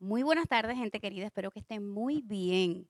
Muy 0.00 0.22
buenas 0.22 0.46
tardes, 0.46 0.76
gente 0.76 1.00
querida. 1.00 1.26
Espero 1.26 1.50
que 1.50 1.58
estén 1.58 1.88
muy 1.88 2.22
bien. 2.22 2.86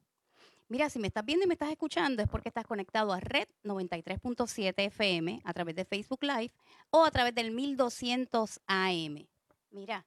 Mira, 0.69 0.91
si 0.91 0.99
me 0.99 1.07
estás 1.07 1.25
viendo 1.25 1.47
y 1.47 1.49
me 1.49 1.55
estás 1.55 1.71
escuchando 1.71 2.23
es 2.23 2.29
porque 2.29 2.51
estás 2.51 2.67
conectado 2.67 3.15
a 3.15 3.21
Red 3.21 3.49
93.7 3.65 4.75
FM 4.77 5.41
a 5.43 5.55
través 5.55 5.75
de 5.75 5.87
Facebook 5.87 6.23
Live 6.23 6.53
o 6.91 7.07
a 7.07 7.11
través 7.11 7.35
del 7.35 7.51
1200 7.53 8.61
AM. 8.67 9.27
Mira, 9.71 10.05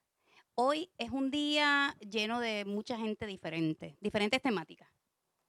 hoy 0.53 0.91
es 0.99 1.09
un 1.09 1.31
día 1.31 1.97
lleno 1.99 2.39
de 2.39 2.65
mucha 2.65 2.95
gente 2.97 3.25
diferente, 3.25 3.97
diferentes 3.99 4.39
temáticas. 4.39 4.87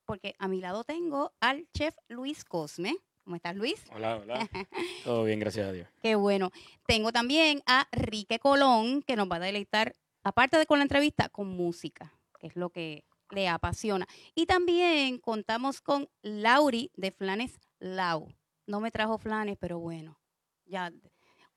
Porque 0.07 0.35
a 0.39 0.49
mi 0.49 0.63
lado 0.63 0.85
tengo 0.85 1.35
al 1.41 1.69
chef 1.75 1.95
Luis 2.09 2.47
Cosme. 2.47 2.97
¿Cómo 3.25 3.37
estás, 3.37 3.55
Luis? 3.55 3.85
Hola, 3.95 4.17
hola. 4.17 4.49
Todo 5.05 5.25
bien, 5.25 5.39
gracias 5.39 5.69
a 5.69 5.73
Dios. 5.73 5.89
Qué 6.01 6.15
bueno. 6.15 6.51
Tengo 6.87 7.13
también 7.13 7.63
a 7.67 7.87
Rique 7.93 8.39
Colón, 8.39 9.03
que 9.03 9.17
nos 9.17 9.31
va 9.31 9.37
a 9.37 9.41
deleitar, 9.41 9.95
aparte 10.23 10.59
de 10.59 10.67
con 10.67 10.79
la 10.79 10.85
entrevista, 10.85 11.29
con 11.29 11.49
música, 11.49 12.13
que 12.39 12.49
es 12.49 12.57
lo 12.57 12.71
que 12.71 13.05
le 13.31 13.49
apasiona. 13.49 14.07
Y 14.35 14.47
también 14.47 15.19
contamos 15.19 15.81
con 15.81 16.09
Lauri 16.23 16.91
de 16.97 17.13
Flanes 17.13 17.59
Lau. 17.79 18.29
No 18.67 18.81
me 18.81 18.91
trajo 18.91 19.19
flanes, 19.19 19.57
pero 19.59 19.79
bueno, 19.79 20.19
ya 20.67 20.93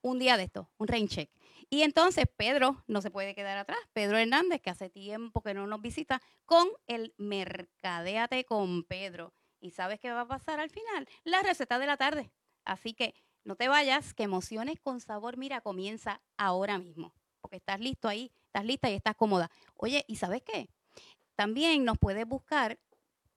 un 0.02 0.20
día 0.20 0.38
de 0.38 0.44
esto, 0.44 0.70
un 0.78 0.88
rain 0.88 1.08
check. 1.08 1.30
Y 1.70 1.82
entonces 1.82 2.26
Pedro 2.36 2.84
no 2.88 3.02
se 3.02 3.12
puede 3.12 3.34
quedar 3.34 3.58
atrás. 3.58 3.80
Pedro 3.94 4.18
Hernández, 4.18 4.62
que 4.62 4.70
hace 4.70 4.90
tiempo 4.90 5.41
que 5.41 5.54
no 5.54 5.66
nos 5.68 5.82
visita, 5.82 6.22
con 6.46 6.68
el 6.88 7.13
Mercadeate 7.18 8.46
con 8.46 8.84
Pedro. 8.84 9.34
¿Y 9.60 9.72
sabes 9.72 10.00
qué 10.00 10.12
va 10.12 10.22
a 10.22 10.27
pasar 10.27 10.60
al 10.60 10.70
final? 10.70 11.08
La 11.24 11.41
receta 11.41 11.80
de 11.80 11.88
la 11.88 11.98
tarde. 11.98 12.32
Así 12.66 12.94
que 12.94 13.16
no 13.44 13.55
te 13.55 13.68
vayas, 13.68 14.13
que 14.13 14.24
Emociones 14.24 14.80
con 14.80 15.00
Sabor, 15.00 15.38
mira, 15.38 15.62
comienza 15.62 16.22
ahora 16.38 16.77
mismo. 16.77 17.13
Porque 17.45 17.58
estás 17.58 17.80
listo 17.80 18.08
ahí, 18.08 18.31
estás 18.48 18.66
lista 18.66 18.90
y 18.90 18.95
estás 18.95 19.16
cómoda. 19.16 19.52
Oye, 19.76 20.04
¿y 20.08 20.16
sabes 20.16 20.41
qué? 20.41 20.67
También 21.35 21.85
nos 21.85 21.99
puedes 21.99 22.26
buscar 22.26 22.80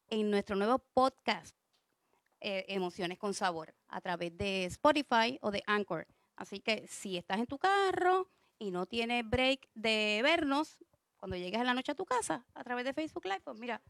en 0.09 0.31
nuestro 0.31 0.57
nuevo 0.57 0.79
podcast, 0.79 1.55
eh, 2.41 2.65
Emociones 2.69 3.19
con 3.19 3.35
Sabor, 3.35 3.75
a 3.87 4.01
través 4.01 4.35
de 4.39 4.65
Spotify 4.65 5.39
o 5.43 5.51
de 5.51 5.63
Anchor. 5.67 6.07
Así 6.37 6.61
que 6.61 6.87
si 6.89 7.19
estás 7.19 7.39
en 7.39 7.47
tu 7.47 7.59
carro 7.59 8.31
y 8.59 8.71
no 8.71 8.87
tienes 8.87 9.29
break 9.29 9.69
de 9.75 10.21
vernos, 10.23 10.79
cuando 11.19 11.37
llegues 11.37 11.61
a 11.61 11.65
la 11.65 11.75
noche 11.75 11.93
a 11.93 11.95
tu 11.95 12.07
casa, 12.07 12.47
a 12.55 12.65
través 12.65 12.87
de 12.87 12.95
Facebook 12.95 13.27
Live, 13.27 13.43
pues 13.43 13.59
mira, 13.59 13.83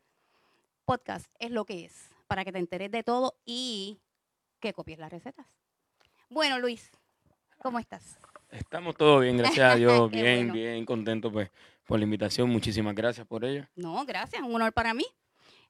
podcast 0.84 1.30
es 1.38 1.52
lo 1.52 1.64
que 1.64 1.84
es 1.84 2.10
para 2.26 2.44
que 2.44 2.50
te 2.50 2.58
enteres 2.58 2.90
de 2.90 3.04
todo 3.04 3.38
y 3.44 4.00
que 4.58 4.72
copies 4.72 4.98
las 4.98 5.12
recetas. 5.12 5.46
Bueno, 6.28 6.58
Luis, 6.58 6.90
¿cómo 7.62 7.78
estás? 7.78 8.18
Estamos 8.50 8.96
todos 8.96 9.22
bien, 9.22 9.36
gracias 9.36 9.72
a 9.72 9.76
Dios, 9.76 10.10
bien, 10.10 10.46
bueno. 10.48 10.52
bien 10.54 10.84
contentos 10.86 11.32
pues 11.32 11.50
por 11.84 11.98
la 11.98 12.04
invitación. 12.04 12.48
Muchísimas 12.50 12.94
gracias 12.94 13.26
por 13.26 13.44
ello. 13.44 13.66
No, 13.76 14.04
gracias, 14.06 14.42
un 14.42 14.54
honor 14.54 14.72
para 14.72 14.94
mí. 14.94 15.04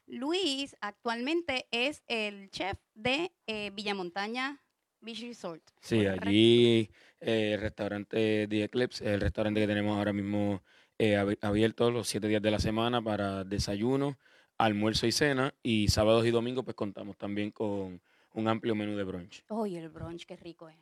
Luis 0.07 0.77
actualmente 0.81 1.67
es 1.71 2.03
el 2.07 2.51
chef 2.51 2.79
de 2.95 3.31
eh, 3.47 3.71
Villamontaña 3.75 4.63
Beach 5.01 5.21
Resort. 5.21 5.63
Sí, 5.81 6.07
allí 6.07 6.91
eh, 7.21 7.53
el 7.55 7.61
restaurante 7.61 8.47
The 8.49 8.65
Eclipse, 8.65 9.13
el 9.13 9.21
restaurante 9.21 9.61
que 9.61 9.67
tenemos 9.67 9.99
ahora 9.99 10.13
mismo 10.13 10.63
eh, 10.99 11.17
abi- 11.17 11.39
abierto 11.43 11.91
los 11.91 12.09
siete 12.09 12.27
días 12.29 12.41
de 12.43 12.51
la 12.51 12.59
semana 12.59 13.03
para 13.03 13.45
desayuno, 13.45 14.19
almuerzo 14.57 15.07
y 15.07 15.13
cena. 15.13 15.53
Y 15.63 15.89
sábados 15.89 16.25
y 16.27 16.31
domingos 16.31 16.65
pues 16.65 16.75
contamos 16.75 17.17
también 17.19 17.51
con 17.51 18.01
un 18.33 18.49
amplio 18.49 18.75
menú 18.75 18.97
de 18.97 19.05
brunch. 19.05 19.45
Oye, 19.49 19.79
el 19.79 19.89
brunch, 19.91 20.25
qué 20.25 20.37
rico 20.37 20.69
es. 20.71 20.77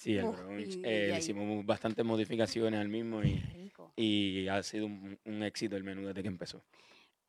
Sí, 0.00 0.16
el 0.16 0.24
brunch. 0.30 0.76
y- 0.76 0.82
eh, 0.82 1.10
y 1.12 1.18
hicimos 1.18 1.66
bastantes 1.66 2.02
modificaciones 2.06 2.80
al 2.80 2.88
mismo 2.88 3.20
y 3.96 4.48
ha 4.48 4.62
sido 4.62 4.86
un, 4.86 5.18
un 5.26 5.42
éxito 5.42 5.76
el 5.76 5.84
menú 5.84 6.06
desde 6.06 6.22
que 6.22 6.28
empezó. 6.28 6.62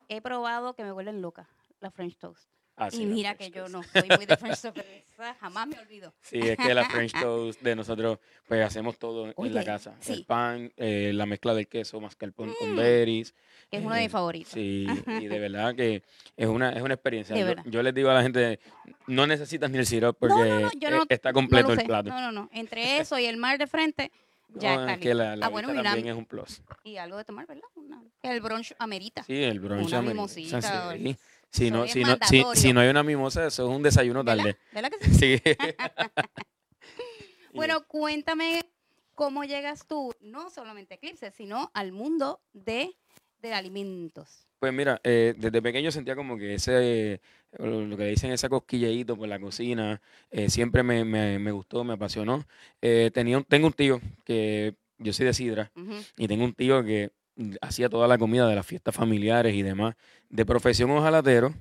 He 0.08 0.22
probado 0.22 0.74
que 0.74 0.82
me 0.82 0.90
vuelven 0.90 1.20
loca 1.20 1.46
la 1.80 1.90
French 1.90 2.16
Toast. 2.16 2.48
Ah, 2.76 2.90
sí, 2.90 3.02
y 3.02 3.06
mira 3.06 3.34
que 3.34 3.50
yo 3.50 3.68
no 3.68 3.82
soy 3.82 4.08
muy 4.08 4.24
de 4.26 4.36
French 4.36 4.60
Toast, 4.60 4.74
pero 4.76 4.88
esa 5.12 5.34
jamás 5.34 5.66
me 5.68 5.78
olvido. 5.78 6.12
Sí, 6.22 6.38
es 6.38 6.56
que 6.56 6.72
la 6.72 6.84
French 6.88 7.12
toast 7.20 7.60
de 7.60 7.76
nosotros, 7.76 8.18
pues 8.48 8.64
hacemos 8.64 8.98
todo 8.98 9.32
en 9.36 9.54
la 9.54 9.62
casa. 9.64 9.94
sí. 10.00 10.12
El 10.14 10.24
pan, 10.24 10.72
eh, 10.76 11.12
la 11.14 11.26
mezcla 11.26 11.52
del 11.54 11.68
queso, 11.68 12.00
mascarpone 12.00 12.54
con 12.58 12.72
Mm, 12.72 12.76
berries. 12.76 13.34
Que 13.70 13.76
es 13.78 13.84
uno 13.84 13.94
de 13.94 14.00
eh, 14.00 14.04
mis 14.04 14.12
favoritos. 14.12 14.52
Sí, 14.52 14.86
y 15.06 15.26
de 15.26 15.38
verdad 15.38 15.74
que 15.74 16.02
es 16.36 16.46
una, 16.48 16.70
es 16.72 16.82
una 16.82 16.94
experiencia. 16.94 17.36
Yo, 17.66 17.82
les 17.82 17.94
digo 17.94 18.10
a 18.10 18.14
la 18.14 18.22
gente, 18.22 18.58
no 19.06 19.26
necesitas 19.26 19.70
ni 19.70 19.78
el 19.78 19.86
syrup 19.86 20.16
porque 20.18 20.34
no, 20.34 20.44
no, 20.46 20.60
no, 20.60 20.70
yo 20.78 20.90
no- 20.90 21.04
está 21.08 21.32
completo 21.32 21.72
el 21.72 21.82
plato. 21.84 22.08
No, 22.08 22.20
no, 22.20 22.32
no. 22.32 22.48
Entre 22.52 22.98
eso 23.00 23.18
y 23.18 23.26
el 23.26 23.36
mar 23.36 23.58
de 23.58 23.66
frente, 23.66 24.10
ya 24.48 24.74
No, 24.74 24.80
está 24.80 24.92
es 24.94 24.98
que 25.00 25.14
la, 25.14 25.36
la 25.36 25.46
Ah, 25.46 25.48
bueno, 25.50 25.68
una- 25.68 25.82
también 25.82 26.06
es 26.08 26.16
un 26.16 26.24
plus. 26.26 26.62
Y 26.84 26.96
algo 26.96 27.18
de 27.18 27.24
tomar, 27.24 27.46
¿verdad? 27.46 27.62
Una- 27.74 28.02
el 28.22 28.40
brunch 28.40 28.74
amerita. 28.78 29.22
Sí, 29.24 29.42
el 29.42 29.60
brunch. 29.60 29.88
Una 29.88 29.98
amerita, 29.98 30.14
mimosita, 30.14 30.96
sí. 30.96 31.16
Si 31.52 31.70
no, 31.70 31.86
si, 31.86 32.00
no, 32.02 32.16
si, 32.28 32.42
si 32.54 32.72
no 32.72 32.80
hay 32.80 32.88
una 32.88 33.02
mimosa, 33.02 33.46
eso 33.46 33.70
es 33.70 33.76
un 33.76 33.82
desayuno 33.82 34.24
tarde. 34.24 34.56
¿Verdad 34.72 34.90
que 34.90 35.04
sí? 35.04 35.12
Sí. 35.42 35.42
Bueno, 37.54 37.86
cuéntame 37.86 38.62
cómo 39.14 39.44
llegas 39.44 39.86
tú, 39.86 40.14
no 40.20 40.48
solamente 40.48 40.94
a 40.94 40.96
Eclipse, 40.96 41.30
sino 41.32 41.70
al 41.74 41.92
mundo 41.92 42.40
de, 42.54 42.96
de 43.42 43.52
alimentos. 43.52 44.46
Pues 44.58 44.72
mira, 44.72 45.00
eh, 45.04 45.34
desde 45.36 45.60
pequeño 45.60 45.90
sentía 45.92 46.16
como 46.16 46.38
que 46.38 46.54
ese, 46.54 47.14
eh, 47.14 47.20
lo 47.58 47.94
que 47.96 48.06
dicen, 48.06 48.30
ese 48.30 48.48
cosquilleíto 48.48 49.16
por 49.16 49.28
la 49.28 49.38
cocina, 49.38 50.00
eh, 50.30 50.48
siempre 50.48 50.82
me, 50.82 51.04
me- 51.04 51.38
me 51.38 51.50
gustó, 51.52 51.84
me 51.84 51.92
apasionó. 51.94 52.46
Eh, 52.80 53.10
tenía 53.12 53.36
un- 53.38 53.44
tengo 53.44 53.66
un 53.66 53.72
tío 53.74 54.00
que 54.24 54.74
yo 54.98 55.12
soy 55.12 55.26
de 55.26 55.34
Sidra 55.34 55.72
y 56.16 56.28
tengo 56.28 56.44
un 56.44 56.54
tío 56.54 56.82
que 56.84 57.10
hacía 57.60 57.88
toda 57.88 58.08
la 58.08 58.18
comida 58.18 58.46
de 58.48 58.54
las 58.54 58.66
fiestas 58.66 58.94
familiares 58.94 59.54
y 59.54 59.62
demás, 59.62 59.94
de 60.28 60.44
profesión 60.46 60.90
ojalatero, 60.90 61.54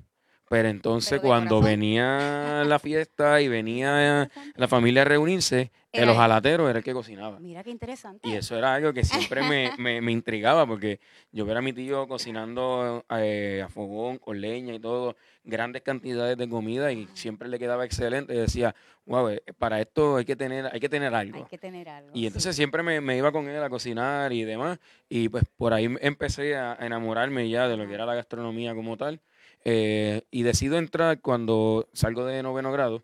pero 0.49 0.67
entonces 0.69 1.19
Pero 1.19 1.21
cuando 1.21 1.55
corazón. 1.57 1.71
venía 1.71 2.63
la 2.65 2.79
fiesta 2.79 3.41
y 3.41 3.47
venía 3.47 4.29
la 4.55 4.67
familia 4.67 5.03
a 5.03 5.05
reunirse, 5.05 5.71
el 5.93 6.03
Era 6.03 6.11
él. 6.11 6.17
ojalatero 6.17 6.69
era 6.69 6.79
el 6.79 6.83
que 6.85 6.93
cocinaba. 6.93 7.39
Mira 7.39 7.63
qué 7.63 7.69
interesante. 7.69 8.27
Y 8.29 8.33
eso 8.33 8.57
era 8.57 8.73
algo 8.73 8.93
que 8.93 9.03
siempre 9.03 9.41
me, 9.43 9.71
me, 9.77 10.01
me 10.01 10.11
intrigaba 10.11 10.65
porque 10.65 10.99
yo 11.31 11.45
ver 11.45 11.57
a 11.57 11.61
mi 11.61 11.73
tío 11.73 12.07
cocinando 12.07 13.03
eh, 13.09 13.61
a 13.65 13.69
fogón, 13.69 14.17
con 14.17 14.39
leña 14.39 14.73
y 14.73 14.79
todo, 14.79 15.15
grandes 15.43 15.81
cantidades 15.81 16.37
de 16.37 16.47
comida 16.49 16.91
y 16.91 17.07
siempre 17.13 17.49
le 17.49 17.59
quedaba 17.59 17.83
excelente. 17.85 18.33
Y 18.33 18.37
decía, 18.37 18.73
wow, 19.05 19.29
eh, 19.29 19.43
para 19.57 19.81
esto 19.81 20.17
hay 20.17 20.25
que 20.25 20.35
tener, 20.35 20.67
hay 20.71 20.79
que 20.79 20.89
tener 20.89 21.13
Hay 21.13 21.27
algo. 21.29 21.47
que 21.47 21.57
tener 21.57 21.89
algo. 21.89 22.11
Y 22.13 22.21
sí. 22.21 22.27
entonces 22.27 22.55
siempre 22.55 22.83
me, 22.83 23.01
me 23.01 23.17
iba 23.17 23.31
con 23.31 23.47
él 23.49 23.61
a 23.61 23.69
cocinar 23.69 24.31
y 24.33 24.43
demás. 24.43 24.79
Y 25.09 25.29
pues 25.29 25.43
por 25.57 25.73
ahí 25.73 25.89
empecé 26.01 26.55
a 26.55 26.77
enamorarme 26.79 27.49
ya 27.49 27.67
de 27.67 27.75
lo 27.77 27.87
que 27.87 27.93
era 27.95 28.05
la 28.05 28.15
gastronomía 28.15 28.73
como 28.75 28.95
tal. 28.97 29.19
Eh, 29.63 30.23
y 30.31 30.41
decido 30.41 30.77
entrar 30.79 31.19
cuando 31.21 31.87
salgo 31.93 32.25
de 32.25 32.41
noveno 32.41 32.71
grado 32.71 33.03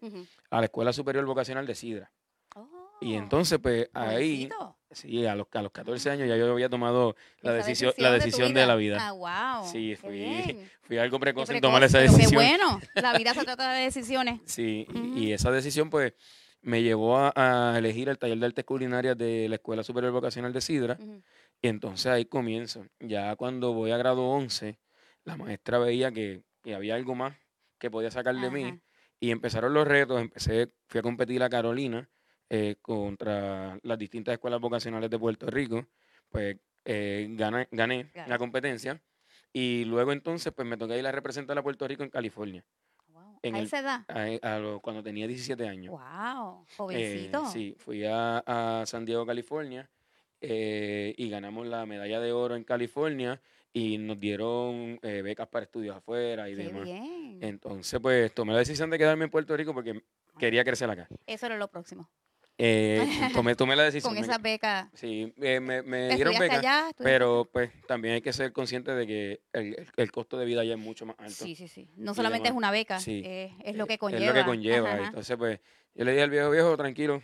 a 0.49 0.59
la 0.59 0.65
Escuela 0.65 0.91
Superior 0.91 1.23
Vocacional 1.25 1.67
de 1.67 1.75
Sidra. 1.75 2.11
Y 3.01 3.15
Oh, 3.15 3.19
entonces 3.19 3.59
pues 3.59 3.89
ahí... 3.93 4.49
Sí, 4.91 5.25
a 5.25 5.35
los, 5.35 5.47
a 5.51 5.61
los 5.61 5.71
14 5.73 6.09
años 6.09 6.29
ya 6.29 6.37
yo 6.37 6.49
había 6.49 6.69
tomado 6.69 7.15
la 7.41 7.51
decisión, 7.51 7.93
la 7.97 8.09
decisión 8.11 8.53
de 8.53 8.65
la 8.65 8.75
vida. 8.75 8.97
Ah, 8.99 9.11
wow. 9.11 9.69
Sí, 9.69 9.95
fui, 9.97 10.57
fui 10.81 10.97
algo 10.97 11.17
Qué 11.17 11.21
precoz 11.21 11.49
en 11.49 11.55
precoz, 11.55 11.61
tomar 11.69 11.83
esa 11.83 11.99
pero 11.99 12.11
decisión. 12.13 12.29
Qué 12.31 12.35
bueno. 12.37 12.79
La 12.95 13.17
vida 13.17 13.33
se 13.33 13.43
trata 13.45 13.73
de 13.73 13.81
decisiones. 13.81 14.39
Sí, 14.45 14.87
y- 15.13 15.33
esa 15.33 15.51
decisión 15.51 15.89
pues 15.89 16.13
me 16.61 16.81
llevó 16.83 17.17
a, 17.17 17.33
a 17.35 17.77
elegir 17.77 18.07
el 18.07 18.17
taller 18.17 18.37
de 18.39 18.45
artes 18.45 18.63
culinarias 18.65 19.17
de 19.17 19.47
la 19.49 19.55
Escuela 19.55 19.83
Superior 19.83 20.13
Vocacional 20.13 20.53
de 20.53 20.61
Sidra. 20.61 20.97
Y 21.61 21.67
entonces 21.67 22.07
ahí 22.07 22.25
comienzo. 22.25 22.85
Ya 22.99 23.35
cuando 23.35 23.73
voy 23.73 23.91
a 23.91 23.97
grado 23.97 24.23
11, 24.29 24.79
la 25.25 25.35
maestra 25.35 25.79
veía 25.79 26.11
que, 26.13 26.43
que 26.63 26.73
había 26.75 26.95
algo 26.95 27.13
más 27.13 27.35
que 27.77 27.91
podía 27.91 28.09
sacar 28.09 28.35
de 28.35 28.49
mí. 28.49 28.79
Y 29.19 29.31
empezaron 29.31 29.73
los 29.73 29.85
retos, 29.85 30.21
empecé, 30.21 30.69
fui 30.87 30.99
a 30.99 31.03
competir 31.03 31.43
a 31.43 31.49
Carolina 31.49 32.09
eh, 32.49 32.75
contra 32.81 33.77
las 33.83 33.97
distintas 33.97 34.33
escuelas 34.33 34.59
vocacionales 34.61 35.09
de 35.09 35.19
Puerto 35.19 35.47
Rico, 35.49 35.85
pues 36.29 36.57
eh, 36.85 37.27
gané, 37.31 37.67
gané 37.71 38.11
la 38.27 38.37
competencia 38.37 39.01
y 39.51 39.83
luego 39.85 40.11
entonces 40.13 40.53
pues 40.53 40.67
me 40.67 40.77
toqué 40.77 40.97
ir 40.97 41.05
a 41.07 41.11
representar 41.11 41.57
a 41.57 41.63
Puerto 41.63 41.87
Rico 41.87 42.03
en 42.03 42.09
California, 42.09 42.63
Wow. 43.09 43.39
En 43.41 43.55
a 43.55 43.59
el- 43.59 43.65
esa 43.65 43.79
edad. 43.79 44.05
a- 44.07 44.55
a 44.55 44.59
lo- 44.59 44.79
cuando 44.79 45.01
tenía 45.03 45.27
17 45.27 45.67
años. 45.67 45.91
Wow. 45.93 46.63
Eh, 46.63 46.73
Jovencito. 46.77 47.45
sí, 47.47 47.75
fui 47.77 48.05
a, 48.05 48.39
a 48.45 48.85
San 48.85 49.05
Diego, 49.05 49.25
California 49.25 49.89
eh, 50.41 51.13
y 51.17 51.29
ganamos 51.29 51.67
la 51.67 51.85
medalla 51.85 52.19
de 52.19 52.31
oro 52.31 52.55
en 52.55 52.63
California 52.63 53.41
y 53.73 53.97
nos 53.97 54.19
dieron 54.19 54.99
eh, 55.01 55.21
becas 55.21 55.47
para 55.47 55.65
estudios 55.65 55.95
afuera 55.95 56.49
y 56.49 56.55
Qué 56.55 56.63
demás. 56.65 56.83
bien. 56.83 57.39
Entonces, 57.41 57.99
pues 57.99 58.33
tomé 58.33 58.53
la 58.53 58.59
decisión 58.59 58.89
de 58.89 58.97
quedarme 58.97 59.25
en 59.25 59.31
Puerto 59.31 59.55
Rico 59.57 59.73
porque 59.73 60.01
quería 60.39 60.63
crecer 60.63 60.89
acá. 60.89 61.07
Eso 61.25 61.45
era 61.47 61.57
lo 61.57 61.67
próximo. 61.69 62.09
Eh, 62.59 63.07
tomé, 63.33 63.55
tomé 63.55 63.75
la 63.75 63.83
decisión. 63.83 64.15
Con 64.15 64.23
esas 64.23 64.41
becas. 64.41 64.89
sí, 64.93 65.31
eh, 65.41 65.59
me, 65.59 65.83
me 65.83 66.09
¿Te 66.09 66.15
dieron 66.15 66.35
allá? 66.35 66.45
¿Estudiaste 66.89 67.03
pero 67.03 67.47
pues 67.51 67.71
también 67.87 68.15
hay 68.15 68.21
que 68.21 68.33
ser 68.33 68.51
consciente 68.51 68.93
de 68.95 69.05
que 69.05 69.41
el, 69.53 69.87
el- 69.95 70.11
costo 70.11 70.37
de 70.37 70.45
vida 70.45 70.61
allá 70.61 70.73
es 70.73 70.79
mucho 70.79 71.05
más 71.05 71.15
alto. 71.19 71.45
Sí, 71.45 71.55
sí, 71.55 71.67
sí. 71.67 71.87
No 71.95 72.15
solamente 72.15 72.49
es 72.49 72.55
una 72.55 72.71
beca, 72.71 72.99
Sí. 72.99 73.21
es, 73.23 73.51
es 73.63 73.75
lo 73.75 73.83
Eh, 73.83 73.87
que 73.87 73.97
conlleva. 73.99 74.21
Es 74.23 74.27
lo 74.27 74.33
que 74.33 74.45
conlleva. 74.45 74.87
Ajá, 74.89 74.97
ajá. 74.97 75.07
Entonces, 75.07 75.37
pues, 75.37 75.59
yo 75.93 76.05
le 76.05 76.11
dije 76.11 76.23
al 76.23 76.29
viejo, 76.31 76.49
viejo, 76.49 76.75
tranquilo, 76.77 77.21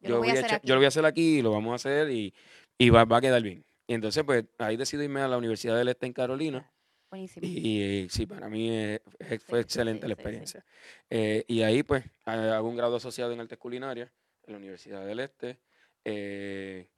Yo 0.00 0.08
yo, 0.08 0.14
lo 0.14 0.18
voy 0.20 0.30
a 0.30 0.32
hacer 0.40 0.60
yo 0.64 0.74
lo 0.74 0.80
voy 0.80 0.84
a 0.86 0.88
hacer 0.88 1.04
aquí 1.04 1.38
y 1.38 1.42
lo 1.42 1.50
vamos 1.52 1.72
a 1.72 1.74
hacer 1.76 2.10
y, 2.10 2.32
y 2.78 2.88
va, 2.90 3.04
va 3.04 3.18
a 3.18 3.20
quedar 3.20 3.42
bien. 3.42 3.64
Y 3.86 3.94
entonces, 3.94 4.24
pues, 4.24 4.44
ahí 4.58 4.76
decidí 4.78 5.04
irme 5.04 5.20
a 5.20 5.28
la 5.28 5.36
Universidad 5.36 5.76
del 5.76 5.88
Este 5.88 6.06
en 6.06 6.12
Carolina. 6.14 6.72
Buenísimo. 7.10 7.44
Y, 7.46 8.06
sí, 8.08 8.24
para 8.24 8.48
mí 8.48 8.70
eh, 8.70 9.00
fue 9.46 9.58
Sí, 9.58 9.64
excelente 9.64 10.06
sí, 10.06 10.08
la 10.08 10.14
sí. 10.14 10.20
experiencia. 10.20 10.64
Eh, 11.10 11.44
y 11.48 11.62
ahí, 11.62 11.82
pues, 11.82 12.04
ha- 12.24 12.56
hago 12.56 12.68
un 12.68 12.76
grado 12.76 12.96
asociado 12.96 13.32
en 13.32 13.40
artes 13.40 13.58
culinarias 13.58 14.10
en 14.46 14.52
la 14.52 14.58
Universidad 14.58 15.04
del 15.06 15.20
Este. 15.20 15.58
Eh, 16.04 16.88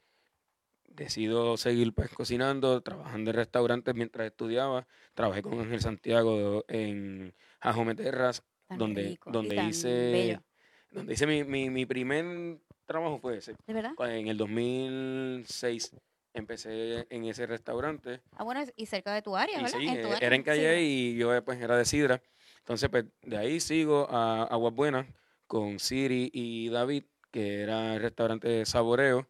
decido 0.89 1.56
seguir, 1.56 1.93
pues, 1.94 2.11
cocinando, 2.11 2.81
trabajando 2.83 3.31
en 3.31 3.37
restaurantes 3.37 3.94
mientras 3.94 4.27
estudiaba. 4.27 4.87
Trabajé 5.15 5.43
con 5.43 5.59
Ángel 5.61 5.81
Santiago 5.81 6.65
en 6.69 7.35
Jajome 7.61 7.94
Terras, 7.94 8.43
Tan 8.69 8.79
donde, 8.79 9.03
rico 9.05 9.31
donde 9.31 9.56
hice, 9.56 9.89
bello. 10.12 10.43
donde 10.91 11.15
hice 11.15 11.27
mi, 11.27 11.44
mi, 11.44 11.71
mi 11.71 11.87
primer 11.87 12.59
trabajo 12.87 13.19
fue 13.19 13.39
ese. 13.39 13.55
¿De 13.67 13.73
verdad? 13.73 13.95
Cu- 13.95 14.05
En 14.05 14.29
el 14.29 14.37
2006 14.37 15.97
empecé 16.35 17.06
en 17.11 17.25
ese 17.25 17.47
restaurante. 17.47 18.21
Ah, 18.37 18.45
bueno, 18.45 18.62
y 18.77 18.87
cerca 18.87 19.15
de 19.15 19.23
tu 19.23 19.37
área, 19.37 19.59
Y 19.61 19.62
¿verdad? 19.62 19.79
sí, 19.79 19.87
tu 19.87 19.93
eh, 19.93 20.05
área, 20.15 20.27
era 20.27 20.37
en 20.37 20.43
Calle 20.43 20.83
y 20.83 21.17
yo 21.17 21.35
eh, 21.35 21.43
pues 21.43 21.61
era 21.61 21.77
de 21.77 21.85
Sidra. 21.85 22.23
Entonces, 22.59 22.88
pues 22.91 23.05
de 23.23 23.37
ahí 23.37 23.61
sigo 23.61 24.06
a 24.11 24.45
Aguas 24.45 24.75
Buenas 24.75 25.06
con 25.47 25.79
Siri 25.79 26.31
y 26.33 26.69
David, 26.69 27.05
que 27.32 27.62
era 27.62 27.94
el 27.96 28.02
restaurante 28.02 28.46
de 28.49 28.67
Saboreo. 28.67 29.26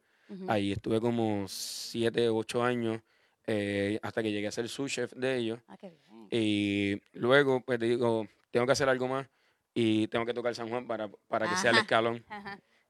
Ahí 0.48 0.72
estuve 0.72 0.98
como 0.98 1.46
siete, 1.46 2.30
ocho 2.30 2.64
años 2.64 3.02
eh, 3.46 3.98
hasta 4.02 4.22
que 4.22 4.32
llegué 4.32 4.48
a 4.48 4.52
ser 4.52 4.66
su 4.68 4.88
chef 4.88 5.12
de 5.12 5.36
ellos. 5.36 5.60
Ah, 5.68 5.76
qué 5.76 5.90
bien. 5.90 6.28
Y 6.30 7.02
luego, 7.12 7.60
pues 7.60 7.78
digo, 7.78 8.26
tengo 8.50 8.64
que 8.64 8.72
hacer 8.72 8.88
algo 8.88 9.08
más 9.08 9.28
y 9.74 10.06
tengo 10.08 10.24
que 10.24 10.32
tocar 10.32 10.54
San 10.54 10.70
Juan 10.70 10.86
para, 10.86 11.10
para 11.28 11.48
que 11.48 11.56
sea 11.56 11.70
el 11.70 11.78
escalón. 11.78 12.24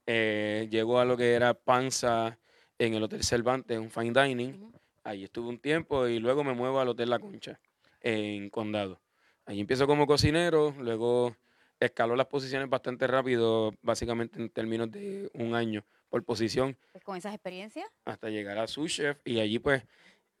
Eh, 0.05 0.67
llegó 0.71 0.99
a 0.99 1.05
lo 1.05 1.17
que 1.17 1.33
era 1.33 1.53
Panza 1.53 2.39
en 2.77 2.93
el 2.93 3.03
Hotel 3.03 3.23
Cervantes, 3.23 3.77
un 3.77 3.91
fine 3.91 4.13
dining. 4.23 4.71
Ahí 5.03 5.25
estuve 5.25 5.49
un 5.49 5.59
tiempo 5.59 6.07
y 6.07 6.19
luego 6.19 6.45
me 6.45 6.53
muevo 6.53 6.79
al 6.79 6.87
Hotel 6.87 7.09
La 7.09 7.19
Concha 7.19 7.59
en 7.99 8.49
Condado. 8.49 9.01
Ahí 9.45 9.59
empiezo 9.59 9.85
como 9.85 10.07
cocinero, 10.07 10.73
luego 10.79 11.35
escaló 11.85 12.15
las 12.15 12.27
posiciones 12.27 12.69
bastante 12.69 13.07
rápido, 13.07 13.73
básicamente 13.81 14.39
en 14.41 14.49
términos 14.49 14.91
de 14.91 15.29
un 15.33 15.55
año 15.55 15.83
por 16.09 16.23
posición, 16.23 16.77
Pues 16.91 17.03
con 17.03 17.17
esas 17.17 17.33
experiencias. 17.33 17.87
hasta 18.05 18.29
llegar 18.29 18.57
a 18.59 18.67
su 18.67 18.87
chef 18.87 19.17
y 19.25 19.39
allí 19.39 19.59
pues 19.59 19.83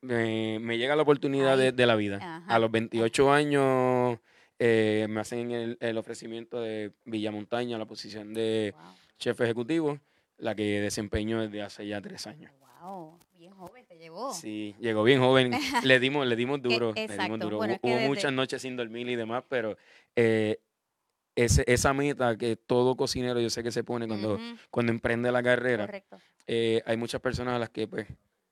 me, 0.01 0.59
me 0.59 0.77
llega 0.77 0.95
la 0.95 1.01
oportunidad 1.03 1.57
de, 1.57 1.85
la 1.85 1.95
vida. 1.95 2.17
Ajá. 2.21 2.45
A 2.47 2.59
los 2.59 2.69
28 2.71 3.31
años 3.31 4.19
eh, 4.59 5.07
me 5.09 5.19
hacen 5.21 5.51
el, 5.51 5.77
el 5.79 5.97
ofrecimiento 5.97 6.61
de 6.61 6.91
Villamontaña, 7.05 7.77
la 7.77 7.85
posición 7.85 8.33
de 8.33 8.73
Wow. 8.77 8.93
chef 9.17 9.41
ejecutivo, 9.41 9.99
la 10.37 10.53
que 10.55 10.81
desempeño 10.81 11.41
desde 11.41 11.61
hace 11.61 11.87
ya 11.87 12.01
tres 12.01 12.27
años. 12.27 12.51
Wow. 12.81 13.17
Bien 13.37 13.53
joven 13.53 13.85
te 13.85 13.97
llevó. 13.97 14.33
Sí, 14.33 14.75
llegó 14.79 15.03
bien 15.03 15.19
joven. 15.21 15.51
Le 15.83 15.99
dimos, 15.99 16.27
le 16.27 16.35
dimos 16.35 16.61
duro. 16.61 16.93
le 16.93 17.01
dimos 17.01 17.11
exacto, 17.11 17.37
duro. 17.37 17.57
bueno, 17.57 17.77
Hubo, 17.81 17.91
desde- 17.93 18.07
muchas 18.07 18.31
noches 18.33 18.61
sin 18.61 18.75
dormir 18.75 19.09
y 19.09 19.15
demás, 19.15 19.43
pero 19.49 19.75
eh, 20.15 20.59
ese, 21.35 21.63
esa 21.67 21.93
meta 21.93 22.37
que 22.37 22.55
todo 22.55 22.95
cocinero 22.95 23.39
yo 23.39 23.49
sé 23.49 23.63
que 23.63 23.71
se 23.71 23.83
pone 23.83 24.07
cuando, 24.07 24.39
cuando 24.69 24.91
emprende 24.91 25.31
la 25.31 25.41
carrera, 25.43 25.85
Correcto. 25.85 26.17
eh, 26.47 26.81
hay 26.85 26.97
muchas 26.97 27.21
personas 27.21 27.55
a 27.55 27.59
las 27.59 27.69
que 27.69 27.87
pues 27.87 28.07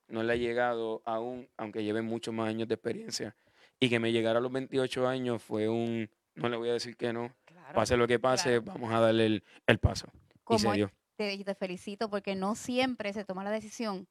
no 0.08 0.24
le 0.24 0.34
ha 0.34 0.36
llegado 0.36 1.02
aún, 1.06 1.48
aunque 1.58 1.84
lleven 1.84 2.06
muchos 2.06 2.34
más 2.34 2.50
años 2.50 2.68
de 2.68 2.74
experiencia. 2.76 3.36
Y 3.80 3.90
que 3.90 4.00
me 4.00 4.12
llegara 4.12 4.40
a 4.40 4.42
los 4.42 4.52
28 4.52 5.08
años 5.08 5.42
fue 5.42 5.68
un, 5.70 6.10
no 6.36 6.50
le 6.50 6.58
voy 6.58 6.70
a 6.70 6.74
decir 6.74 6.96
que 6.98 7.14
no, 7.14 7.34
Claro. 7.46 7.74
pase 7.76 7.98
lo 7.98 8.08
que 8.08 8.20
pase, 8.20 8.62
claro. 8.62 8.64
vamos 8.80 8.94
a 8.94 9.00
darle 9.00 9.26
el, 9.26 9.44
el 9.68 9.80
paso. 9.80 10.08
Y 10.50 10.60
se 10.60 10.72
dio. 10.74 10.92
te, 11.16 11.56
felicito 11.56 12.10
porque 12.10 12.36
no 12.36 12.56
siempre 12.56 13.14
se 13.14 13.24
toma 13.24 13.44
la 13.44 13.52
decisión 13.52 14.08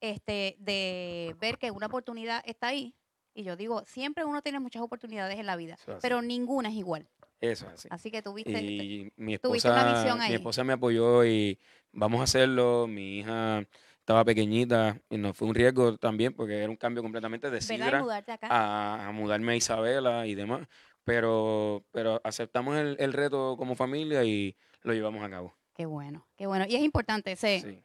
este, 0.00 0.56
de 0.58 1.34
ver 1.40 1.58
que 1.58 1.70
una 1.70 1.86
oportunidad 1.86 2.42
está 2.46 2.68
ahí. 2.68 2.94
Y 3.34 3.42
yo 3.42 3.56
digo, 3.56 3.82
siempre 3.86 4.24
uno 4.24 4.42
tiene 4.42 4.60
muchas 4.60 4.80
oportunidades 4.82 5.38
en 5.38 5.46
la 5.46 5.56
vida, 5.56 5.76
pero 6.00 6.22
ninguna 6.22 6.68
es 6.68 6.76
igual. 6.76 7.08
Eso 7.40 7.66
es 7.66 7.72
así. 7.74 7.88
Así 7.90 8.10
que 8.10 8.22
tuviste, 8.22 8.52
Y 8.62 9.12
mi 9.16 9.36
tuviste 9.38 9.68
una 9.68 9.80
esposa, 9.80 9.94
visión 10.02 10.18
mi 10.18 10.24
ahí. 10.24 10.34
esposa 10.34 10.64
me 10.64 10.72
apoyó 10.74 11.24
y 11.24 11.58
vamos 11.92 12.20
a 12.20 12.24
hacerlo. 12.24 12.86
Mi 12.86 13.18
hija 13.18 13.64
estaba 13.98 14.24
pequeñita 14.24 14.98
y 15.10 15.18
no 15.18 15.34
fue 15.34 15.48
un 15.48 15.54
riesgo 15.54 15.98
también 15.98 16.32
porque 16.32 16.58
era 16.58 16.70
un 16.70 16.76
cambio 16.76 17.02
completamente 17.02 17.50
de 17.50 17.60
sidra 17.60 18.00
mudarte 18.02 18.32
acá. 18.32 18.46
a, 18.50 19.08
a 19.08 19.12
mudarme 19.12 19.52
a 19.52 19.56
Isabela 19.56 20.26
y 20.26 20.34
demás. 20.34 20.66
Pero, 21.02 21.84
pero 21.90 22.20
aceptamos 22.24 22.76
el, 22.78 22.96
el 22.98 23.12
reto 23.12 23.56
como 23.58 23.74
familia 23.76 24.24
y 24.24 24.56
lo 24.82 24.94
llevamos 24.94 25.22
a 25.22 25.28
cabo. 25.28 25.54
Qué 25.74 25.84
bueno, 25.86 26.26
qué 26.36 26.46
bueno. 26.46 26.64
Y 26.68 26.76
es 26.76 26.82
importante 26.82 27.32
ese, 27.32 27.60
Sí, 27.60 27.78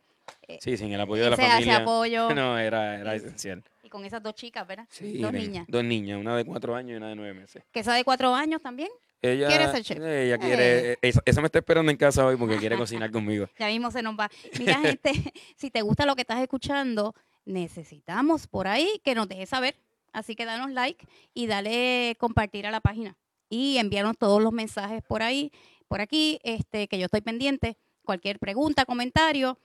eh, 0.48 0.60
sí 0.62 0.78
sin 0.78 0.94
el 0.94 1.02
apoyo 1.02 1.24
de 1.24 1.31
la 1.31 1.36
ese, 1.36 1.44
ese 1.45 1.52
familia. 1.54 1.78
apoyo. 1.78 2.30
No, 2.36 2.57
era, 2.57 2.98
era 3.00 3.16
Ese- 3.16 3.25
esencial. 3.25 3.63
Y 3.90 3.92
con 3.92 4.06
esas 4.06 4.22
dos 4.22 4.36
chicas, 4.36 4.68
¿verdad? 4.68 4.86
Sí, 4.92 5.18
dos 5.18 5.34
niñas. 5.34 5.66
Dos 5.68 5.84
niñas, 5.84 6.20
una 6.20 6.38
de 6.38 6.46
cuatro 6.46 6.76
años 6.76 6.92
y 6.92 6.96
una 6.98 7.10
de 7.10 7.16
nueve 7.16 7.34
meses. 7.34 7.64
Que 7.72 7.80
esa 7.80 7.96
de 7.96 8.04
cuatro 8.04 8.36
años 8.36 8.62
también. 8.62 8.90
Ella, 9.20 9.48
¿Quiere 9.48 9.72
ser 9.72 9.84
chef? 9.84 9.98
Ella 9.98 10.38
quiere, 10.38 11.00
esa, 11.02 11.24
esa 11.26 11.42
me 11.42 11.48
está 11.48 11.58
esperando 11.58 11.90
en 11.90 11.98
casa 11.98 12.24
hoy 12.24 12.36
porque 12.38 12.58
quiere 12.58 12.78
cocinar 12.78 13.10
conmigo. 13.10 13.48
Ya 13.58 13.66
mismo 13.66 13.90
se 13.90 14.04
nos 14.04 14.14
va. 14.14 14.30
Mira, 14.60 14.80
gente, 14.82 15.34
si 15.56 15.72
te 15.72 15.82
gusta 15.82 16.06
lo 16.06 16.16
que 16.16 16.22
estás 16.22 16.40
escuchando, 16.40 17.16
necesitamos 17.46 18.46
por 18.46 18.68
ahí 18.68 19.02
que 19.04 19.16
nos 19.16 19.28
dejes 19.28 19.50
saber. 19.50 19.76
Así 20.14 20.36
que 20.36 20.46
danos 20.46 20.70
like 20.70 21.08
y 21.34 21.48
dale 21.48 22.16
compartir 22.20 22.68
a 22.68 22.72
la 22.72 22.82
página. 22.82 23.18
Y 23.50 23.78
envíanos 23.80 24.20
todos 24.20 24.40
los 24.40 24.54
mensajes 24.54 25.02
por 25.02 25.24
ahí, 25.24 25.52
por 25.88 26.00
aquí, 26.00 26.40
este, 26.44 26.88
que 26.88 27.00
yo 27.00 27.06
estoy 27.06 27.22
pendiente. 27.22 27.76
Cualquier 28.04 28.38
pregunta, 28.38 28.86
comentario, 28.86 29.58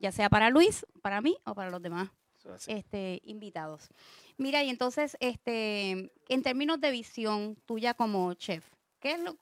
ya 0.00 0.10
sea 0.10 0.28
para 0.28 0.50
Luis, 0.50 0.84
para 1.00 1.20
mí 1.20 1.36
o 1.44 1.54
para 1.54 1.70
los 1.70 1.80
demás 1.80 2.10
este, 2.66 3.20
invitados. 3.24 3.88
Mira, 4.36 4.62
y 4.62 4.70
entonces, 4.70 5.16
este, 5.20 6.12
en 6.28 6.42
términos 6.42 6.80
de 6.80 6.90
visión 6.90 7.56
tuya 7.66 7.94
como 7.94 8.34
chef, 8.34 8.64
¿qué 9.00 9.12
es 9.12 9.20
lo, 9.20 9.36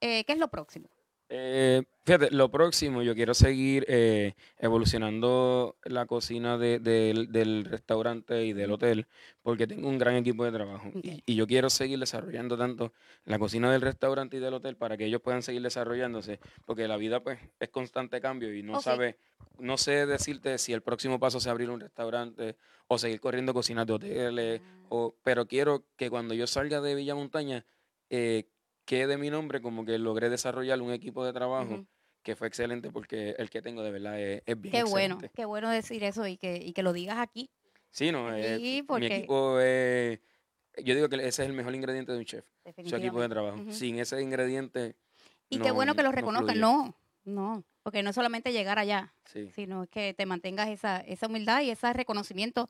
eh, 0.00 0.24
¿qué 0.24 0.32
es 0.32 0.38
lo 0.38 0.48
próximo? 0.48 0.88
Eh, 1.36 1.82
fíjate, 2.04 2.30
lo 2.30 2.48
próximo, 2.48 3.02
yo 3.02 3.12
quiero 3.16 3.34
seguir 3.34 3.84
eh, 3.88 4.34
evolucionando 4.58 5.76
la 5.82 6.06
cocina 6.06 6.58
de- 6.58 6.78
del- 6.78 7.32
del 7.32 7.64
restaurante 7.64 8.44
y 8.44 8.52
del 8.52 8.70
hotel, 8.70 9.08
porque 9.42 9.66
tengo 9.66 9.88
un 9.88 9.98
gran 9.98 10.14
equipo 10.14 10.44
de 10.44 10.52
trabajo. 10.52 10.92
Y, 11.02 11.24
y 11.26 11.34
yo 11.34 11.48
quiero 11.48 11.70
seguir 11.70 11.98
desarrollando 11.98 12.56
tanto 12.56 12.92
la 13.24 13.40
cocina 13.40 13.72
del 13.72 13.80
restaurante 13.80 14.36
y 14.36 14.40
del 14.40 14.54
hotel 14.54 14.76
para 14.76 14.96
que 14.96 15.06
ellos 15.06 15.22
puedan 15.22 15.42
seguir 15.42 15.62
desarrollándose, 15.62 16.38
porque 16.66 16.86
la 16.86 16.96
vida 16.96 17.18
pues 17.20 17.40
es 17.58 17.68
constante 17.70 18.20
cambio 18.20 18.54
y 18.54 18.62
no 18.62 18.74
Ok. 18.76 18.82
sabe, 18.82 19.16
no 19.58 19.76
sé 19.76 20.06
decirte 20.06 20.56
si 20.58 20.72
el 20.72 20.82
próximo 20.82 21.18
paso 21.18 21.38
es 21.38 21.46
abrir 21.48 21.68
un 21.68 21.80
restaurante 21.80 22.54
o 22.86 22.96
seguir 22.96 23.18
corriendo 23.18 23.52
cocinas 23.52 23.88
de 23.88 23.92
hoteles, 23.92 24.60
o, 24.88 25.16
pero 25.24 25.48
quiero 25.48 25.84
que 25.96 26.10
cuando 26.10 26.32
yo 26.34 26.46
salga 26.46 26.80
de 26.80 26.94
Villa 26.94 27.16
Montaña, 27.16 27.66
eh, 28.10 28.44
quede 28.84 29.16
mi 29.16 29.30
nombre 29.30 29.60
como 29.60 29.84
que 29.84 29.98
logré 29.98 30.28
desarrollar 30.30 30.80
un 30.82 30.92
equipo 30.92 31.24
de 31.24 31.32
trabajo 31.32 31.84
que 32.22 32.36
fue 32.36 32.48
excelente 32.48 32.90
porque 32.90 33.34
el 33.38 33.50
que 33.50 33.60
tengo 33.62 33.82
de 33.82 33.90
verdad 33.90 34.18
es, 34.20 34.42
es 34.46 34.60
bien 34.60 34.72
Qué 34.72 34.82
bueno, 34.84 35.18
qué 35.34 35.44
bueno 35.44 35.68
decir 35.70 36.02
eso 36.04 36.26
y 36.26 36.36
que, 36.38 36.56
y 36.56 36.72
que 36.72 36.82
lo 36.82 36.92
digas 36.92 37.18
aquí. 37.18 37.50
Sí, 37.90 38.10
no, 38.12 38.34
eh, 38.34 38.56
Sí, 38.56 38.62
mi 38.62 38.82
porque- 38.82 39.16
equipo 39.16 39.60
es, 39.60 40.20
yo 40.82 40.94
digo 40.94 41.08
que 41.08 41.16
ese 41.16 41.28
es 41.28 41.38
el 41.48 41.52
mejor 41.52 41.74
ingrediente 41.74 42.12
de 42.12 42.18
un 42.18 42.24
chef, 42.24 42.44
su 42.86 42.96
equipo 42.96 43.20
de 43.20 43.28
trabajo. 43.28 43.58
Sin 43.70 43.98
ese 43.98 44.20
ingrediente, 44.22 44.96
Y 45.50 45.58
qué 45.58 45.68
no- 45.68 45.74
bueno 45.74 45.94
que 45.94 46.02
lo 46.02 46.08
no 46.08 46.16
reconozcan. 46.16 46.58
No, 46.58 46.96
no, 47.24 47.62
porque 47.82 48.02
no 48.02 48.10
es 48.10 48.14
solamente 48.16 48.52
llegar 48.52 48.78
allá, 48.78 49.14
sí, 49.26 49.50
sino 49.54 49.86
que 49.86 50.14
te 50.14 50.24
mantengas 50.26 50.68
esa, 50.68 51.00
esa 51.00 51.26
humildad 51.26 51.60
y 51.62 51.70
ese 51.70 51.92
reconocimiento 51.92 52.68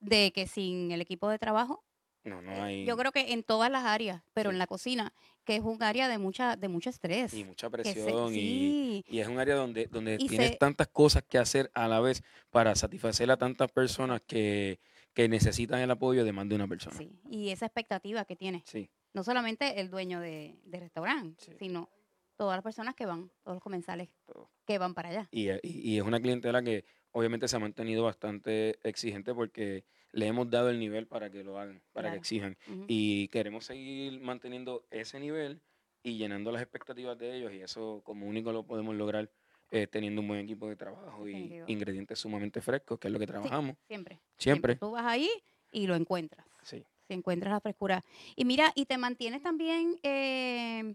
de 0.00 0.32
que 0.32 0.46
sin 0.48 0.90
el 0.92 1.00
equipo 1.00 1.28
de 1.30 1.38
trabajo, 1.38 1.84
no, 2.26 2.42
no 2.42 2.52
eh, 2.52 2.60
hay 2.60 2.84
yo 2.84 2.96
creo 2.96 3.12
que 3.12 3.32
en 3.32 3.42
todas 3.42 3.70
las 3.70 3.84
áreas, 3.84 4.22
pero 4.34 4.50
Sí. 4.50 4.54
en 4.54 4.58
la 4.58 4.66
cocina, 4.66 5.12
que 5.44 5.56
es 5.56 5.62
un 5.62 5.82
área 5.82 6.08
de 6.08 6.18
mucha, 6.18 6.56
de 6.56 6.68
mucho 6.68 6.90
estrés. 6.90 7.32
y 7.34 7.44
mucha 7.44 7.68
se- 7.68 7.70
presión 7.70 8.34
y, 8.34 9.04
es 9.08 9.28
un 9.28 9.38
área 9.38 9.54
donde, 9.54 9.86
donde 9.86 10.16
Y 10.20 10.26
tienes 10.28 10.50
se- 10.50 10.56
tantas 10.56 10.88
cosas 10.88 11.22
que 11.22 11.38
hacer 11.38 11.70
a 11.74 11.88
la 11.88 12.00
vez 12.00 12.22
para 12.50 12.74
satisfacer 12.74 13.30
a 13.30 13.36
tantas 13.36 13.70
personas 13.70 14.20
que, 14.26 14.78
que 15.14 15.28
necesitan 15.28 15.80
el 15.80 15.90
apoyo 15.90 16.24
de 16.24 16.32
más 16.32 16.48
de 16.48 16.54
una 16.56 16.66
persona. 16.68 16.96
sí, 16.96 17.10
y 17.30 17.50
esa 17.50 17.66
expectativa 17.66 18.24
que 18.24 18.36
tiene, 18.36 18.62
Sí, 18.66 18.90
no 19.14 19.22
solamente 19.24 19.80
el 19.80 19.88
dueño 19.90 20.20
de, 20.20 20.58
de 20.64 20.80
restaurante, 20.80 21.42
Sí. 21.44 21.52
sino 21.58 21.88
todas 22.36 22.56
las 22.56 22.62
personas 22.62 22.94
que 22.94 23.06
van, 23.06 23.30
todos 23.42 23.54
los 23.56 23.62
comensales 23.62 24.10
todo. 24.26 24.50
que 24.66 24.76
van 24.78 24.92
para 24.94 25.08
allá. 25.08 25.28
Y, 25.30 25.48
y- 25.50 25.58
y 25.62 25.96
es 25.96 26.02
una 26.02 26.20
clientela 26.20 26.60
que 26.62 26.84
obviamente 27.12 27.48
se 27.48 27.56
ha 27.56 27.58
mantenido 27.60 28.04
bastante 28.04 28.78
exigente 28.82 29.32
porque 29.32 29.84
le 30.12 30.26
hemos 30.26 30.48
dado 30.50 30.70
el 30.70 30.78
nivel 30.78 31.06
para 31.06 31.30
que 31.30 31.44
lo 31.44 31.58
hagan, 31.58 31.82
para 31.92 32.08
Claro. 32.08 32.12
que 32.14 32.18
exijan. 32.18 32.56
Y 32.88 33.28
queremos 33.28 33.64
seguir 33.66 34.20
manteniendo 34.20 34.86
ese 34.90 35.20
nivel 35.20 35.60
y 36.02 36.16
llenando 36.16 36.52
las 36.52 36.62
expectativas 36.62 37.18
de 37.18 37.36
ellos 37.36 37.52
y 37.52 37.60
eso 37.60 38.00
como 38.04 38.26
único 38.26 38.52
lo 38.52 38.64
podemos 38.64 38.94
lograr 38.94 39.30
eh, 39.72 39.88
teniendo 39.88 40.20
un 40.22 40.28
buen 40.28 40.40
equipo 40.40 40.68
de 40.68 40.76
trabajo 40.76 41.28
y 41.28 41.60
ingredientes 41.66 42.20
sumamente 42.20 42.60
frescos, 42.60 43.00
que 43.00 43.08
es 43.08 43.12
lo 43.12 43.18
que 43.18 43.26
trabajamos 43.26 43.76
Siempre. 43.88 44.20
siempre. 44.38 44.76
Tú 44.76 44.92
vas 44.92 45.04
ahí 45.04 45.28
y 45.72 45.88
lo 45.88 45.96
encuentras. 45.96 46.46
Sí. 46.62 46.84
Si 47.08 47.14
encuentras 47.14 47.52
la 47.52 47.60
frescura. 47.60 48.04
Y 48.36 48.44
mira, 48.44 48.72
y 48.76 48.86
te 48.86 48.96
mantienes 48.96 49.42
también 49.42 49.98
eh, 50.04 50.94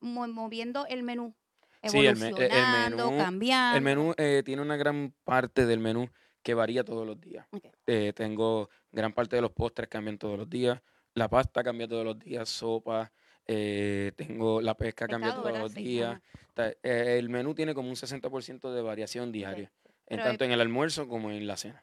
mo- 0.00 0.28
moviendo 0.28 0.86
el 0.86 1.02
menú. 1.02 1.34
Sí, 1.82 2.04
el 2.06 2.16
me- 2.16 2.26
eh, 2.26 2.28
el 2.30 2.42
Evolucionando, 2.42 3.10
menú- 3.10 3.18
cambiando. 3.18 3.76
El 3.78 3.84
menú 3.84 4.14
eh, 4.18 4.42
tiene 4.44 4.60
una 4.62 4.76
gran 4.76 5.14
parte 5.24 5.64
del 5.66 5.80
menú 5.80 6.08
que 6.44 6.54
varía 6.54 6.84
todos 6.84 7.04
los 7.06 7.20
días. 7.20 7.46
Eh, 7.86 8.12
tengo 8.14 8.68
gran 8.92 9.12
parte 9.12 9.34
de 9.34 9.42
los 9.42 9.50
postres 9.50 9.88
cambian 9.88 10.18
todos 10.18 10.38
los 10.38 10.48
días, 10.48 10.80
la 11.14 11.28
pasta 11.28 11.64
cambia 11.64 11.88
todos 11.88 12.04
los 12.04 12.18
días, 12.18 12.48
sopa, 12.48 13.10
eh, 13.46 14.12
tengo 14.14 14.60
la 14.60 14.76
pesca 14.76 15.06
cambia 15.08 15.32
todos 15.32 15.46
¿verdad? 15.46 15.60
los 15.60 15.74
días. 15.74 16.20
eh, 16.56 17.16
el 17.18 17.28
menú 17.30 17.54
tiene 17.54 17.74
como 17.74 17.88
un 17.88 17.96
60% 17.96 18.72
de 18.72 18.82
variación 18.82 19.32
diaria, 19.32 19.72
en 19.84 19.90
Pero 20.06 20.22
hay- 20.22 20.28
tanto 20.28 20.44
en 20.44 20.52
el 20.52 20.60
almuerzo 20.60 21.08
como 21.08 21.30
en 21.30 21.46
la 21.46 21.56
cena. 21.56 21.82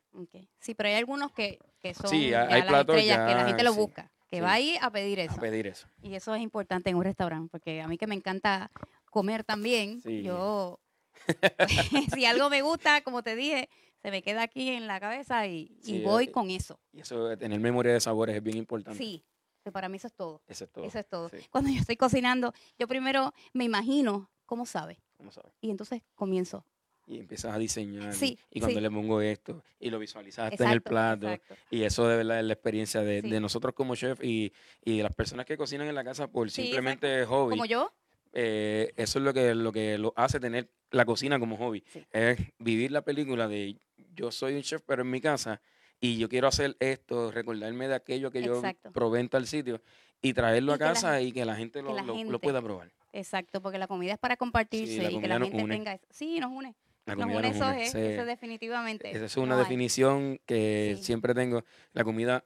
Sí, 0.59 0.75
pero 0.75 0.89
hay 0.89 0.95
algunos 0.95 1.31
que, 1.33 1.59
que 1.81 1.93
son 1.93 2.09
Sí, 2.09 2.29
ya 2.29 2.43
hay- 2.43 2.53
hay 2.53 2.59
las 2.61 2.67
platos 2.69 2.95
estrellas 2.95 3.27
que 3.27 3.35
la 3.35 3.45
gente 3.47 3.63
lo 3.63 3.73
sí, 3.73 3.79
busca, 3.79 4.11
que 4.29 4.41
va 4.41 4.53
ahí 4.53 4.77
a 4.79 4.91
pedir 4.91 5.19
eso. 5.19 5.33
A 5.33 5.39
pedir 5.41 5.65
eso. 5.67 5.87
Y 6.03 6.13
eso 6.13 6.33
es 6.35 6.41
importante 6.41 6.89
en 6.91 6.95
un 6.97 7.03
restaurante, 7.03 7.49
porque 7.51 7.81
a 7.81 7.87
mí 7.87 7.97
que 7.97 8.07
me 8.07 8.15
encanta 8.15 8.69
comer 9.09 9.43
también, 9.43 10.01
yo, 10.23 10.79
si 12.15 12.25
algo 12.25 12.49
me 12.49 12.61
gusta, 12.61 13.01
como 13.01 13.23
te 13.23 13.35
dije, 13.35 13.69
se 14.01 14.11
me 14.11 14.21
queda 14.21 14.43
aquí 14.43 14.69
en 14.69 14.87
la 14.87 14.99
cabeza 14.99 15.47
y, 15.47 15.77
y 15.83 16.01
voy 16.01 16.25
eh, 16.25 16.31
con 16.31 16.49
eso. 16.49 16.79
Y 16.91 17.01
eso 17.01 17.37
tener 17.37 17.59
memoria 17.59 17.93
de 17.93 17.99
sabores 17.99 18.35
es 18.35 18.43
bien 18.43 18.57
importante. 18.57 18.97
Sí, 18.97 19.23
que 19.63 19.71
para 19.71 19.89
mí 19.89 19.97
eso 19.97 20.07
es 20.07 20.13
todo. 20.13 20.41
Eso 20.47 20.65
es 20.65 20.71
todo. 20.71 20.85
Eso 20.85 20.99
es 20.99 21.07
todo. 21.07 21.29
Sí, 21.29 21.37
Cuando 21.49 21.69
yo 21.69 21.79
estoy 21.79 21.97
cocinando, 21.97 22.53
yo 22.79 22.87
primero 22.87 23.33
me 23.53 23.63
imagino 23.63 24.29
cómo 24.45 24.65
sabe 24.65 24.99
¿cómo 25.17 25.31
sabes? 25.31 25.53
y 25.61 25.69
entonces 25.69 26.01
comienzo. 26.15 26.65
Y 27.07 27.19
empiezas 27.19 27.53
a 27.53 27.57
diseñar. 27.57 28.13
Sí, 28.13 28.37
y, 28.51 28.59
cuando 28.59 28.79
sí. 28.79 28.83
le 28.83 28.91
pongo 28.91 29.21
esto, 29.21 29.63
y 29.79 29.89
lo 29.89 29.99
visualizaste 29.99 30.55
en 30.55 30.69
el 30.69 30.77
Exacto, 30.77 30.89
plato. 30.89 31.29
exacto. 31.29 31.55
Y 31.69 31.83
eso 31.83 32.07
de 32.07 32.17
verdad 32.17 32.39
es 32.39 32.45
la 32.45 32.53
experiencia 32.53 33.01
de, 33.01 33.21
de 33.21 33.39
nosotros 33.39 33.73
como 33.73 33.95
chef 33.95 34.23
y, 34.23 34.53
y 34.85 34.97
de 34.97 35.03
las 35.03 35.13
personas 35.13 35.45
que 35.45 35.57
cocinan 35.57 35.87
en 35.87 35.95
la 35.95 36.03
casa 36.03 36.27
por 36.27 36.49
simplemente 36.49 37.25
hobby. 37.25 37.51
Como 37.51 37.65
yo, 37.65 37.91
eh, 38.33 38.93
eso 38.95 39.19
es 39.19 39.25
lo 39.25 39.33
que, 39.33 39.53
lo 39.55 39.71
que 39.71 39.97
lo 39.97 40.13
hace 40.15 40.39
tener 40.39 40.69
la 40.91 41.05
cocina 41.05 41.39
como 41.39 41.57
hobby. 41.57 41.83
Es 42.11 42.39
vivir 42.59 42.91
la 42.91 43.01
película 43.01 43.47
de 43.47 43.77
yo 44.13 44.31
soy 44.31 44.55
un 44.55 44.61
chef, 44.61 44.81
pero 44.85 45.01
en 45.01 45.09
mi 45.09 45.21
casa, 45.21 45.61
y 45.99 46.17
yo 46.17 46.27
quiero 46.29 46.47
hacer 46.47 46.75
esto, 46.79 47.31
recordarme 47.31 47.87
de 47.87 47.95
aquello 47.95 48.31
que 48.31 48.39
Exacto. 48.39 48.89
yo 48.89 48.93
probé 48.93 49.19
en 49.19 49.29
tal 49.29 49.47
sitio, 49.47 49.81
y 50.21 50.33
traerlo 50.33 50.71
Y 50.73 50.75
a 50.75 50.77
la 50.77 50.85
casa 50.85 51.21
y 51.21 51.31
que 51.31 51.45
la 51.45 51.55
gente 51.55 51.81
lo, 51.81 51.93
la 51.95 52.01
lo- 52.01 52.13
lo 52.13 52.15
gente- 52.19 52.39
pueda 52.39 52.61
probar. 52.61 52.91
exacto, 53.13 53.61
porque 53.61 53.77
la 53.77 53.87
comida 53.87 54.13
es 54.13 54.19
para 54.19 54.37
compartirse 54.37 55.11
y 55.11 55.19
que 55.19 55.27
la 55.27 55.39
gente 55.39 55.63
une. 55.63 55.73
tenga 55.75 55.93
eso. 55.93 56.05
Sí, 56.09 56.39
nos 56.39 56.51
une. 56.51 56.75
La 57.05 57.15
Nos 57.15 57.25
une 57.25 57.41
nos 57.41 57.55
eso 57.55 57.67
une. 57.67 57.83
es, 57.83 57.95
eso 57.95 58.25
definitivamente. 58.25 59.09
Esa 59.11 59.25
es 59.25 59.37
una 59.37 59.47
No 59.47 59.55
hay. 59.55 59.59
definición 59.61 60.39
que 60.45 60.93
Sí. 60.97 61.03
siempre 61.05 61.33
tengo. 61.33 61.63
La 61.93 62.03
comida 62.03 62.45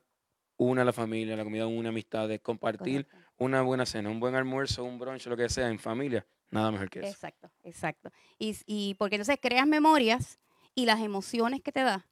une 0.57 0.81
a 0.81 0.85
la 0.85 0.93
familia, 0.93 1.35
la 1.35 1.43
comida 1.43 1.67
une 1.67 1.89
amistades, 1.89 2.39
compartir 2.39 3.05
Correcto. 3.05 3.31
una 3.39 3.61
buena 3.61 3.85
cena, 3.85 4.09
un 4.09 4.21
buen 4.21 4.35
almuerzo, 4.35 4.85
un 4.85 4.97
brunch, 4.97 5.25
lo 5.27 5.35
que 5.35 5.49
sea, 5.49 5.67
en 5.69 5.77
familia, 5.79 6.25
nada 6.49 6.71
mejor 6.71 6.89
que 6.89 6.99
eso. 6.99 7.09
Exacto, 7.09 7.51
exacto. 7.63 8.09
Y, 8.39 8.55
y 8.65 8.93
porque 8.95 9.15
entonces 9.15 9.37
creas 9.41 9.67
memorias 9.67 10.39
y 10.75 10.85
las 10.85 10.99
emociones 10.99 11.61
que 11.61 11.71
te 11.71 11.81
da, 11.81 12.07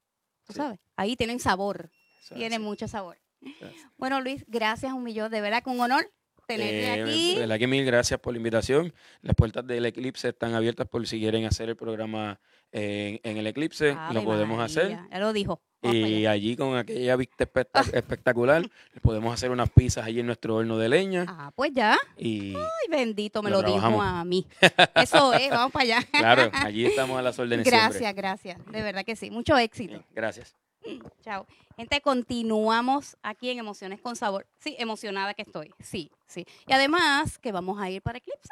tú 0.46 0.54
Sí. 0.54 0.58
sabes, 0.58 0.80
ahí 0.96 1.16
tienen 1.16 1.40
sabor, 1.40 1.92
Eso 2.20 2.34
es 2.36 2.40
tienen 2.40 2.62
mucho 2.62 2.88
sabor. 2.88 3.20
Gracias. 3.60 3.92
Bueno, 3.98 4.22
Luis, 4.22 4.46
gracias 4.48 4.94
un 4.94 5.04
millón, 5.04 5.30
de 5.32 5.42
verdad 5.42 5.62
que 5.64 5.70
un 5.70 5.80
honor 5.82 6.10
tenerte 6.48 6.86
Eh, 6.86 7.02
aquí. 7.02 7.34
De 7.36 7.40
verdad 7.42 7.60
que 7.60 7.68
mil 7.68 7.86
gracias 7.86 8.20
por 8.20 8.34
la 8.34 8.38
invitación. 8.38 8.94
Las 9.22 9.36
puertas 9.36 9.66
del 9.68 9.86
Eclipse 9.86 10.30
están 10.30 10.54
abiertas 10.54 10.88
por 10.88 11.06
si 11.08 11.20
quieren 11.20 11.46
hacer 11.46 11.70
el 11.70 11.76
programa 11.76 12.40
en, 12.72 13.20
en 13.24 13.38
el 13.38 13.46
Eclipse, 13.48 13.92
Ave 13.92 14.14
lo 14.16 14.24
podemos 14.24 14.60
hacer. 14.62 14.98
Ya 15.12 15.20
lo 15.20 15.32
dijo. 15.34 15.62
Vamos 15.82 15.98
Y 15.98 16.26
allí 16.28 16.56
con 16.56 16.78
aquella 16.78 17.16
vista 17.18 17.46
espectac- 17.46 17.94
espectacular, 17.94 18.64
podemos 19.02 19.34
hacer 19.34 19.52
unas 19.52 19.70
pizzas 19.70 20.06
allí 20.06 20.22
en 20.22 20.26
nuestro 20.28 20.56
horno 20.56 20.78
de 20.78 20.88
leña. 20.88 21.26
Ah, 21.28 21.52
pues 21.54 21.72
ya. 21.74 21.98
Y 22.18 22.56
Ay, 22.56 22.90
bendito, 22.90 23.44
me 23.44 23.50
Lo 23.50 23.62
lo, 23.62 23.68
dijo 23.74 24.02
a 24.02 24.24
mí. 24.24 24.48
Eso 24.96 25.34
es, 25.34 25.50
vamos 25.50 25.74
para 25.74 25.84
allá. 25.84 26.08
claro, 26.12 26.50
allí 26.54 26.86
estamos 26.86 27.20
a 27.20 27.22
las 27.22 27.38
órdenes 27.38 27.66
Gracias, 27.66 27.98
siempre. 27.98 28.22
gracias. 28.22 28.58
De 28.72 28.82
verdad 28.82 29.04
que 29.04 29.16
sí. 29.18 29.30
Mucho 29.30 29.58
éxito. 29.58 30.02
Gracias. 30.16 30.56
Chao. 31.22 31.46
Gente, 31.76 32.02
continuamos 32.02 33.18
aquí 33.24 33.50
en 33.50 33.60
Emociones 33.60 34.02
con 34.02 34.16
Sabor. 34.16 34.48
Sí, 34.60 34.76
emocionada 34.78 35.34
que 35.34 35.44
estoy. 35.44 35.74
Sí, 35.80 36.12
sí. 36.28 36.46
Y 36.68 36.74
además 36.74 37.40
que 37.40 37.52
vamos 37.52 37.80
a 37.82 37.90
ir 37.90 38.02
para 38.02 38.18
Eclipse. 38.18 38.50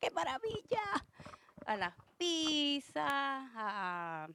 ¡Qué 0.00 0.10
maravilla! 0.10 0.82
A 1.66 1.76
las 1.76 1.94
pizzas, 2.16 3.02
a 3.04 4.28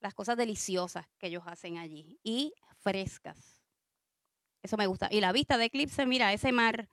las 0.00 0.14
cosas 0.14 0.36
deliciosas 0.36 1.06
que 1.18 1.26
ellos 1.26 1.42
hacen 1.46 1.78
allí. 1.78 2.18
Y 2.22 2.54
frescas. 2.78 3.62
Eso 4.62 4.76
me 4.76 4.86
gusta. 4.86 5.08
Y 5.10 5.20
la 5.20 5.32
vista 5.32 5.58
de 5.58 5.66
Eclipse, 5.66 6.06
mira, 6.06 6.32
ese 6.32 6.52
mar 6.52 6.88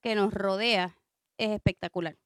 que 0.00 0.14
nos 0.14 0.32
rodea 0.32 0.96
es 1.38 1.50
espectacular. 1.50 2.16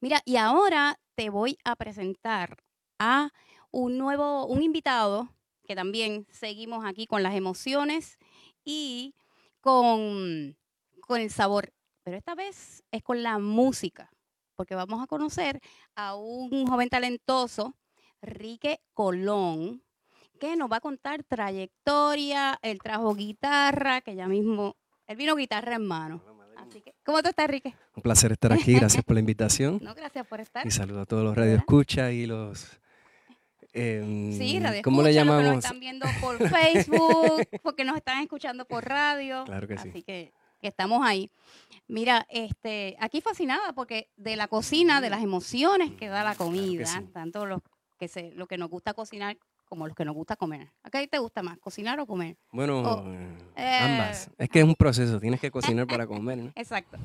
Mira, 0.00 0.20
y 0.24 0.36
ahora 0.36 0.98
te 1.14 1.30
voy 1.30 1.58
a 1.64 1.76
presentar 1.76 2.62
a 2.98 3.30
un 3.74 3.98
nuevo, 3.98 4.46
un 4.46 4.62
invitado 4.62 5.28
que 5.66 5.74
también 5.74 6.26
seguimos 6.30 6.84
aquí 6.84 7.06
con 7.06 7.22
las 7.22 7.34
emociones 7.34 8.18
y 8.64 9.14
con, 9.60 10.56
con 11.00 11.20
el 11.20 11.30
sabor. 11.30 11.72
Pero 12.04 12.16
esta 12.16 12.34
vez 12.34 12.84
es 12.92 13.02
con 13.02 13.22
la 13.22 13.38
música, 13.38 14.10
porque 14.54 14.74
vamos 14.74 15.02
a 15.02 15.06
conocer 15.06 15.60
a 15.96 16.14
un 16.14 16.66
joven 16.66 16.88
talentoso, 16.88 17.74
Rique 18.22 18.80
Colón, 18.92 19.82
que 20.38 20.56
nos 20.56 20.70
va 20.70 20.76
a 20.76 20.80
contar 20.80 21.24
trayectoria, 21.24 22.58
él 22.62 22.78
trajo 22.78 23.14
guitarra, 23.14 24.02
que 24.02 24.14
ya 24.14 24.28
mismo, 24.28 24.76
él 25.06 25.16
vino 25.16 25.34
guitarra 25.34 25.74
en 25.76 25.86
mano. 25.86 26.22
Así 26.56 26.80
que, 26.80 26.94
¿cómo 27.04 27.22
tú 27.22 27.28
estás, 27.30 27.48
Rique? 27.48 27.74
Un 27.96 28.02
placer 28.02 28.32
estar 28.32 28.52
aquí, 28.52 28.74
gracias 28.74 29.02
por 29.04 29.14
la 29.14 29.20
invitación. 29.20 29.80
No, 29.82 29.94
gracias 29.94 30.26
por 30.26 30.40
estar. 30.40 30.66
Y 30.66 30.70
saludo 30.70 31.00
a 31.00 31.06
todos 31.06 31.24
los 31.24 31.36
radioescuchas 31.36 32.12
y 32.12 32.26
los... 32.26 32.80
em, 33.74 34.32
Sí, 34.32 34.58
radio 34.60 34.80
¿Cómo 34.82 35.02
le 35.02 35.12
llamamos? 35.12 35.44
nos 35.44 35.64
están 35.64 35.80
viendo 35.80 36.06
por 36.20 36.38
Facebook, 36.48 37.46
porque 37.62 37.84
nos 37.84 37.96
están 37.96 38.22
escuchando 38.22 38.64
por 38.64 38.84
radio. 38.84 39.44
Claro 39.44 39.66
que 39.68 39.76
sí. 39.78 39.88
Así 39.90 40.02
que, 40.02 40.32
que 40.60 40.68
estamos 40.68 41.04
ahí. 41.06 41.30
Mira, 41.88 42.26
este, 42.30 42.96
aquí 43.00 43.20
fascinada 43.20 43.72
porque 43.74 44.08
de 44.16 44.36
la 44.36 44.48
cocina, 44.48 45.00
de 45.00 45.10
las 45.10 45.22
emociones 45.22 45.92
que 45.92 46.08
da 46.08 46.24
la 46.24 46.34
comida, 46.34 46.86
sí. 46.86 47.00
tanto 47.12 47.44
los 47.44 47.60
que 47.98 48.08
se, 48.08 48.32
lo 48.32 48.46
que 48.46 48.56
nos 48.56 48.70
gusta 48.70 48.94
cocinar 48.94 49.36
como 49.66 49.86
los 49.86 49.96
que 49.96 50.04
nos 50.04 50.14
gusta 50.14 50.36
comer. 50.36 50.68
¿A 50.82 50.90
qué 50.90 51.06
te 51.08 51.18
gusta 51.18 51.42
más, 51.42 51.58
cocinar 51.58 51.98
o 52.00 52.06
comer? 52.06 52.36
Bueno, 52.52 53.04
eh, 53.56 53.78
ambas. 53.80 54.28
eh. 54.28 54.30
Es 54.38 54.48
que 54.48 54.60
es 54.60 54.64
un 54.64 54.74
proceso, 54.74 55.18
tienes 55.20 55.40
que 55.40 55.50
cocinar 55.50 55.86
para 55.86 56.06
comer, 56.06 56.38
¿no? 56.38 56.52
Exacto. 56.54 56.96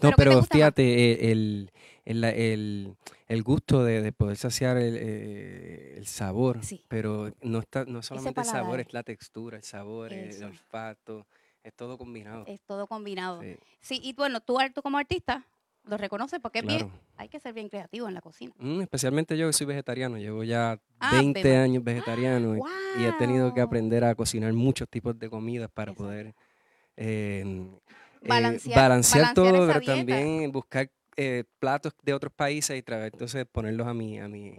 No, 0.00 0.12
¿Pero 0.16 0.42
fíjate, 0.44 0.82
eh, 1.12 1.32
el, 1.32 1.72
el, 2.10 2.24
el- 2.24 2.96
el 3.28 3.42
gusto 3.42 3.84
de, 3.84 4.02
de 4.02 4.12
poder 4.12 4.36
saciar 4.36 4.76
el, 4.76 4.96
eh, 4.98 5.94
el 5.98 6.06
sabor, 6.06 6.64
Sí. 6.64 6.84
pero 6.88 7.32
no, 7.42 7.60
está, 7.60 7.84
no 7.84 8.02
solamente 8.02 8.40
el 8.40 8.46
sabor, 8.46 8.80
es 8.80 8.92
la 8.92 9.02
textura, 9.02 9.56
el 9.56 9.62
sabor, 9.64 10.12
el 10.12 10.42
olfato, 10.44 11.26
es 11.62 11.72
todo 11.74 11.96
combinado. 11.98 12.44
Es 12.46 12.60
todo 12.62 12.86
combinado. 12.86 13.40
Sí, 13.42 13.56
Sí, 13.80 14.00
y 14.02 14.12
bueno, 14.14 14.40
tú, 14.40 14.58
tú 14.74 14.82
como 14.82 14.98
artista 14.98 15.44
lo 15.84 15.96
reconoces 15.96 16.38
porque 16.40 16.58
es 16.60 16.66
bien, 16.66 16.88
claro. 16.88 16.92
hay 17.16 17.28
que 17.28 17.40
ser 17.40 17.52
bien 17.54 17.68
creativo 17.68 18.06
en 18.08 18.14
la 18.14 18.20
cocina. 18.20 18.52
Mm, 18.58 18.82
especialmente 18.82 19.36
yo 19.38 19.46
que 19.46 19.52
soy 19.52 19.66
vegetariano, 19.66 20.18
llevo 20.18 20.44
ya 20.44 20.78
Ave 20.98 21.16
20 21.18 21.40
María. 21.42 21.62
años 21.62 21.84
vegetariano 21.84 22.56
y, 22.56 22.60
y 23.00 23.04
he 23.06 23.12
tenido 23.14 23.54
que 23.54 23.60
aprender 23.60 24.04
a 24.04 24.14
cocinar 24.14 24.52
muchos 24.52 24.88
tipos 24.88 25.18
de 25.18 25.30
comidas 25.30 25.70
para 25.72 25.92
poder 25.94 26.34
eh, 26.96 27.44
eh, 28.22 28.28
Balancear- 28.28 29.32
todo, 29.34 29.66
pero 29.66 29.80
dieta. 29.80 29.94
también 29.94 30.52
buscar 30.52 30.90
eh, 31.16 31.44
platos 31.58 31.94
de 32.02 32.14
otros 32.14 32.32
países 32.32 32.78
y 32.78 32.82
traer, 32.82 33.10
entonces 33.12 33.46
ponerlos 33.50 33.86
a 33.86 33.94
mi, 33.94 34.18
a 34.18 34.28
mi, 34.28 34.54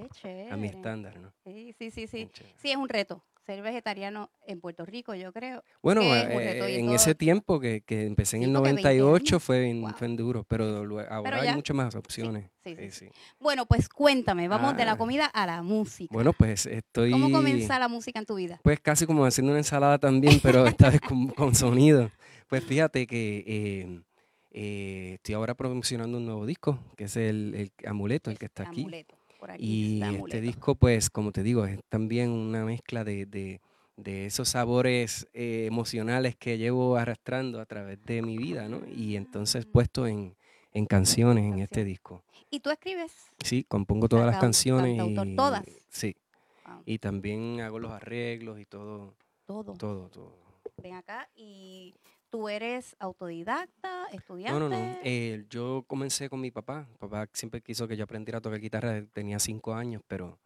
a 0.50 0.58
mi 0.58 0.68
estándar. 0.68 1.20
¿no? 1.20 1.32
Sí, 1.46 1.74
sí, 1.78 1.92
sí, 1.92 2.08
sí. 2.08 2.30
Sí, 2.58 2.72
es 2.72 2.78
un 2.78 2.90
reto 2.90 3.24
ser 3.46 3.64
vegetariano 3.64 4.30
en 4.46 4.62
Puerto 4.62 4.86
Rico, 4.86 5.16
yo 5.16 5.34
creo. 5.34 5.64
Bueno, 5.82 6.02
eh, 6.04 6.76
en 6.78 6.86
todo. 6.86 6.96
ese 6.96 7.16
tiempo 7.16 7.60
que, 7.60 7.82
que 7.82 8.06
empecé 8.06 8.38
en 8.38 8.44
el 8.44 8.54
porque 8.54 8.74
20 8.74 8.82
98 8.84 9.36
años. 9.36 9.44
fue 9.44 9.74
Wow. 9.74 9.94
fue 9.98 10.08
duro, 10.10 10.44
pero 10.48 10.66
ahora 11.10 11.42
hay 11.42 11.48
ya- 11.48 11.56
muchas 11.56 11.76
más 11.76 11.96
opciones. 11.96 12.52
sí, 12.64 12.76
sí, 12.76 12.92
Sí, 12.92 13.08
sí. 13.08 13.12
Bueno, 13.40 13.66
pues 13.66 13.90
cuéntame, 13.90 14.48
vamos 14.48 14.78
de 14.78 14.86
la 14.86 14.92
Ah. 14.92 14.98
comida 14.98 15.26
a 15.26 15.48
la 15.48 15.64
música. 15.64 16.14
Bueno, 16.14 16.34
pues 16.34 16.68
estoy... 16.68 17.10
¿Cómo 17.12 17.32
comienza 17.32 17.80
la 17.80 17.88
música 17.88 18.20
en 18.20 18.26
tu 18.28 18.36
vida? 18.36 18.60
Pues 18.64 18.80
casi 18.80 19.08
como 19.08 19.26
haciendo 19.26 19.52
una 19.52 19.60
ensalada 19.60 19.98
también, 19.98 20.40
pero 20.40 20.68
esta 20.68 20.92
vez 20.92 21.02
con, 21.02 21.28
con 21.30 21.56
sonido. 21.56 22.12
Pues 22.48 22.64
fíjate 22.64 23.08
que 23.08 23.44
eh, 23.48 24.02
eh, 24.52 25.14
estoy 25.16 25.36
ahora 25.36 25.54
promocionando 25.56 26.18
un 26.18 26.26
nuevo 26.26 26.46
disco, 26.46 26.80
que 26.96 27.06
es 27.06 27.16
el, 27.18 27.54
el 27.56 27.72
Amuleto, 27.88 28.30
el 28.32 28.38
que 28.38 28.46
está 28.46 28.64
aquí. 28.64 28.82
Amuleto. 28.82 29.16
Por 29.40 29.50
aquí 29.52 29.64
Y 29.66 29.94
está 29.96 30.06
este 30.08 30.18
amuleto. 30.18 30.42
disco, 30.42 30.76
pues, 30.76 31.10
como 31.10 31.32
te 31.32 31.42
digo, 31.44 31.66
es 31.66 31.80
también 31.90 32.30
una 32.30 32.64
mezcla 32.66 33.04
de, 33.04 33.26
de- 33.26 33.62
de 33.98 34.26
esos 34.26 34.50
sabores 34.50 35.28
eh, 35.34 35.66
emocionales 35.68 36.36
que 36.36 36.58
llevo 36.58 36.96
arrastrando 36.98 37.60
a 37.60 37.66
través 37.66 38.04
de 38.06 38.22
mi 38.22 38.38
vida, 38.38 38.68
¿no? 38.68 38.82
Y 38.88 39.16
entonces 39.16 39.66
Ah. 39.66 39.70
puesto 39.72 40.08
en, 40.08 40.36
en 40.74 40.86
canciones 40.86 41.44
en 41.46 41.60
este 41.60 41.84
disco. 41.84 42.24
¿Y 42.50 42.60
tú 42.62 42.70
escribes? 42.72 43.12
Sí, 43.44 43.64
compongo 43.64 44.08
todas 44.10 44.26
las 44.26 44.38
canciones 44.40 45.00
y 45.08 45.36
todas. 45.36 45.64
sí, 45.90 46.16
Wow, 46.66 46.82
y 46.86 47.00
también 47.00 47.60
hago 47.62 47.80
los 47.80 47.92
arreglos 47.92 48.60
y 48.60 48.66
todo, 48.66 49.14
todo. 49.46 49.74
todo, 49.74 50.10
todo. 50.10 50.36
Ven 50.82 50.94
acá 50.96 51.30
y 51.36 51.94
tú 52.32 52.50
eres 52.50 52.96
autodidacta, 53.00 54.08
estudiante. 54.12 54.60
No, 54.60 54.68
no, 54.68 54.70
no. 54.70 54.98
eh, 55.04 55.46
yo 55.50 55.84
comencé 55.88 56.30
con 56.30 56.42
mi 56.42 56.50
papá. 56.50 56.88
Mi 56.90 56.98
papá 56.98 57.28
siempre 57.34 57.62
quiso 57.62 57.88
que 57.88 57.96
yo 57.98 58.06
aprendiera 58.06 58.40
a 58.40 58.42
tocar 58.42 58.60
guitarra. 58.60 59.04
Tenía 59.14 59.38
cinco 59.40 59.74
años, 59.76 60.02
pero 60.08 60.40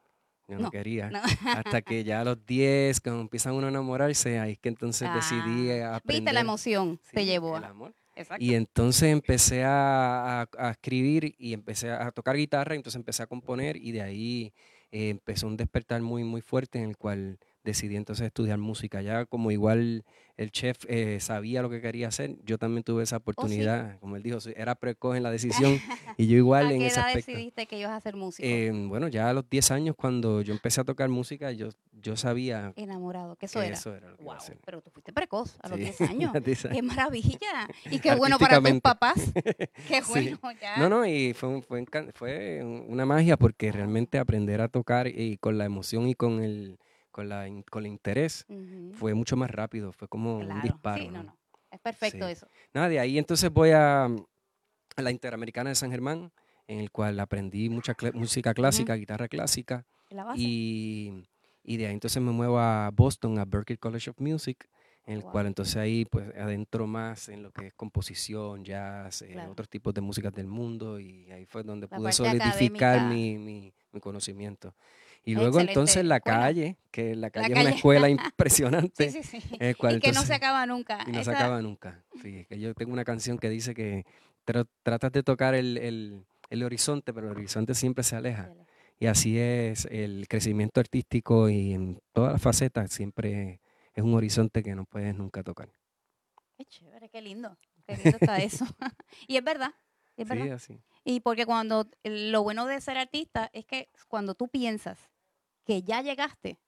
Yo 0.47 0.57
no, 0.57 0.63
No, 0.65 0.69
quería. 0.71 1.09
no. 1.09 1.21
Hasta 1.55 1.81
que 1.81 2.03
ya 2.03 2.21
a 2.21 2.23
los 2.23 2.45
10, 2.45 3.01
cuando 3.01 3.21
empiezan 3.21 3.53
uno 3.55 3.65
a 3.65 3.69
enamorarse, 3.69 4.37
ahí 4.39 4.51
es 4.53 4.59
que 4.59 4.69
entonces 4.69 5.09
decidí 5.13 5.71
Ah, 5.71 5.95
aprender. 5.95 6.21
Viste, 6.21 6.33
la 6.33 6.39
emoción 6.41 6.99
te 7.11 7.21
Sí, 7.21 7.25
llevó. 7.25 7.57
el 7.57 7.63
amor. 7.63 7.93
Exacto. 8.15 8.43
Y 8.45 8.53
entonces 8.53 9.11
empecé 9.11 9.63
a, 9.63 10.41
a- 10.43 10.47
a 10.59 10.69
escribir 10.71 11.33
y 11.39 11.53
empecé 11.53 11.89
a 11.91 12.11
tocar 12.11 12.35
guitarra, 12.37 12.75
entonces 12.75 12.95
empecé 12.97 13.23
a 13.23 13.27
componer 13.27 13.75
y 13.77 13.91
de 13.91 14.01
ahí 14.03 14.53
eh, 14.91 15.09
empezó 15.09 15.47
un 15.47 15.57
despertar 15.57 16.01
muy, 16.01 16.23
muy 16.23 16.41
fuerte 16.41 16.77
en 16.77 16.89
el 16.89 16.97
cual 16.97 17.39
decidí 17.65 17.97
entonces 17.97 18.27
estudiar 18.27 18.57
música. 18.59 19.01
Ya 19.01 19.25
como 19.25 19.51
igual 19.51 20.05
el 20.37 20.51
chef 20.51 20.77
eh, 20.87 21.19
sabía 21.21 21.61
lo 21.61 21.69
que 21.69 21.81
quería 21.81 22.09
hacer, 22.09 22.35
yo 22.45 22.57
también 22.57 22.83
tuve 22.83 23.03
esa 23.03 23.17
oportunidad, 23.17 23.97
como 23.99 24.15
él 24.17 24.23
dijo, 24.23 24.37
era 24.55 24.75
precoz 24.75 25.15
en 25.15 25.23
la 25.23 25.31
decisión 25.31 25.79
y 26.17 26.27
yo 26.27 26.35
igual 26.37 26.67
¿A 26.67 26.73
en 26.73 26.79
qué 26.79 26.87
ese 26.87 26.95
edad 26.99 27.07
aspecto. 27.07 27.31
decidiste 27.31 27.65
que 27.67 27.79
ibas 27.79 27.91
a 27.93 27.99
ser 28.01 28.15
músico? 28.15 28.47
Eh, 28.47 28.69
bueno, 28.73 29.07
ya 29.07 29.29
a 29.29 29.33
los 29.33 29.49
10 29.49 29.71
años 29.71 29.95
cuando 29.97 30.41
yo 30.41 30.53
empecé 30.53 30.81
a 30.81 30.83
tocar 30.83 31.07
música, 31.09 31.51
yo, 31.53 31.69
yo 32.01 32.15
sabía 32.17 32.73
Enamorado, 32.75 33.35
que 33.37 33.45
eso 33.45 33.59
que 33.61 33.67
era. 33.67 33.75
eso 33.77 33.95
era 33.95 34.09
lo 34.09 34.17
que 34.17 34.23
iba 34.23 34.33
Wow, 34.33 34.41
hacer. 34.41 34.57
pero 34.65 34.81
tú 34.81 34.89
fuiste 34.91 35.13
precoz 35.13 35.57
a 35.61 35.69
los 35.69 35.77
Sí, 35.77 35.83
10 35.85 36.01
años. 36.09 36.31
a 36.31 36.33
los 36.33 36.43
10 36.45 36.67
¡Qué 36.71 36.81
maravilla! 36.81 37.67
Y 37.89 37.99
qué 37.99 38.15
bueno 38.15 38.37
para 38.37 38.61
tus 38.61 38.81
papás. 38.81 39.15
¡Qué 39.87 40.01
Sí. 40.03 40.09
bueno! 40.09 40.39
Ya. 40.61 40.77
No, 40.77 40.89
no, 40.89 41.05
y 41.05 41.33
fue, 41.33 41.49
un- 41.49 41.63
fue, 41.63 41.85
fue 42.13 42.61
un- 42.63 42.85
una 42.89 43.05
magia 43.05 43.37
porque 43.37 43.71
realmente 43.71 44.17
aprender 44.19 44.59
a 44.61 44.67
tocar 44.67 45.07
y 45.07 45.37
con 45.37 45.57
la 45.57 45.65
emoción 45.65 46.07
y 46.07 46.13
con 46.15 46.43
el, 46.43 46.77
con 47.15 47.29
la, 47.29 47.47
con 47.71 47.85
el 47.85 47.91
interés 47.93 48.45
fue 48.91 49.13
mucho 49.13 49.37
más 49.37 49.49
rápido, 49.49 49.93
fue 49.93 50.09
como 50.09 50.39
claro. 50.39 50.53
un 50.53 50.61
disparo. 50.61 51.01
Sí, 51.05 51.09
no, 51.09 51.23
¿no? 51.23 51.23
no. 51.31 51.37
Es 51.71 51.79
perfecto 51.79 52.25
Sí. 52.25 52.31
eso. 52.33 52.47
Nada, 52.73 52.89
de 52.89 52.99
ahí 52.99 53.17
entonces 53.17 53.49
voy 53.49 53.69
a, 53.71 54.03
a 54.03 55.01
la 55.01 55.11
Interamericana 55.11 55.69
de 55.69 55.75
San 55.75 55.91
Germán, 55.91 56.33
en 56.67 56.79
el 56.79 56.91
cual 56.91 57.17
aprendí 57.21 57.69
mucha 57.69 57.95
música 58.13 58.53
clásica, 58.53 58.95
guitarra 58.95 59.29
clásica, 59.29 59.85
Es 60.09 60.15
la 60.17 60.25
base. 60.25 60.41
y, 60.41 61.23
y 61.63 61.77
de 61.77 61.87
ahí 61.87 61.93
entonces 61.93 62.21
me 62.21 62.31
muevo 62.31 62.59
a 62.59 62.91
Boston, 62.93 63.39
a 63.39 63.45
Berklee 63.45 63.77
College 63.77 64.09
of 64.09 64.19
Music, 64.19 64.67
en 65.05 65.13
el 65.15 65.21
Wow. 65.21 65.31
cual 65.31 65.47
entonces 65.47 65.77
ahí 65.77 66.03
pues 66.03 66.27
adentro 66.35 66.85
más 66.85 67.29
en 67.29 67.43
lo 67.43 67.51
que 67.53 67.67
es 67.67 67.73
composición, 67.75 68.65
jazz, 68.65 69.21
eh, 69.21 69.29
Claro. 69.31 69.51
otros 69.53 69.69
tipos 69.69 69.93
de 69.93 70.01
músicas 70.01 70.33
del 70.33 70.47
mundo 70.47 70.99
y 70.99 71.31
ahí 71.31 71.45
fue 71.45 71.63
donde 71.63 71.87
La 71.87 71.95
pude 71.97 72.11
solidificar 72.11 73.07
mi- 73.07 73.73
mi 73.93 74.01
conocimiento. 74.01 74.75
Y 75.27 75.33
luego 75.33 75.59
entonces 75.59 76.05
la 76.05 76.19
calle, 76.19 76.77
que 76.91 77.15
la 77.15 77.31
calle 77.31 77.47
es 77.47 77.53
calle. 77.53 77.67
una 77.67 77.75
escuela 77.75 78.09
impresionante, 78.09 79.09
Sí, 79.11 79.23
sí, 79.23 79.41
sí. 79.41 79.57
el 79.59 79.75
cual 79.75 79.97
Y 79.97 79.99
que 79.99 80.11
no 80.11 80.21
se 80.23 80.35
acaba 80.35 80.65
nunca. 80.67 80.99
y 81.07 81.11
no 81.11 81.23
se 81.23 81.31
acaba 81.31 81.61
nunca. 81.61 82.03
Sí, 82.21 82.45
que 82.45 82.59
yo 82.59 82.73
tengo 82.75 82.93
una 82.93 83.03
canción 83.03 83.37
que 83.39 83.49
dice 83.49 83.73
que 83.73 84.05
tra- 84.45 84.67
tratas 84.83 85.11
de 85.11 85.23
tocar 85.23 85.55
el, 85.55 85.77
el- 85.79 86.25
el 86.51 86.63
horizonte, 86.63 87.11
pero 87.11 87.27
el 87.31 87.37
horizonte 87.37 87.73
siempre 87.73 88.03
se 88.03 88.15
aleja. 88.15 88.51
Y 88.99 89.07
así 89.07 89.37
es 89.39 89.85
el 89.91 90.27
crecimiento 90.29 90.79
artístico 90.79 91.49
y 91.49 91.73
en 91.73 91.99
todas 92.13 92.33
las 92.33 92.41
facetas 92.41 92.91
siempre 92.93 93.59
es 93.95 94.03
un 94.03 94.13
horizonte 94.13 94.61
que 94.61 94.75
no 94.75 94.85
puedes 94.85 95.15
nunca 95.15 95.41
tocar. 95.43 95.69
Qué 96.57 96.65
chévere, 96.65 97.09
qué 97.09 97.21
lindo. 97.21 97.57
Qué 97.87 97.95
lindo 97.97 98.17
está 98.21 98.37
eso. 98.37 98.65
y 99.27 99.37
es 99.37 99.43
verdad. 99.43 99.73
Es 100.17 100.27
Sí, 100.29 100.35
verdad. 100.37 100.53
así. 100.53 100.79
Y 101.03 101.19
porque 101.19 101.45
cuando 101.45 101.89
lo 102.03 102.43
bueno 102.43 102.65
de 102.67 102.79
ser 102.79 102.97
artista 102.97 103.49
es 103.53 103.65
que 103.65 103.89
cuando 104.07 104.33
tú 104.35 104.47
piensas 104.47 105.09
que 105.65 105.81
ya 105.81 106.01
llegaste, 106.01 106.59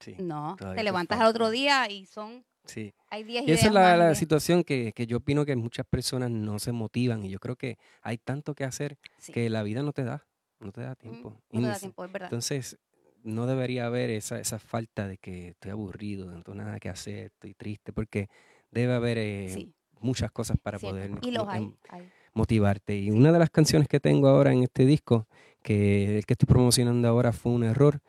Sí, 0.00 0.16
no, 0.18 0.56
te 0.56 0.82
levantas 0.82 1.20
al 1.20 1.26
otro 1.28 1.50
día 1.50 1.88
y 1.88 2.06
son, 2.06 2.44
sí. 2.64 2.92
hay 3.08 3.24
10 3.24 3.44
Y 3.46 3.52
esa 3.52 3.68
es 3.68 3.72
la, 3.72 4.14
situación 4.14 4.64
que, 4.64 4.92
que 4.92 5.06
yo 5.06 5.18
opino 5.18 5.44
que 5.44 5.54
muchas 5.56 5.86
personas 5.86 6.30
no 6.30 6.58
se 6.58 6.72
motivan 6.72 7.24
y 7.24 7.30
yo 7.30 7.38
creo 7.38 7.56
que 7.56 7.78
hay 8.02 8.18
tanto 8.18 8.54
que 8.54 8.64
hacer 8.64 8.98
sí, 9.18 9.32
que 9.32 9.48
la 9.48 9.62
vida 9.62 9.82
no 9.82 9.92
te 9.92 10.04
da, 10.04 10.26
no 10.60 10.72
te 10.72 10.80
da 10.82 10.94
mm, 10.94 10.98
tiempo. 10.98 11.36
No 11.52 11.60
te 11.60 11.66
da 11.68 11.78
tiempo, 11.78 12.04
es 12.04 12.12
verdad. 12.12 12.26
Entonces, 12.28 12.78
no 13.22 13.46
debería 13.46 13.86
haber 13.86 14.10
esa, 14.10 14.40
esa 14.40 14.58
falta 14.58 15.06
de 15.06 15.18
que 15.18 15.48
estoy 15.48 15.70
aburrido, 15.70 16.26
no 16.30 16.42
tengo 16.42 16.56
nada 16.56 16.78
que 16.80 16.88
hacer, 16.88 17.26
estoy 17.26 17.54
triste, 17.54 17.92
porque 17.92 18.28
debe 18.70 18.94
haber 18.94 19.18
eh, 19.18 19.48
sí, 19.54 19.72
muchas 20.00 20.30
cosas 20.32 20.56
para 20.60 20.78
poder 20.78 21.10
Y 21.22 21.30
los 21.30 21.44
mo- 21.44 21.50
hay. 21.50 21.62
em, 21.62 21.76
hay. 21.90 22.10
motivarte. 22.34 22.96
Y 22.96 23.10
una 23.10 23.30
de 23.32 23.38
las 23.38 23.50
canciones 23.50 23.88
que 23.88 24.00
tengo 24.00 24.28
ahora 24.28 24.52
en 24.52 24.62
este 24.62 24.86
disco, 24.86 25.26
que 25.62 26.18
el 26.18 26.26
que 26.26 26.34
estoy 26.34 26.46
promocionando 26.46 27.06
ahora 27.08 27.32
fue 27.32 27.52
un 27.52 27.62
error, 27.64 28.00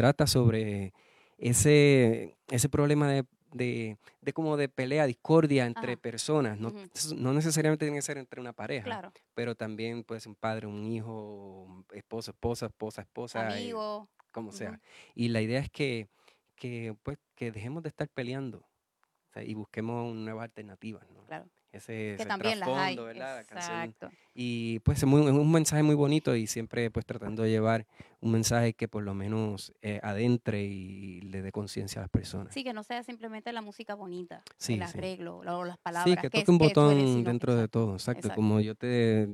trata 0.00 0.26
sobre 0.26 0.94
ese, 1.36 2.34
ese 2.48 2.68
problema 2.70 3.06
de, 3.06 3.26
de, 3.52 3.98
de 4.22 4.32
como 4.32 4.56
de 4.56 4.70
pelea, 4.70 5.04
discordia 5.06 5.66
entre 5.66 5.92
Ajá. 5.92 6.00
personas. 6.00 6.58
No, 6.58 6.72
no 7.16 7.32
necesariamente 7.34 7.84
tiene 7.84 7.98
que 7.98 8.02
ser 8.02 8.16
entre 8.16 8.40
una 8.40 8.54
pareja, 8.54 8.84
Claro, 8.84 9.12
pero 9.34 9.54
también 9.54 10.02
puede 10.04 10.22
ser 10.22 10.30
un 10.30 10.36
padre, 10.36 10.66
un 10.66 10.86
hijo, 10.86 11.84
esposo, 11.92 12.30
esposa, 12.30 12.66
esposa, 12.66 13.02
esposa. 13.02 13.58
eh, 13.58 13.60
amigo. 13.64 14.08
como 14.30 14.52
sea. 14.52 14.80
Y 15.14 15.28
la 15.28 15.42
idea 15.42 15.60
es 15.60 15.68
que, 15.68 16.08
que, 16.56 16.96
pues, 17.02 17.18
que 17.34 17.52
dejemos 17.52 17.82
de 17.82 17.90
estar 17.90 18.08
peleando 18.08 18.58
o 18.58 19.32
sea, 19.34 19.42
y 19.44 19.52
busquemos 19.52 20.14
nuevas 20.14 20.44
alternativas. 20.44 21.06
¿no? 21.10 21.24
Claro. 21.26 21.44
Ese, 21.72 21.92
Que 21.92 22.14
ese 22.14 22.26
también 22.26 22.58
las 22.58 22.68
hay. 22.68 22.96
trasfondo, 22.96 23.04
¿verdad? 23.04 23.36
La 23.36 23.44
canción. 23.44 23.76
Exacto. 23.82 24.10
Y 24.34 24.80
pues 24.80 24.98
es, 24.98 25.04
muy- 25.04 25.22
es 25.22 25.30
un 25.30 25.52
mensaje 25.52 25.82
muy 25.84 25.94
bonito 25.94 26.34
y 26.34 26.46
siempre 26.48 26.90
pues 26.90 27.06
tratando 27.06 27.44
de 27.44 27.50
llevar 27.50 27.86
un 28.20 28.32
mensaje 28.32 28.72
que 28.74 28.88
por 28.88 29.04
lo 29.04 29.14
menos 29.14 29.72
eh, 29.80 30.00
adentre 30.02 30.64
y 30.64 31.20
le 31.20 31.42
dé 31.42 31.52
conciencia 31.52 32.00
a 32.00 32.02
las 32.04 32.10
personas. 32.10 32.52
Sí, 32.52 32.64
que 32.64 32.72
no 32.72 32.82
sea 32.82 33.02
simplemente 33.04 33.52
la 33.52 33.62
música 33.62 33.94
bonita, 33.94 34.42
Sí, 34.56 34.74
el 34.74 34.80
sí. 34.88 34.98
arreglo, 34.98 35.44
la- 35.44 35.56
o 35.58 35.64
las 35.64 35.78
palabras. 35.78 36.12
Sí, 36.12 36.20
que 36.20 36.26
es- 36.26 36.32
toque 36.44 36.50
un 36.50 36.58
botón 36.58 37.22
dentro 37.24 37.54
de 37.54 37.68
todo, 37.68 37.92
exacto. 37.94 38.18
exacto. 38.20 38.34
Como 38.34 38.60
yo 38.60 38.74
te, 38.74 39.28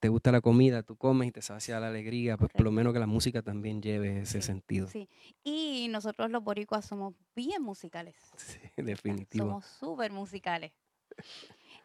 te 0.00 0.08
gusta 0.08 0.32
la 0.32 0.40
comida, 0.40 0.82
tú 0.82 0.96
comes 0.96 1.28
y 1.28 1.30
te 1.32 1.42
sacia 1.42 1.78
la 1.78 1.88
alegría, 1.88 2.36
pues 2.36 2.50
por 2.52 2.62
lo 2.62 2.72
menos 2.72 2.92
que 2.92 2.98
la 2.98 3.06
música 3.06 3.42
también 3.42 3.80
lleve 3.82 4.22
ese 4.22 4.40
Sí, 4.40 4.46
sentido. 4.48 4.88
Sí. 4.88 5.08
Y 5.44 5.86
nosotros 5.90 6.28
los 6.30 6.42
boricuas 6.42 6.84
somos 6.84 7.14
bien 7.36 7.62
musicales. 7.62 8.16
Sí, 8.36 8.58
definitivo. 8.76 9.44
Somos 9.46 9.64
súper 9.64 10.10
musicales. 10.10 10.72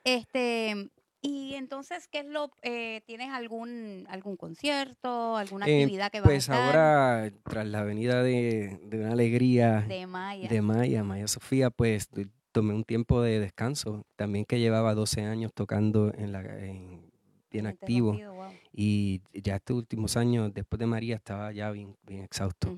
Este, 0.04 0.90
y 1.22 1.54
entonces, 1.56 2.08
¿qué 2.10 2.20
es 2.20 2.26
lo, 2.26 2.52
eh, 2.62 3.02
tienes 3.06 3.30
algún, 3.30 4.06
algún 4.10 4.36
concierto, 4.36 5.38
alguna 5.38 5.66
Eh, 5.68 5.84
actividad 5.84 6.12
que 6.12 6.20
vas 6.20 6.28
Pues 6.28 6.50
a 6.50 6.56
estar 6.56 6.76
ahora, 6.76 7.32
tras 7.44 7.66
la 7.68 7.84
venida 7.84 8.22
de, 8.24 8.80
de 8.84 9.00
una 9.00 9.14
alegría 9.14 9.82
de 9.88 10.06
Maya? 10.08 10.50
de 10.50 10.62
Maya, 10.62 11.04
Maya 11.04 11.28
Sofía, 11.28 11.70
pues 11.70 12.10
tomé 12.52 12.74
un 12.74 12.84
tiempo 12.84 13.22
de 13.22 13.40
descanso. 13.40 14.06
También 14.18 14.46
que 14.46 14.60
llevaba 14.60 14.94
12 14.94 15.22
años 15.22 15.52
tocando 15.54 16.14
en 16.14 16.32
la, 16.34 16.42
en- 16.42 17.10
bien 17.50 17.68
activo. 17.68 18.14
Wow. 18.14 18.52
Y 18.74 19.22
ya 19.34 19.56
estos 19.58 19.78
últimos 19.78 20.18
años, 20.18 20.54
después 20.54 20.80
de 20.80 20.88
María, 20.88 21.16
estaba 21.16 21.52
ya 21.54 21.72
bien, 21.72 21.96
bien 22.06 22.24
exhausto. 22.24 22.76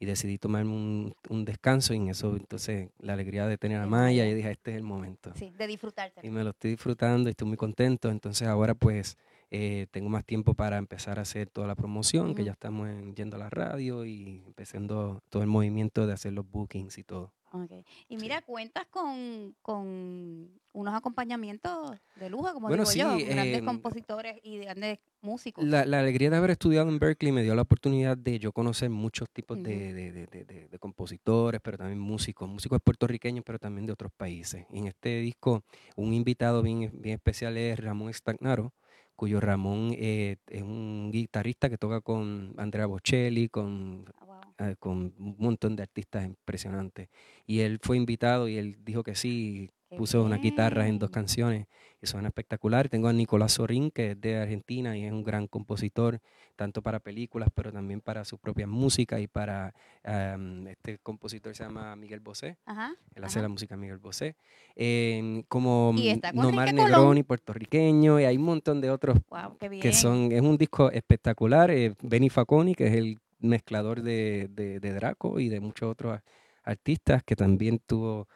Y 0.00 0.06
decidí 0.06 0.38
tomarme 0.38 0.70
un, 0.72 1.14
un 1.28 1.44
descanso 1.44 1.92
y 1.92 1.96
en 1.96 2.08
eso, 2.08 2.36
entonces, 2.36 2.90
la 3.00 3.14
alegría 3.14 3.46
de 3.48 3.58
tener 3.58 3.80
a 3.80 3.86
Maya, 3.86 4.24
yo 4.28 4.34
dije, 4.36 4.50
este 4.52 4.70
es 4.70 4.76
el 4.76 4.84
momento. 4.84 5.32
Sí, 5.34 5.50
de 5.58 5.66
disfrutarte. 5.66 6.24
Y 6.24 6.30
me 6.30 6.44
lo 6.44 6.50
estoy 6.50 6.70
disfrutando 6.72 7.28
y 7.28 7.32
estoy 7.32 7.48
muy 7.48 7.56
contento. 7.56 8.08
Entonces 8.10 8.46
ahora 8.46 8.74
pues 8.74 9.16
eh, 9.50 9.86
tengo 9.90 10.08
más 10.08 10.24
tiempo 10.24 10.54
para 10.54 10.76
empezar 10.78 11.18
a 11.18 11.22
hacer 11.22 11.48
toda 11.50 11.66
la 11.66 11.74
promoción, 11.74 12.34
que 12.34 12.44
ya 12.44 12.52
estamos 12.52 12.88
en- 12.88 13.14
yendo 13.16 13.36
a 13.36 13.38
la 13.40 13.50
radio 13.50 14.04
y 14.04 14.44
empezando 14.46 15.20
todo 15.30 15.42
el 15.42 15.48
movimiento 15.48 16.06
de 16.06 16.12
hacer 16.12 16.32
los 16.32 16.48
bookings 16.48 16.96
y 16.98 17.02
todo. 17.04 17.32
Ok. 17.52 17.70
Y 18.08 18.16
Sí. 18.16 18.22
mira, 18.22 18.42
cuentas 18.42 18.86
con, 18.90 19.54
con 19.62 20.50
unos 20.72 20.94
acompañamientos 20.94 21.96
de 22.16 22.30
lujo, 22.30 22.52
como 22.52 22.68
Bueno, 22.68 22.84
digo 22.84 23.16
yo, 23.18 23.26
grandes 23.26 23.58
em, 23.58 23.64
compositores 23.64 24.38
y 24.42 24.58
grandes 24.58 24.98
músicos. 25.22 25.64
La, 25.64 25.84
la 25.84 26.00
alegría 26.00 26.30
de 26.30 26.36
haber 26.36 26.50
estudiado 26.50 26.88
en 26.88 26.98
Berkeley 26.98 27.32
me 27.32 27.42
dio 27.42 27.54
la 27.54 27.62
oportunidad 27.62 28.16
de 28.16 28.38
yo 28.38 28.52
conocer 28.52 28.90
muchos 28.90 29.28
tipos 29.30 29.60
de, 29.62 29.92
de- 29.92 30.12
de- 30.12 30.26
de- 30.26 30.44
de- 30.44 30.68
de 30.68 30.78
compositores, 30.78 31.60
pero 31.62 31.78
también 31.78 31.98
músicos, 31.98 32.48
músicos 32.48 32.80
puertorriqueños, 32.82 33.44
pero 33.44 33.58
también 33.58 33.86
de 33.86 33.92
otros 33.92 34.12
países. 34.16 34.66
Y 34.70 34.78
en 34.78 34.86
este 34.88 35.20
disco, 35.20 35.64
un 35.96 36.12
invitado 36.12 36.62
bien, 36.62 36.90
bien 36.94 37.14
especial 37.16 37.56
es 37.56 37.78
Ramón 37.80 38.12
Stagnaro, 38.12 38.72
cuyo 39.18 39.40
Ramón 39.40 39.92
eh, 39.98 40.38
es 40.48 40.62
un 40.62 41.10
guitarrista 41.12 41.70
que 41.70 41.78
toca 41.78 42.00
con 42.02 42.54
Andrea 42.58 42.86
Bocelli, 42.86 43.48
con 43.50 44.06
Ah, 44.14 44.24
wow. 44.26 44.54
eh, 44.58 44.76
con 44.78 45.14
un 45.18 45.36
montón 45.38 45.76
de 45.76 45.82
artistas 45.84 46.26
impresionantes. 46.26 47.08
Y 47.46 47.60
él 47.60 47.80
fue 47.82 47.96
invitado 47.98 48.48
y 48.48 48.58
él 48.58 48.78
dijo 48.84 49.02
que 49.04 49.14
sí, 49.16 49.70
puso 49.96 50.22
unas 50.22 50.40
guitarras 50.40 50.86
en 50.88 50.98
dos 50.98 51.10
canciones 51.10 51.66
y 52.00 52.06
son 52.06 52.26
espectaculares. 52.26 52.90
Tengo 52.90 53.08
a 53.08 53.12
Nicolás 53.12 53.52
Sorín, 53.52 53.90
que 53.90 54.12
es 54.12 54.20
de 54.20 54.36
Argentina 54.36 54.96
y 54.96 55.04
es 55.04 55.12
un 55.12 55.24
gran 55.24 55.46
compositor, 55.46 56.20
tanto 56.54 56.82
para 56.82 57.00
películas, 57.00 57.48
pero 57.54 57.72
también 57.72 58.00
para 58.00 58.24
su 58.24 58.38
propia 58.38 58.66
música 58.66 59.18
y 59.20 59.26
para 59.26 59.74
am, 60.04 60.66
este 60.68 60.98
compositor 60.98 61.54
se 61.56 61.64
llama 61.64 61.94
Miguel 61.96 62.20
Bosé. 62.20 62.56
Ajá. 62.66 62.94
Él 63.14 63.24
hace 63.24 63.38
Ajá. 63.38 63.42
la 63.44 63.48
música 63.48 63.76
Miguel 63.76 63.98
Bosé. 63.98 64.36
Em, 64.76 65.42
como 65.48 65.92
Nomar. 66.34 66.72
Negroni, 66.72 67.22
puertorriqueño, 67.22 68.20
y 68.20 68.24
hay 68.24 68.36
un 68.36 68.44
montón 68.44 68.80
de 68.80 68.90
otros 68.90 69.18
Wow, 69.30 69.56
que 69.80 69.92
son, 69.92 70.30
es 70.32 70.40
un 70.40 70.56
disco 70.56 70.90
espectacular. 70.92 71.70
eh, 71.70 71.94
Benny 72.02 72.28
Faconi, 72.30 72.74
que 72.74 72.86
es 72.86 72.94
el 72.94 73.18
mezclador 73.40 74.02
de, 74.02 74.48
de, 74.50 74.78
de 74.80 74.92
Draco 74.92 75.40
y 75.40 75.48
de 75.48 75.60
muchos 75.60 75.88
otros 75.90 76.20
artistas 76.64 77.22
que 77.24 77.34
también 77.36 77.78
tuvo, 77.86 78.28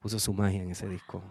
puso 0.00 0.18
su 0.18 0.32
magia 0.32 0.62
en 0.62 0.70
ese 0.70 0.88
disco. 0.88 1.22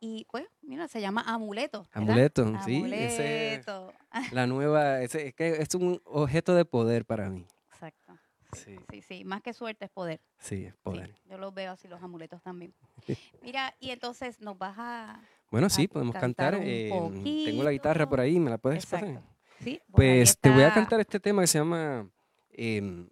Y 0.00 0.26
pues, 0.30 0.46
mira, 0.62 0.86
se 0.88 1.00
llama 1.00 1.22
Amuleto. 1.26 1.82
¿verdad? 1.94 2.02
Amuleto, 2.10 2.46
sí, 2.64 2.84
ese 2.94 3.54
Amuleto. 3.64 3.92
la 4.32 4.46
nueva, 4.46 5.02
ese, 5.02 5.28
es 5.28 5.34
que 5.34 5.48
es 5.60 5.74
un 5.74 6.00
objeto 6.04 6.54
de 6.54 6.64
poder 6.64 7.04
para 7.04 7.28
mí. 7.28 7.44
Exacto. 7.72 8.16
Sí, 8.52 8.76
Sí, 8.90 9.02
sí, 9.02 9.24
más 9.24 9.42
que 9.42 9.52
suerte 9.52 9.84
es 9.84 9.90
poder. 9.90 10.20
sí, 10.38 10.64
es 10.64 10.72
Sí, 10.72 10.78
poder. 10.82 11.14
yo 11.26 11.36
los 11.36 11.52
veo 11.52 11.72
así, 11.72 11.86
los 11.88 12.02
amuletos 12.02 12.40
también. 12.42 12.72
Mira, 13.42 13.74
y 13.80 13.90
entonces 13.90 14.40
nos 14.40 14.56
vas 14.56 14.74
a... 14.78 15.20
Bueno, 15.50 15.68
sí, 15.68 15.88
podemos 15.88 16.14
cantar 16.14 16.52
cantar. 16.52 16.54
un 17.02 17.24
eh, 17.26 17.42
tengo 17.46 17.62
la 17.64 17.72
guitarra 17.72 18.08
por 18.08 18.20
ahí, 18.20 18.38
¿me 18.38 18.50
la 18.50 18.58
puedes 18.58 18.84
Exacto. 18.84 19.06
pasar? 19.06 19.22
Sí, 19.60 19.80
Pues 19.90 20.38
te 20.38 20.50
voy 20.50 20.62
a 20.62 20.72
cantar 20.72 21.00
este 21.00 21.18
tema 21.18 21.42
que 21.42 21.46
se 21.48 21.58
llama 21.58 22.08
em, 22.52 23.08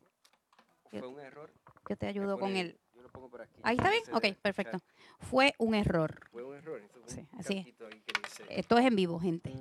Yo- 0.93 1.01
Fue 1.01 1.09
un 1.09 1.19
error. 1.21 1.51
Yo 1.89 1.97
te 1.97 2.07
ayudo 2.07 2.39
con 2.39 2.57
él. 2.57 2.79
Yo 3.17 3.21
lo 3.23 3.29
pongo 3.29 3.31
por 3.31 3.43
aquí. 3.43 3.61
Ahí 3.63 3.77
está 3.77 3.91
bien. 3.91 4.03
Ok, 4.13 4.39
perfecto. 4.43 4.79
Fue 5.21 5.55
un 5.59 5.75
error. 5.75 6.21
Fue 6.31 6.45
un 6.45 6.55
error. 6.55 6.81
Esto 6.81 7.01
Sí, 7.07 7.21
un 7.33 7.41
así 7.41 7.53
es. 7.55 7.65
cantito 7.65 7.87
ahí 7.87 8.01
que 8.05 8.21
dice, 8.23 8.45
Esto 8.51 8.79
es 8.79 8.85
en 8.87 8.97
vivo, 8.97 9.19
gente. 9.19 9.55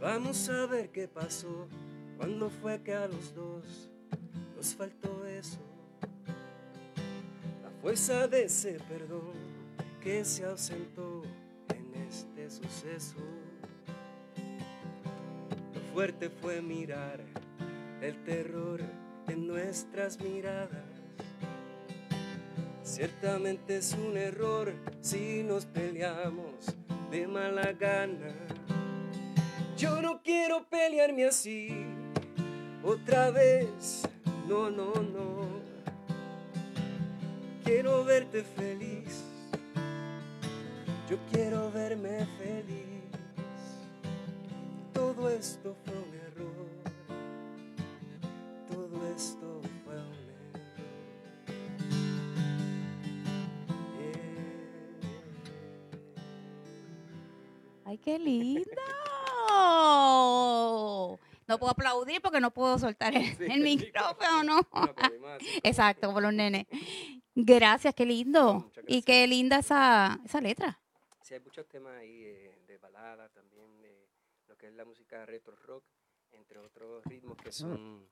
Vamos 0.00 0.48
a 0.48 0.66
ver 0.66 0.90
qué 0.90 1.08
pasó 1.08 1.68
cuando 2.16 2.48
fue 2.50 2.82
que 2.82 2.94
a 2.94 3.06
los 3.06 3.34
dos 3.34 3.90
nos 4.56 4.74
faltó 4.74 5.26
eso. 5.26 5.58
Fuerza 7.80 8.28
de 8.28 8.44
ese 8.44 8.78
perdón 8.90 9.32
que 10.02 10.22
se 10.22 10.44
ausentó 10.44 11.22
en 11.74 12.02
este 12.06 12.50
suceso. 12.50 13.16
Lo 15.74 15.80
fuerte 15.94 16.28
fue 16.28 16.60
mirar 16.60 17.20
el 18.02 18.22
terror 18.24 18.82
en 19.28 19.46
nuestras 19.46 20.20
miradas. 20.20 20.84
Ciertamente 22.82 23.78
es 23.78 23.94
un 23.94 24.14
error 24.18 24.74
si 25.00 25.42
nos 25.42 25.64
peleamos 25.64 26.76
de 27.10 27.26
mala 27.26 27.72
gana. 27.72 28.34
Yo 29.78 30.02
no 30.02 30.22
quiero 30.22 30.68
pelearme 30.68 31.24
así 31.24 31.70
otra 32.84 33.30
vez. 33.30 34.02
No, 34.46 34.68
no, 34.68 34.92
no. 34.96 35.39
Quiero 37.70 38.04
verte 38.04 38.42
feliz. 38.42 39.22
Yo 41.08 41.16
quiero 41.30 41.70
verme 41.70 42.26
feliz. 42.36 43.04
Todo 44.92 45.30
esto 45.30 45.76
fue 45.84 45.94
un 45.94 46.12
error. 46.12 46.66
Todo 48.68 49.06
esto 49.14 49.60
fue 49.84 49.94
un 49.94 50.00
error. 50.00 50.60
Yeah. 54.00 54.24
¡Ay, 57.84 57.98
qué 57.98 58.18
lindo! 58.18 58.64
No 61.46 61.58
puedo 61.58 61.70
aplaudir 61.70 62.20
porque 62.20 62.40
no 62.40 62.50
puedo 62.50 62.80
soltar 62.80 63.14
el, 63.14 63.26
Sí, 63.36 63.44
el 63.44 63.52
sí, 63.52 63.60
micrófono. 63.60 64.42
No. 64.42 64.66
Exacto, 65.62 66.08
como 66.08 66.20
los 66.20 66.32
nenes. 66.32 66.66
Gracias, 67.44 67.94
qué 67.94 68.06
lindo. 68.06 68.54
Muchas 68.54 68.84
Y 68.84 69.00
gracias. 69.00 69.04
qué 69.04 69.26
linda 69.26 69.58
esa, 69.58 70.20
esa 70.24 70.40
letra. 70.40 70.78
Sí, 71.22 71.34
hay 71.34 71.40
muchos 71.40 71.66
temas 71.68 71.94
ahí 71.98 72.22
eh, 72.24 72.58
de 72.66 72.78
balada 72.78 73.28
también, 73.30 73.80
de 73.82 74.08
lo 74.48 74.56
que 74.56 74.68
es 74.68 74.74
la 74.74 74.84
música 74.84 75.24
retro 75.26 75.54
rock, 75.56 75.84
entre 76.32 76.58
otros 76.58 77.04
ritmos 77.04 77.36
que 77.38 77.52
son, 77.52 78.06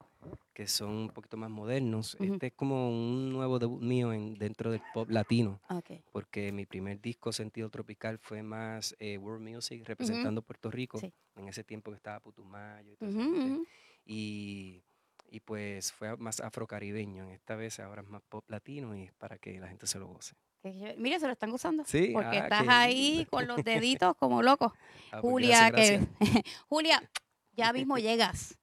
que 0.52 0.66
son 0.66 0.90
un 0.90 1.08
poquito 1.10 1.36
más 1.36 1.50
modernos. 1.50 2.14
Ujú. 2.14 2.24
Este 2.34 2.48
es 2.48 2.52
como 2.52 2.90
un 2.90 3.32
nuevo 3.32 3.58
debut 3.58 3.82
mío 3.82 4.12
en, 4.12 4.34
dentro 4.34 4.70
del 4.70 4.82
pop 4.92 5.08
latino, 5.10 5.60
Ok. 5.70 5.90
porque 6.12 6.52
mi 6.52 6.66
primer 6.66 7.00
disco, 7.00 7.32
Sentido 7.32 7.70
Tropical, 7.70 8.18
fue 8.18 8.42
más 8.42 8.94
eh, 8.98 9.18
world 9.18 9.48
music, 9.48 9.84
representando 9.86 10.42
Puerto 10.42 10.70
Rico, 10.70 10.98
Sí. 10.98 11.12
en 11.36 11.48
ese 11.48 11.64
tiempo 11.64 11.90
que 11.90 11.96
estaba 11.96 12.20
Putumayo 12.20 12.92
y 13.00 13.04
Ujú, 13.04 13.08
esa 13.08 13.20
gente. 13.20 13.50
ujú. 13.50 13.66
Y, 14.04 14.82
y 15.30 15.40
pues 15.40 15.92
fue 15.92 16.16
más 16.16 16.40
afrocaribeño. 16.40 17.24
En 17.24 17.30
esta 17.30 17.54
vez 17.56 17.78
ahora 17.80 18.02
es 18.02 18.08
más 18.08 18.22
pop 18.28 18.44
latino 18.48 18.96
y 18.96 19.04
es 19.04 19.12
para 19.12 19.38
que 19.38 19.58
la 19.60 19.68
gente 19.68 19.86
se 19.86 19.98
lo 19.98 20.06
goce. 20.08 20.34
Mira, 20.96 21.18
se 21.20 21.26
lo 21.26 21.32
están 21.32 21.50
gozando. 21.50 21.84
Sí, 21.86 22.10
Porque 22.12 22.38
ah, 22.38 22.42
estás 22.44 22.64
ahí 22.68 23.26
con 23.30 23.46
los 23.46 23.56
deditos 23.64 24.14
como 24.16 24.42
loco. 24.42 24.74
Ah, 25.12 25.20
pues 25.20 25.32
Julia, 25.32 25.70
que. 25.70 26.06
Julia, 26.68 27.10
ya 27.52 27.72
mismo 27.72 27.96
llegas. 27.98 28.58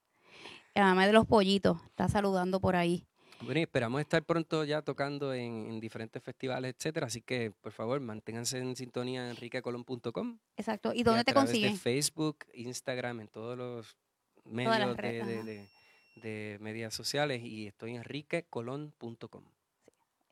La 0.74 0.82
mamá 0.84 1.06
de 1.06 1.12
los 1.14 1.26
pollitos 1.26 1.82
está 1.86 2.08
saludando 2.08 2.60
por 2.60 2.76
ahí. 2.76 3.06
Bueno, 3.40 3.60
y 3.60 3.62
esperamos 3.64 4.00
estar 4.00 4.22
pronto 4.24 4.64
ya 4.64 4.82
tocando 4.82 5.34
en, 5.34 5.70
en 5.70 5.80
diferentes 5.80 6.22
festivales, 6.22 6.74
etcétera. 6.76 7.06
Así 7.06 7.20
que, 7.22 7.50
por 7.50 7.72
favor, 7.72 8.00
manténganse 8.00 8.58
en 8.58 8.76
sintonía 8.76 9.24
en 9.24 9.30
enriquecolon.com. 9.30 10.38
Exacto. 10.56 10.92
¿Y 10.94 11.00
y 11.00 11.02
dónde 11.02 11.20
a 11.20 11.24
te 11.24 11.34
consiguen? 11.34 11.72
De 11.74 11.78
Facebook, 11.78 12.38
Instagram, 12.54 13.20
en 13.20 13.28
todos 13.28 13.56
los 13.58 13.96
medios 14.44 14.96
de, 14.96 15.24
de, 15.24 15.42
de- 15.42 15.68
de 16.16 16.58
medias 16.60 16.94
sociales. 16.94 17.42
Y 17.44 17.66
estoy 17.68 17.92
en 17.92 17.96
enriquecolon.com. 17.98 19.44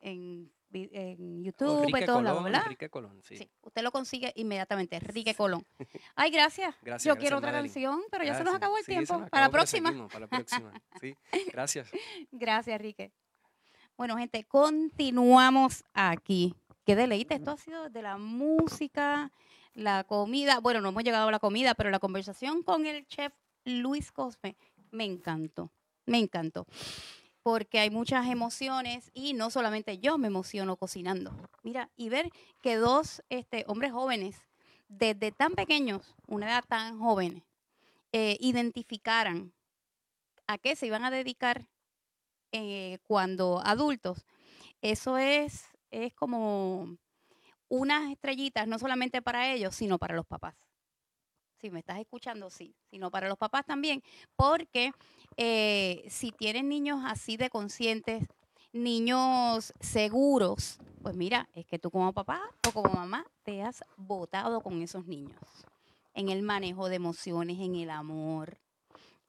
En, 0.01 0.51
en 0.73 1.43
YouTube, 1.43 1.79
Enrique 1.79 1.99
en 1.99 2.05
todos 2.05 2.21
lados, 2.23 2.37
Colón, 2.37 2.43
¿verdad? 2.43 2.61
Enrique 2.65 2.89
Colón, 2.89 3.21
sí. 3.23 3.37
Sí, 3.37 3.49
usted 3.61 3.81
lo 3.81 3.91
consigue 3.91 4.31
inmediatamente, 4.35 4.95
Enrique 5.01 5.33
Colón. 5.33 5.65
Ay, 6.15 6.29
gracias. 6.31 6.75
Gracias, 6.81 7.03
Yo 7.15 7.19
quiero 7.19 7.37
otra 7.37 7.51
Madeline. 7.51 7.73
canción, 7.73 8.01
pero 8.11 8.23
ya 8.23 8.35
se 8.37 8.43
nos 8.43 8.53
acabó 8.55 8.77
el 8.77 8.83
Sí, 8.83 8.91
tiempo. 8.91 9.25
Para 9.29 9.45
la 9.45 9.51
próxima. 9.51 10.07
para 10.07 10.19
la 10.21 10.27
próxima. 10.27 10.73
Sí, 11.01 11.15
gracias. 11.51 11.89
Gracias, 12.31 12.75
Enrique. 12.75 13.11
Bueno, 13.97 14.17
gente, 14.17 14.43
continuamos 14.43 15.83
aquí. 15.93 16.53
Qué 16.85 16.95
deleite. 16.95 17.35
Esto 17.35 17.51
ha 17.51 17.57
sido 17.57 17.89
de 17.89 18.01
la 18.01 18.17
música, 18.17 19.31
la 19.73 20.03
comida. 20.03 20.59
Bueno, 20.59 20.81
no 20.81 20.89
hemos 20.89 21.03
llegado 21.03 21.29
a 21.29 21.31
la 21.31 21.39
comida, 21.39 21.73
pero 21.73 21.89
la 21.89 21.99
conversación 21.99 22.61
con 22.61 22.85
el 22.85 23.07
chef 23.07 23.33
Luis 23.63 24.11
Cosme 24.11 24.55
me 24.95 25.05
encantó. 25.05 25.71
Me 26.05 26.17
encantó. 26.17 26.65
Porque 27.43 27.79
hay 27.79 27.89
muchas 27.89 28.27
emociones 28.27 29.11
y 29.13 29.33
no 29.33 29.51
solamente 29.51 29.99
yo 29.99 30.17
me 30.17 30.27
emociono 30.27 30.77
cocinando. 30.77 31.31
Mira, 31.61 31.91
y 31.95 32.09
ver 32.09 32.31
que 32.61 32.75
dos 32.75 33.21
este, 33.29 33.65
hombres 33.67 33.91
jóvenes, 33.91 34.41
desde 34.87 35.31
tan 35.31 35.53
pequeños, 35.53 36.15
una 36.27 36.47
edad 36.47 36.63
tan 36.67 36.99
joven, 36.99 37.43
eh, 38.11 38.37
identificaran 38.39 39.53
a 40.47 40.57
qué 40.57 40.75
se 40.75 40.87
iban 40.87 41.03
a 41.03 41.11
dedicar 41.11 41.67
eh, 42.51 42.99
cuando 43.03 43.61
adultos, 43.63 44.25
eso 44.81 45.17
es, 45.17 45.65
es 45.91 46.13
como 46.13 46.97
unas 47.67 48.11
estrellitas, 48.11 48.67
no 48.67 48.79
solamente 48.79 49.21
para 49.21 49.51
ellos, 49.51 49.75
sino 49.75 49.97
para 49.97 50.15
los 50.15 50.25
papás. 50.25 50.55
Si 51.65 51.71
me 51.71 51.79
estás 51.79 51.97
escuchando, 51.97 52.51
sí, 52.51 52.75
sino 52.91 53.09
para 53.09 53.27
los 53.27 53.39
papás 53.39 53.65
también, 53.65 54.03
porque 54.35 54.91
eh, 55.35 56.05
si 56.11 56.31
tienen 56.31 56.69
niños 56.69 56.99
así 57.03 57.37
de 57.37 57.49
conscientes, 57.49 58.27
niños 58.71 59.73
seguros, 59.79 60.77
pues 61.01 61.15
mira, 61.15 61.49
es 61.53 61.65
que 61.65 61.79
tú 61.79 61.89
como 61.89 62.13
papá 62.13 62.39
o 62.67 62.71
como 62.71 62.93
mamá 62.93 63.25
te 63.41 63.63
has 63.63 63.83
votado 63.97 64.61
con 64.61 64.79
esos 64.83 65.07
niños 65.07 65.39
en 66.13 66.29
el 66.29 66.43
manejo 66.43 66.87
de 66.87 66.97
emociones, 66.97 67.57
en 67.59 67.73
el 67.77 67.89
amor, 67.89 68.59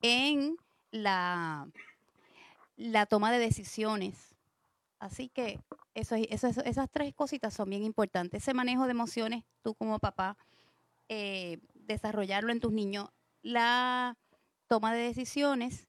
en 0.02 0.58
la, 0.90 1.68
la 2.76 3.06
toma 3.06 3.32
de 3.32 3.38
decisiones. 3.38 4.34
Así 4.98 5.28
que 5.30 5.60
eso, 5.94 6.16
eso- 6.16 6.48
esas 6.64 6.90
tres 6.90 7.14
cositas 7.14 7.54
son 7.54 7.70
bien 7.70 7.82
importantes. 7.82 8.42
Ese 8.42 8.54
manejo 8.54 8.84
de 8.84 8.90
emociones, 8.92 9.44
tú 9.62 9.74
como 9.74 9.98
papá, 9.98 10.36
eh, 11.08 11.58
desarrollarlo 11.86 12.52
en 12.52 12.60
tus 12.60 12.72
niños, 12.72 13.08
la 13.42 14.16
toma 14.66 14.94
de 14.94 15.02
decisiones 15.02 15.86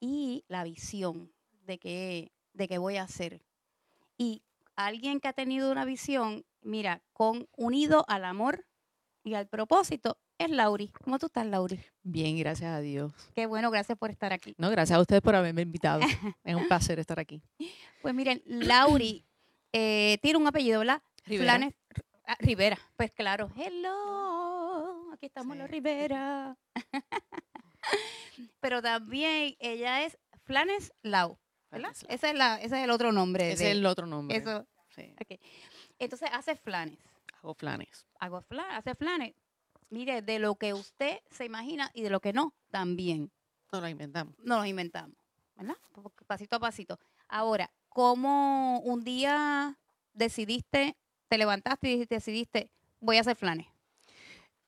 y 0.00 0.44
la 0.48 0.64
visión 0.64 1.32
de 1.66 1.78
qué, 1.78 2.32
de 2.52 2.68
qué 2.68 2.78
voy 2.78 2.96
a 2.96 3.02
hacer. 3.02 3.42
Y 4.18 4.42
alguien 4.76 5.20
que 5.20 5.28
ha 5.28 5.32
tenido 5.32 5.70
una 5.70 5.84
visión, 5.84 6.44
mira, 6.62 7.02
con 7.12 7.48
unido 7.56 8.04
al 8.08 8.24
amor 8.24 8.66
y 9.24 9.34
al 9.34 9.46
propósito, 9.48 10.18
es 10.38 10.50
Lauri. 10.50 10.88
¿Cómo 11.02 11.18
tú 11.18 11.26
estás, 11.26 11.46
Lauri? 11.46 11.80
Bien, 12.02 12.38
gracias 12.38 12.70
a 12.70 12.80
Dios. 12.80 13.12
Qué 13.34 13.46
bueno, 13.46 13.70
gracias 13.70 13.96
por 13.98 14.10
estar 14.10 14.32
aquí. 14.32 14.54
No, 14.58 14.70
gracias 14.70 14.96
a 14.96 15.00
ustedes 15.00 15.22
por 15.22 15.34
haberme 15.34 15.62
invitado. 15.62 16.00
es 16.44 16.54
un 16.54 16.68
placer 16.68 16.98
estar 16.98 17.18
aquí. 17.18 17.42
Pues 18.02 18.14
miren, 18.14 18.42
Lauri 18.46 19.24
eh, 19.72 20.18
tiene 20.22 20.38
un 20.38 20.46
apellido, 20.46 20.80
¿verdad? 20.80 21.02
Rivera. 21.24 21.52
Flanes- 21.58 21.74
ah, 22.26 22.36
Rivera. 22.38 22.78
Pues 22.96 23.10
claro. 23.12 23.50
Hello. 23.56 24.55
Aquí 25.12 25.26
estamos 25.26 25.56
los 25.56 25.66
Sí. 25.66 25.72
Rivera. 25.72 26.56
Pero 28.60 28.82
también 28.82 29.54
ella 29.60 30.04
es 30.04 30.18
Flanes 30.44 30.92
Lau, 31.02 31.38
¿verdad? 31.70 31.90
Flanes 31.94 32.02
Lau. 32.02 32.14
Ese 32.14 32.30
es, 32.30 32.34
la, 32.36 32.56
ese 32.60 32.78
es 32.78 32.84
el 32.84 32.90
otro 32.90 33.12
nombre. 33.12 33.52
Ese 33.52 33.64
de- 33.64 33.70
es 33.70 33.76
el 33.76 33.86
otro 33.86 34.06
nombre. 34.06 34.36
Eso. 34.36 34.66
Sí. 34.90 35.14
Entonces 35.98 36.28
hace 36.32 36.56
flanes. 36.56 36.98
hago 37.42 37.54
flanes. 37.54 38.06
Hago 38.18 38.40
flan, 38.42 38.70
hace 38.72 38.94
flanes. 38.94 39.34
Mire, 39.90 40.22
de 40.22 40.38
lo 40.38 40.56
que 40.56 40.72
usted 40.74 41.18
se 41.30 41.44
imagina 41.44 41.90
y 41.94 42.02
de 42.02 42.10
lo 42.10 42.20
que 42.20 42.32
no, 42.32 42.54
también. 42.70 43.30
No 43.72 43.80
lo 43.80 43.88
inventamos. 43.88 44.34
No 44.38 44.56
los 44.58 44.66
inventamos, 44.66 45.16
¿verdad? 45.54 45.76
Pasito 46.26 46.56
a 46.56 46.60
pasito. 46.60 46.98
Ahora, 47.28 47.70
¿cómo 47.88 48.80
un 48.80 49.04
día 49.04 49.78
decidiste, 50.12 50.96
te 51.28 51.38
levantaste 51.38 51.90
y 51.90 52.04
decidiste, 52.06 52.70
voy 53.00 53.18
a 53.18 53.20
hacer 53.20 53.36
flanes? 53.36 53.66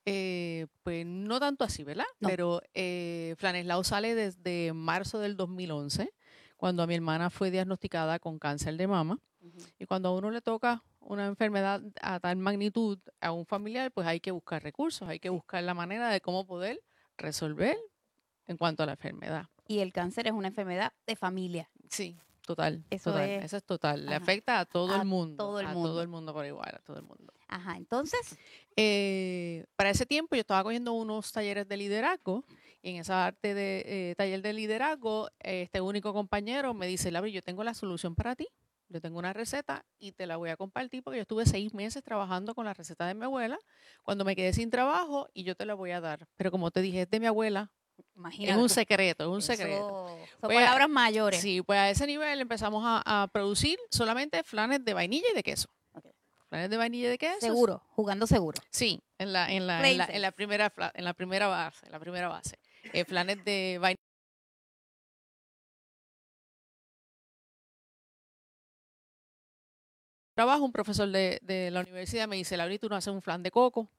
Eh, 0.05 0.67
pues 0.83 1.05
no 1.05 1.39
tanto 1.39 1.63
así, 1.63 1.83
¿verdad? 1.83 2.05
No. 2.19 2.29
Pero 2.29 2.61
eh, 2.73 3.35
Flanislao 3.37 3.83
sale 3.83 4.15
desde 4.15 4.73
marzo 4.73 5.19
del 5.19 5.35
2011, 5.37 6.11
cuando 6.57 6.83
a 6.83 6.87
mi 6.87 6.95
hermana 6.95 7.29
fue 7.29 7.51
diagnosticada 7.51 8.19
con 8.19 8.39
cáncer 8.39 8.75
de 8.77 8.87
mama. 8.87 9.19
Y 9.77 9.85
cuando 9.85 10.09
a 10.09 10.15
uno 10.15 10.31
le 10.31 10.41
toca 10.41 10.83
una 10.99 11.25
enfermedad 11.27 11.81
a 12.01 12.19
tal 12.19 12.35
magnitud 12.37 12.99
a 13.21 13.31
un 13.31 13.45
familiar, 13.45 13.89
pues 13.91 14.05
hay 14.05 14.19
que 14.19 14.31
buscar 14.31 14.61
recursos, 14.61 15.07
hay 15.07 15.19
que 15.19 15.29
buscar 15.29 15.63
la 15.63 15.73
manera 15.73 16.09
de 16.09 16.19
cómo 16.19 16.45
poder 16.45 16.81
resolver 17.17 17.77
en 18.47 18.57
cuanto 18.57 18.83
a 18.83 18.85
la 18.87 18.93
enfermedad. 18.93 19.45
Y 19.67 19.79
el 19.79 19.93
cáncer 19.93 20.27
es 20.27 20.33
una 20.33 20.49
enfermedad 20.49 20.91
de 21.07 21.15
familia. 21.15 21.69
Sí, 21.89 22.17
total. 22.45 22.83
Eso 22.89 23.11
total, 23.11 23.29
es- 23.29 23.45
Eso 23.45 23.57
es 23.57 23.63
total. 23.63 24.05
Le 24.07 24.15
afecta 24.15 24.59
a 24.59 24.65
todo 24.65 24.93
A 24.93 25.01
el 25.01 25.05
mundo. 25.07 25.37
todo 25.37 25.59
el 25.61 25.67
a 25.67 25.73
mundo. 25.73 25.89
todo 25.89 26.01
el 26.01 26.07
mundo 26.09 26.33
por 26.33 26.45
igual, 26.45 26.73
a 26.75 26.79
todo 26.79 26.97
el 26.97 27.03
mundo. 27.03 27.31
Ajá, 27.49 27.75
entonces, 27.77 28.37
Eh, 28.81 29.65
para 29.75 29.89
ese 29.89 30.05
tiempo 30.05 30.35
yo 30.35 30.39
estaba 30.41 30.63
cogiendo 30.63 30.93
unos 30.93 31.33
talleres 31.33 31.67
de 31.67 31.75
liderazgo 31.75 32.45
y 32.81 32.91
en 32.91 32.95
esa 32.97 33.25
arte 33.25 33.53
de 33.53 33.83
eh, 33.85 34.15
taller 34.15 34.41
de 34.41 34.53
liderazgo, 34.53 35.27
este 35.39 35.81
único 35.81 36.13
compañero 36.13 36.73
me 36.73 36.87
dice, 36.87 37.11
Laura, 37.11 37.27
yo 37.29 37.41
tengo 37.41 37.65
la 37.65 37.73
solución 37.73 38.15
para 38.15 38.35
ti. 38.37 38.47
Yo 38.87 39.01
tengo 39.01 39.19
una 39.19 39.33
receta 39.33 39.85
y 39.99 40.13
te 40.13 40.25
la 40.25 40.37
voy 40.37 40.49
a 40.49 40.55
compartir 40.57 41.03
porque 41.03 41.17
yo 41.17 41.21
estuve 41.23 41.45
seis 41.45 41.73
meses 41.73 42.01
trabajando 42.03 42.55
con 42.55 42.65
la 42.65 42.73
receta 42.73 43.05
de 43.05 43.13
mi 43.15 43.25
abuela 43.25 43.59
cuando 44.01 44.23
me 44.25 44.35
quedé 44.35 44.51
sin 44.53 44.69
trabajo 44.71 45.27
y 45.33 45.43
yo 45.43 45.55
te 45.55 45.65
la 45.65 45.73
voy 45.75 45.91
a 45.91 45.99
dar. 46.01 46.25
Pero 46.37 46.49
como 46.49 46.71
te 46.71 46.81
dije, 46.81 47.01
es 47.01 47.09
de 47.09 47.19
mi 47.19 47.25
abuela. 47.27 47.69
imagínate. 48.15 48.53
Es 48.53 48.57
un 48.57 48.69
secreto, 48.69 49.25
es 49.25 49.29
un 49.29 49.39
eso- 49.39 49.47
secreto. 49.47 50.07
Son 50.39 50.47
Pues, 50.47 50.55
palabras 50.55 50.87
mayores. 50.89 51.41
Sí, 51.41 51.61
pues 51.61 51.77
a 51.77 51.89
ese 51.89 52.07
nivel 52.07 52.39
empezamos 52.39 52.81
a, 52.85 53.23
a 53.23 53.27
producir 53.27 53.77
solamente 53.91 54.41
flanes 54.43 54.83
de 54.85 54.93
vainilla 54.93 55.27
y 55.31 55.35
de 55.35 55.43
queso. 55.43 55.67
Ok. 56.49 56.51
Flanes 56.51 56.69
de 56.71 56.77
vainilla 56.77 57.09
de 57.11 57.17
queso. 57.19 57.39
Seguro, 57.41 57.83
jugando 57.91 58.25
seguro. 58.25 58.59
Sí, 58.71 58.99
en 59.19 59.33
la, 59.33 59.51
en 59.51 59.67
la, 59.67 59.87
en 59.87 59.97
la, 59.99 60.05
en 60.05 60.21
la 60.23 60.31
primera, 60.31 60.73
en 60.95 61.05
la 61.05 61.13
primera 61.13 61.47
base, 61.47 61.85
en 61.85 61.91
la 61.91 61.99
primera 61.99 62.27
base. 62.27 62.57
Eh, 62.91 63.05
flanes 63.05 63.45
de 63.45 63.77
vainilla. 63.79 63.95
Trabajo, 70.33 70.63
un 70.65 70.71
profesor 70.71 71.09
de, 71.09 71.39
de 71.43 71.69
la 71.69 71.81
universidad 71.81 72.27
me 72.27 72.37
dice, 72.37 72.57
Laura, 72.57 72.73
¿y 72.73 72.79
tú 72.79 72.89
no 72.89 72.95
haces 72.95 73.13
un 73.13 73.21
flan 73.21 73.43
de 73.43 73.51
coco? 73.51 73.91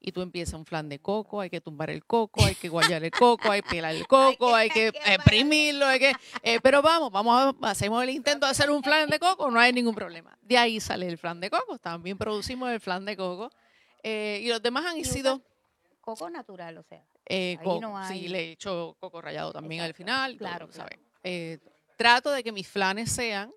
Y 0.00 0.12
tú 0.12 0.22
empiezas 0.22 0.54
un 0.54 0.64
flan 0.66 0.88
de 0.88 0.98
coco, 0.98 1.40
hay 1.40 1.50
que 1.50 1.60
tumbar 1.60 1.90
el 1.90 2.04
coco, 2.04 2.44
hay 2.44 2.54
que 2.54 2.68
guayar 2.68 3.02
el 3.04 3.10
coco, 3.10 3.50
hay 3.50 3.62
que 3.62 3.68
pelar 3.70 3.94
el 3.94 4.06
coco, 4.06 4.54
hay 4.54 4.68
que 4.70 4.88
exprimirlo, 4.88 5.86
hay 5.86 5.98
que... 5.98 6.12
eh, 6.42 6.60
pero 6.62 6.82
vamos, 6.82 7.10
vamos 7.10 7.54
a, 7.62 7.70
hacemos 7.70 8.02
el 8.02 8.10
intento 8.10 8.46
de 8.46 8.52
hacer 8.52 8.70
un 8.70 8.82
flan 8.82 9.08
de 9.08 9.18
coco, 9.18 9.50
no 9.50 9.58
hay 9.58 9.72
ningún 9.72 9.94
problema. 9.94 10.36
De 10.42 10.56
ahí 10.58 10.80
sale 10.80 11.06
el 11.08 11.18
flan 11.18 11.40
de 11.40 11.50
coco, 11.50 11.78
también 11.78 12.16
producimos 12.18 12.70
el 12.70 12.80
flan 12.80 13.04
de 13.04 13.16
coco. 13.16 13.50
eh, 14.02 14.40
y 14.42 14.48
los 14.48 14.62
demás 14.62 14.84
han 14.86 15.04
sido... 15.04 15.42
Coco 16.00 16.30
natural, 16.30 16.78
o 16.78 16.82
sea. 16.84 17.02
Eh, 17.28 17.58
coco, 17.64 17.80
no 17.80 17.98
hay- 17.98 18.20
Sí, 18.20 18.28
le 18.28 18.38
he 18.40 18.52
hecho 18.52 18.96
coco 19.00 19.20
rallado 19.20 19.52
también 19.52 19.80
al 19.82 19.90
Exacto, 19.90 20.04
final. 20.04 20.36
claro, 20.36 20.66
todo, 20.66 20.74
claro. 20.74 20.90
¿sabes? 20.90 21.06
Eh, 21.24 21.58
trato 21.96 22.30
de 22.30 22.44
que 22.44 22.52
mis 22.52 22.68
flanes 22.68 23.10
sean 23.10 23.52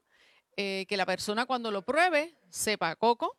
eh, 0.58 0.86
que 0.90 0.98
la 0.98 1.06
persona 1.06 1.46
cuando 1.46 1.70
lo 1.70 1.84
pruebe 1.84 2.34
sepa 2.50 2.96
coco, 2.96 3.36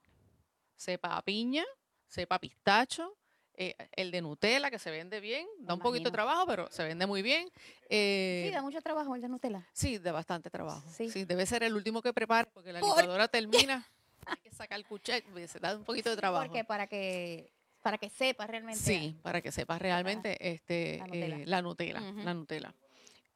sepa 0.76 1.20
piña, 1.22 1.64
sepa 2.10 2.38
pistacho, 2.38 3.16
eh, 3.54 3.74
el 3.92 4.10
de 4.10 4.20
Nutella 4.20 4.70
que 4.70 4.78
se 4.78 4.90
vende 4.90 5.20
bien, 5.20 5.46
da 5.60 5.74
un 5.74 5.80
poquito 5.80 6.04
de 6.04 6.10
trabajo, 6.12 6.44
pero 6.46 6.68
se 6.70 6.82
vende 6.84 7.06
muy 7.06 7.22
bien. 7.22 7.48
Eh, 7.88 8.46
sí, 8.48 8.54
da 8.54 8.62
mucho 8.62 8.80
trabajo 8.82 9.14
el 9.14 9.22
de 9.22 9.28
Nutella. 9.28 9.66
Sí, 9.72 9.98
de 9.98 10.10
bastante 10.10 10.50
trabajo. 10.50 10.82
Sí. 10.90 11.08
Sí. 11.08 11.24
debe 11.24 11.46
ser 11.46 11.62
el 11.62 11.74
último 11.74 12.02
que 12.02 12.12
prepare 12.12 12.50
porque 12.52 12.72
la 12.72 12.80
¿Por 12.80 12.90
licuadora 12.90 13.28
termina. 13.28 13.86
Hay 14.26 14.36
que 14.38 14.50
sacar 14.50 14.78
el 14.78 14.86
cuchillo, 14.86 15.22
se 15.48 15.58
da 15.60 15.76
un 15.76 15.84
poquito 15.84 16.10
de 16.10 16.16
trabajo. 16.16 16.46
Porque 16.46 16.64
para 16.64 16.86
que 16.86 17.52
para 17.82 17.96
que 17.96 18.10
sepa 18.10 18.46
realmente. 18.46 18.80
Sí, 18.80 19.16
para 19.22 19.40
que 19.40 19.50
sepas 19.52 19.80
realmente 19.80 20.36
este, 20.52 20.98
La 20.98 21.06
Nutella. 21.06 21.36
eh, 21.38 21.46
la 21.46 21.62
Nutella. 21.62 22.00
Ujú. 22.02 22.20
la 22.20 22.34
Nutella. 22.34 22.74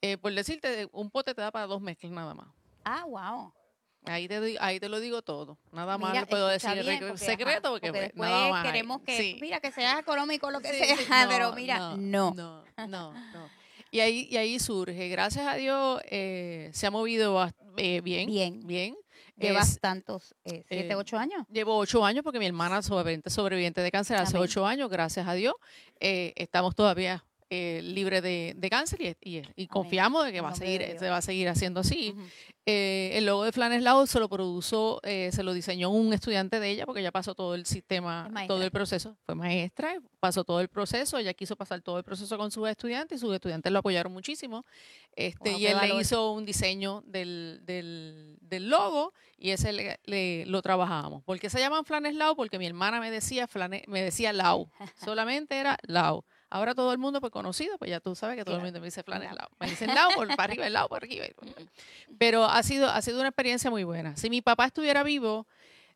Eh, 0.03 0.19
por 0.19 0.35
decirte, 0.35 0.89
un 0.93 1.11
pote 1.11 1.35
te 1.35 1.41
da 1.41 1.51
para 1.51 1.67
dos 1.67 1.81
mezclas 1.81 2.13
nada 2.13 2.35
más. 2.35 2.49
Ah, 2.85 3.05
wow. 3.07 3.53
Ahí 4.07 4.29
te, 4.29 4.57
ahí 4.61 4.79
te 4.81 4.89
lo 4.89 5.01
digo 5.01 5.23
todo. 5.23 5.59
Nada 5.73 5.97
más 5.99 6.13
le 6.15 6.27
puedo 6.27 6.47
decir 6.49 6.71
bien, 6.75 7.01
re- 7.01 7.09
porque, 7.09 7.25
secreto 7.25 7.71
porque, 7.71 7.91
después 7.91 8.29
nada 8.31 8.49
más. 8.51 8.65
ahí. 8.65 8.71
queremos 8.71 9.01
que, 9.03 9.17
Sí. 9.17 9.39
mira, 9.41 9.61
que 9.61 9.73
sea 9.73 9.99
económico 9.99 10.51
lo 10.51 10.61
que 10.61 10.73
Sí, 10.73 10.85
sea, 10.85 10.97
sí, 11.25 11.29
pero 11.29 11.53
mira, 11.55 11.79
no. 11.97 12.33
No, 12.35 12.65
no, 12.87 13.13
no. 13.33 13.51
Y 13.91 14.01
ahí, 14.01 14.27
y 14.31 14.37
ahí 14.37 14.59
surge. 14.59 15.09
Gracias 15.09 15.47
a 15.47 15.55
Dios 15.55 16.01
eh, 16.11 16.69
se 16.75 16.87
ha 16.87 16.91
movido 16.91 17.49
eh, 17.77 18.01
bien. 18.03 18.29
Bien. 18.29 18.61
Bien. 18.67 18.97
Llevas 19.37 19.71
Es- 19.71 19.81
tantos, 19.81 20.35
eh, 20.45 20.65
siete, 20.69 20.93
eh, 20.93 20.95
ocho 20.97 21.17
años. 21.19 21.45
Llevo 21.51 21.77
ocho 21.77 22.05
años 22.05 22.23
porque 22.23 22.39
mi 22.39 22.47
hermana 22.47 22.83
sobreviviente, 22.83 23.31
sobreviviente 23.31 23.81
de 23.81 23.91
cáncer 23.91 24.17
hace 24.19 24.37
ocho 24.39 24.67
años, 24.67 24.89
gracias 24.91 25.27
a 25.27 25.35
Dios. 25.35 25.55
Eh, 25.99 26.33
estamos 26.37 26.75
todavía 26.75 27.25
eh, 27.55 27.83
libres 27.83 28.23
de, 28.23 28.55
de 28.57 28.71
cáncer 28.71 29.01
y, 29.23 29.37
y- 29.39 29.43
y 29.57 29.67
confiamos 29.69 30.25
de 30.25 30.33
que 30.33 30.41
va 30.41 30.49
a 30.49 30.55
seguir, 30.55 30.81
se 30.99 31.09
va 31.11 31.17
a 31.19 31.23
seguir 31.23 31.49
haciendo 31.49 31.81
así. 31.81 32.15
Eh, 32.67 33.11
el 33.19 33.27
logo 33.27 33.45
de 33.45 33.53
Flanes 33.53 33.83
Lao 33.83 34.07
se 34.07 34.19
lo 34.19 34.29
produjo, 34.31 34.99
eh, 35.03 35.29
se 35.33 35.43
lo 35.43 35.53
diseñó 35.53 35.91
un 35.91 36.15
estudiante 36.15 36.61
de 36.61 36.71
ella 36.71 36.87
porque 36.87 37.01
ella 37.01 37.13
pasó 37.13 37.35
todo 37.35 37.55
el 37.55 37.67
sistema, 37.67 38.27
todo 38.49 38.63
el 38.63 38.71
proceso. 38.71 39.17
Fue 39.27 39.35
maestra, 39.35 39.99
pasó 40.19 40.45
todo 40.45 40.61
el 40.61 40.69
proceso, 40.69 41.19
ella 41.19 41.35
quiso 41.35 41.57
pasar 41.57 41.83
todo 41.83 41.99
el 41.99 42.05
proceso 42.05 42.39
con 42.39 42.51
sus 42.51 42.67
estudiantes 42.69 43.19
y 43.19 43.21
sus 43.21 43.35
estudiantes 43.35 43.71
lo 43.71 43.81
apoyaron 43.81 44.13
muchísimo. 44.15 44.65
Este, 45.15 45.51
Wow, 45.51 45.59
y 45.59 45.67
él 45.67 45.77
le 45.83 45.89
hizo 46.01 46.33
un 46.33 46.47
diseño 46.47 47.03
del, 47.07 47.61
del, 47.65 48.39
del 48.41 48.69
logo 48.71 49.13
y 49.37 49.51
ese 49.51 49.73
le, 49.75 50.01
le- 50.05 50.47
lo 50.47 50.63
trabajábamos. 50.63 51.23
¿Por 51.25 51.39
qué 51.39 51.51
se 51.51 51.59
llaman 51.61 51.85
Flanes 51.85 52.15
Lao? 52.15 52.35
Porque 52.35 52.59
mi 52.59 52.67
hermana 52.67 52.99
me 52.99 53.11
decía, 53.11 53.47
flane- 53.47 53.85
me 53.89 54.01
decía 54.01 54.33
Lao. 54.33 54.71
Solamente 55.05 55.59
era 55.59 55.77
Lao. 55.83 56.25
Ahora 56.55 56.73
todo 56.73 56.93
el 56.93 56.99
mundo 56.99 57.21
pues 57.21 57.33
conocido, 57.33 57.77
pues 57.79 57.91
ya 57.91 57.99
tú 57.99 58.15
sabes 58.15 58.37
que 58.37 58.45
todo 58.45 58.55
el 58.57 58.63
mundo 58.63 58.79
me 58.79 58.87
dice 58.87 59.03
Flanes 59.03 59.29
claro. 59.31 59.49
Lao. 59.51 59.57
Me 59.59 59.71
dicen 59.71 59.93
Lao 59.93 60.11
por 60.15 60.29
para 60.37 60.45
arriba, 60.45 60.67
el 60.69 60.73
Lao 60.73 60.89
por 60.89 61.03
arriba. 61.03 61.27
Pero 62.19 62.45
ha 62.45 62.63
sido, 62.63 62.89
ha 62.89 63.03
sido 63.03 63.19
una 63.19 63.29
experiencia 63.31 63.71
muy 63.71 63.83
buena. 63.83 64.17
Si 64.17 64.31
mi 64.31 64.41
papá 64.41 64.67
estuviera 64.67 65.03
vivo, 65.03 65.49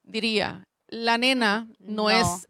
diría, 0.03 0.67
la 0.89 1.17
nena 1.17 1.69
no, 1.79 2.05
No. 2.05 2.11
es 2.11 2.49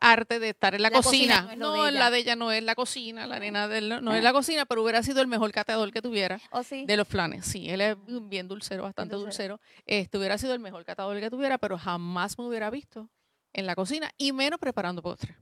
arte 0.00 0.38
de 0.38 0.50
estar 0.50 0.74
en 0.74 0.80
la, 0.82 0.88
La 0.90 0.96
cocina 0.96 1.42
cocina. 1.42 1.56
no 1.56 1.90
la 1.90 2.10
de 2.10 2.18
ella 2.18 2.34
no 2.36 2.50
es 2.52 2.62
la 2.62 2.74
cocina, 2.76 3.26
la 3.26 3.38
nena 3.40 3.66
de 3.68 3.78
él 3.78 3.88
no- 3.90 4.00
no 4.00 4.14
es 4.14 4.22
la 4.22 4.32
cocina, 4.32 4.64
pero 4.64 4.82
hubiera 4.82 5.02
sido 5.02 5.20
el 5.20 5.26
mejor 5.26 5.50
catador 5.52 5.92
que 5.92 6.00
tuviera 6.00 6.40
¿O 6.52 6.62
sí? 6.62 6.86
de 6.86 6.96
los 6.96 7.06
flanes. 7.08 7.44
Sí, 7.44 7.68
él 7.68 7.80
es 7.82 7.96
bien 8.06 8.46
dulcero, 8.48 8.84
bastante 8.84 9.16
dulcero. 9.16 9.56
dulcero. 9.58 9.82
Este 9.86 10.16
hubiera 10.16 10.38
sido 10.38 10.54
el 10.54 10.60
mejor 10.60 10.84
catador 10.86 11.18
que 11.20 11.28
tuviera, 11.28 11.58
pero 11.58 11.76
jamás 11.76 12.38
me 12.38 12.44
hubiera 12.46 12.70
visto 12.70 13.10
en 13.52 13.66
la 13.66 13.74
cocina 13.74 14.10
y 14.16 14.32
menos 14.32 14.58
preparando 14.60 15.02
postres. 15.02 15.36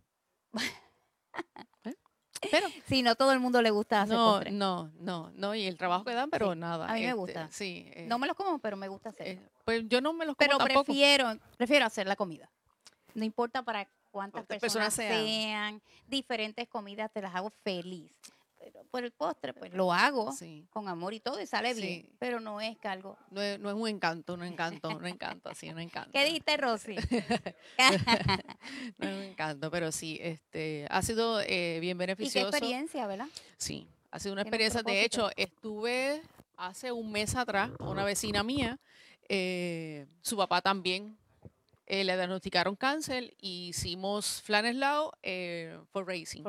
Pero 2.51 2.67
Sí, 2.87 3.03
no 3.03 3.15
todo 3.17 3.33
el 3.33 3.41
mundo 3.41 3.63
le 3.63 3.71
gusta 3.71 4.03
hacer 4.03 4.15
no, 4.17 4.41
no, 4.51 4.91
no, 5.01 5.31
no, 5.35 5.55
y 5.55 5.67
el 5.67 5.77
trabajo 5.77 6.05
que 6.05 6.13
dan, 6.15 6.31
pero 6.31 6.53
Sí, 6.53 6.59
nada. 6.59 6.87
a 6.89 6.95
mí 6.95 7.01
me 7.01 7.07
este, 7.07 7.15
gusta. 7.15 7.49
Sí. 7.51 7.91
eh, 7.95 8.05
No 8.09 8.19
me 8.19 8.27
los 8.27 8.37
como, 8.37 8.59
pero 8.59 8.77
me 8.77 8.89
gusta 8.89 9.09
hacer. 9.11 9.27
eh, 9.29 9.49
pues 9.65 9.85
yo 9.89 10.01
no 10.01 10.13
me 10.13 10.27
los 10.27 10.37
como 10.37 10.47
pero 10.49 10.59
tampoco. 10.59 10.85
prefiero, 10.85 11.33
prefiero 11.57 11.87
hacer 11.87 12.07
la 12.07 12.15
comida. 12.17 12.49
No 13.15 13.25
importa 13.25 13.63
para 13.63 13.85
cuántas 14.11 14.45
Cuántas 14.45 14.59
personas, 14.61 14.95
personas 14.95 14.95
sean. 14.95 15.25
sean. 15.81 15.83
diferentes 16.07 16.69
comidas 16.69 17.11
te 17.13 17.21
las 17.23 17.35
hago 17.35 17.51
feliz. 17.65 18.13
Pero 18.59 18.85
por 18.91 19.05
el 19.05 19.13
postre, 19.13 19.53
pues 19.55 19.73
lo 19.73 19.93
hago 19.93 20.33
Sí. 20.33 20.67
con 20.71 20.89
amor 20.89 21.15
y 21.15 21.21
todo 21.21 21.41
y 21.41 21.47
sale 21.47 21.75
bien. 21.75 22.09
Pero 22.19 22.41
no 22.41 22.61
es 22.61 22.77
que 22.79 22.89
algo. 22.89 23.17
No 23.31 23.41
es, 23.41 23.59
no 23.61 23.69
es 23.71 23.77
un 23.77 23.89
encanto, 23.89 24.35
un 24.35 24.43
encanto, 24.43 24.89
un 24.89 25.07
encanto, 25.07 25.55
sí, 25.55 25.69
un 25.69 25.79
encanto. 25.79 26.11
¿Qué 26.13 26.25
dijiste, 26.25 26.57
Rosy? 26.57 26.97
No 28.99 29.09
es 29.09 29.17
un 29.17 29.23
encanto, 29.23 29.71
pero 29.71 29.93
sí, 29.93 30.19
este, 30.21 30.87
ha 30.91 31.03
sido 31.03 31.41
eh, 31.41 31.79
bien 31.81 31.97
y 31.97 31.99
qué 32.01 32.07
beneficioso. 32.07 32.49
experiencia, 32.49 33.07
¿verdad? 33.07 33.29
Sí, 33.57 33.87
ha 34.11 34.19
sido 34.19 34.33
una 34.33 34.43
experiencia. 34.43 34.83
De 34.83 35.05
hecho, 35.05 35.31
estuve 35.37 36.23
hace 36.57 36.91
un 36.93 37.13
mes 37.13 37.35
atrás, 37.37 37.71
una 37.81 38.05
vecina 38.05 38.43
mía, 38.43 38.79
eh, 39.29 40.07
su 40.23 40.37
papá 40.37 40.61
también 40.63 41.17
eh, 41.87 42.05
le 42.05 42.17
diagnosticaron 42.17 42.75
cáncer 42.77 43.35
y 43.39 43.69
hicimos 43.69 44.41
Flanes 44.43 44.77
Lao 44.77 45.13
eh, 45.23 45.79
for 45.93 46.07
Racing. 46.07 46.43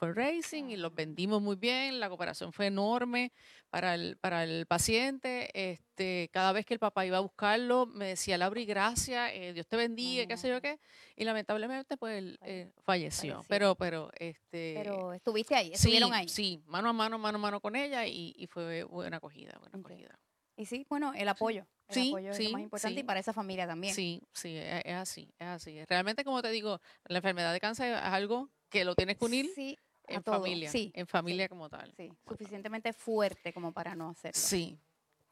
For 0.00 0.16
Racing 0.16 0.70
y 0.70 0.78
los 0.78 0.94
vendimos 0.94 1.42
muy 1.42 1.56
bien, 1.56 2.00
la 2.00 2.08
cooperación 2.08 2.54
fue 2.54 2.68
enorme 2.68 3.32
para 3.68 3.94
el, 3.94 4.16
para 4.16 4.44
el 4.44 4.64
paciente. 4.64 5.50
Este, 5.52 6.30
cada 6.32 6.52
vez 6.52 6.64
que 6.64 6.72
el 6.72 6.80
papá 6.80 7.04
iba 7.04 7.18
a 7.18 7.20
buscarlo, 7.20 7.84
me 7.84 8.06
decía, 8.06 8.38
Laura, 8.38 8.62
gracias, 8.64 9.30
eh, 9.34 9.52
Dios 9.52 9.66
te 9.66 9.76
bendiga, 9.76 10.24
qué 10.24 10.38
sé 10.38 10.48
yo 10.48 10.62
qué. 10.62 10.80
Y 11.16 11.24
lamentablemente, 11.24 11.98
pues, 11.98 12.38
eh, 12.40 12.72
falleció. 12.82 13.34
Falleció. 13.34 13.44
Pero, 13.50 13.74
pero, 13.74 14.10
este... 14.18 14.72
Pero 14.74 15.12
estuviste 15.12 15.54
ahí, 15.54 15.66
Sí, 15.68 15.74
estuvieron 15.74 16.14
ahí. 16.14 16.30
sí, 16.30 16.62
mano 16.64 16.88
a 16.88 16.92
mano, 16.94 17.18
mano 17.18 17.36
a 17.36 17.40
mano 17.42 17.60
con 17.60 17.76
ella 17.76 18.06
y, 18.06 18.32
y 18.38 18.46
fue 18.46 18.84
buena 18.84 19.18
acogida, 19.18 19.52
buena 19.60 19.76
Ok. 19.78 19.90
acogida. 19.90 20.18
Y 20.56 20.64
sí, 20.64 20.86
bueno, 20.88 21.12
el 21.14 21.28
apoyo. 21.28 21.66
El 21.88 21.94
Sí, 21.94 22.08
apoyo 22.08 22.30
es 22.30 22.36
sí, 22.38 22.44
lo 22.44 22.50
más 22.52 22.62
importante 22.62 22.94
sí. 22.94 23.00
y 23.00 23.04
para 23.06 23.20
esa 23.20 23.34
familia 23.34 23.66
también. 23.66 23.94
Sí, 23.94 24.22
sí, 24.32 24.56
es, 24.56 24.80
es 24.82 24.94
así, 24.94 25.28
es 25.38 25.46
así. 25.46 25.84
Realmente, 25.84 26.24
como 26.24 26.40
te 26.40 26.48
digo, 26.50 26.80
la 27.04 27.18
enfermedad 27.18 27.52
de 27.52 27.60
cáncer 27.60 27.92
es 27.92 28.00
algo 28.02 28.48
que 28.70 28.86
lo 28.86 28.94
tienes 28.94 29.18
que 29.18 29.24
unir 29.26 29.50
Sí, 29.54 29.76
en 30.16 30.22
todo. 30.22 30.36
familia, 30.36 30.70
Sí, 30.70 30.90
en 30.94 31.06
familia 31.06 31.48
como 31.48 31.68
tal. 31.68 31.92
sí, 31.96 32.12
suficientemente 32.28 32.92
fuerte 32.92 33.52
como 33.52 33.72
para 33.72 33.94
no 33.94 34.10
hacerlo. 34.10 34.40
Sí, 34.40 34.78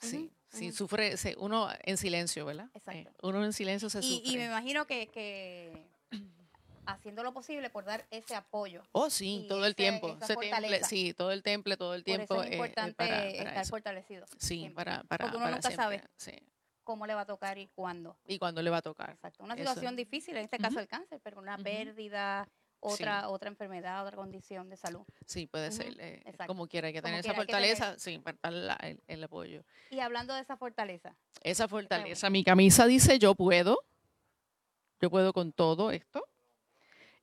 Sí, 0.01 0.31
sí, 0.49 0.71
sufre, 0.71 1.17
se- 1.17 1.35
uno 1.39 1.69
en 1.83 1.97
silencio, 1.97 2.47
¿verdad? 2.47 2.71
Exacto. 2.73 3.11
Eh, 3.11 3.15
uno 3.23 3.45
en 3.45 3.53
silencio 3.53 3.91
se 3.91 3.99
Y, 3.99 4.19
sufre. 4.19 4.33
y 4.33 4.37
me 4.37 4.45
imagino 4.47 4.87
que, 4.87 5.09
que 5.09 5.73
haciendo 6.87 7.23
lo 7.23 7.35
posible 7.35 7.69
por 7.69 7.85
dar 7.85 8.07
ese 8.11 8.35
apoyo. 8.35 8.83
Oh, 8.93 9.11
sí, 9.11 9.45
todo 9.49 9.59
el 9.65 9.73
ese- 9.73 9.75
tiempo. 9.75 10.17
ese 10.23 10.37
temple, 10.37 10.85
sí, 10.85 11.13
todo 11.15 11.33
el 11.33 11.43
temple, 11.43 11.77
todo 11.77 11.95
el 11.95 12.03
Por 12.03 12.05
tiempo. 12.17 12.35
eso 12.35 12.43
es 12.45 12.49
eh, 12.49 12.53
eh, 12.53 12.57
importante 12.57 12.95
para- 12.95 13.09
para 13.17 13.29
estar 13.29 13.57
eso. 13.63 13.71
fortalecido. 13.71 14.27
Sí, 14.39 14.47
siempre. 14.61 14.75
para, 14.75 15.03
para, 15.05 15.25
Porque 15.25 15.37
uno 15.37 15.45
para 15.47 15.57
nunca 15.57 15.71
sabe. 15.73 15.97
siempre, 15.99 16.11
sí. 16.17 16.33
Cómo 16.85 17.07
le 17.07 17.15
va 17.15 17.23
a 17.23 17.27
tocar 17.27 17.59
y 17.59 17.67
cuándo. 17.67 18.17
Y 18.27 18.39
cuándo 18.39 18.63
le 18.63 18.71
va 18.71 18.79
a 18.79 18.83
tocar. 18.83 19.11
Exacto. 19.11 19.45
Una 19.45 19.55
Eso. 19.55 19.65
situación 19.65 19.97
difícil, 19.97 20.37
en 20.39 20.45
este 20.45 20.57
caso 20.59 20.81
el 20.81 20.89
cáncer, 20.89 21.21
pero 21.23 21.39
una 21.39 21.59
pérdida, 21.59 22.49
otra, 22.81 23.29
otra 23.29 23.49
enfermedad, 23.49 24.05
otra 24.05 24.17
condición 24.17 24.69
de 24.71 24.77
salud. 24.77 25.03
Sí, 25.27 25.47
puede 25.47 25.69
Ujú, 25.69 25.77
ser. 25.77 26.01
eh, 26.01 26.23
exacto. 26.27 26.47
como 26.47 26.67
quiera, 26.69 26.87
hay 26.89 26.93
que 26.93 27.01
Como 27.03 27.09
tener 27.09 27.21
esa 27.21 27.29
que 27.35 27.47
tener- 27.47 27.77
fortaleza, 27.77 27.99
sí, 27.99 28.19
para 28.19 28.51
la- 28.51 28.75
el, 28.83 29.03
el 29.07 29.25
apoyo. 29.25 29.65
Y 29.91 30.01
hablando 30.01 30.35
de 30.35 30.41
esa 30.43 30.57
fortaleza, 30.57 31.17
Esa 31.43 31.67
fortaleza. 31.69 32.31
Mi 32.31 32.45
camisa 32.45 32.87
dice 32.87 33.19
yo 33.19 33.35
puedo. 33.35 33.79
Yo 35.01 35.11
puedo 35.11 35.33
con 35.33 35.53
todo 35.53 35.91
esto. 35.93 36.28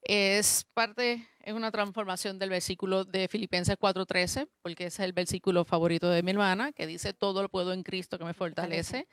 Es 0.08 0.68
parte, 0.76 1.28
es 1.39 1.54
una 1.56 1.72
transformación 1.72 2.38
del 2.38 2.52
versículo 2.52 3.06
de 3.06 3.28
Filipenses 3.28 3.76
4:13, 3.76 4.48
porque 4.62 4.86
ese 4.86 5.02
es 5.02 5.06
el 5.06 5.13
versículo 5.13 5.65
favorito 5.65 6.08
de 6.12 6.22
mi 6.22 6.30
hermana, 6.30 6.72
que 6.72 6.86
dice 6.86 7.13
todo 7.13 7.41
lo 7.41 7.50
puedo 7.50 7.74
en 7.74 7.82
Cristo 7.82 8.20
que 8.20 8.24
me 8.24 8.36
fortalece. 8.36 9.08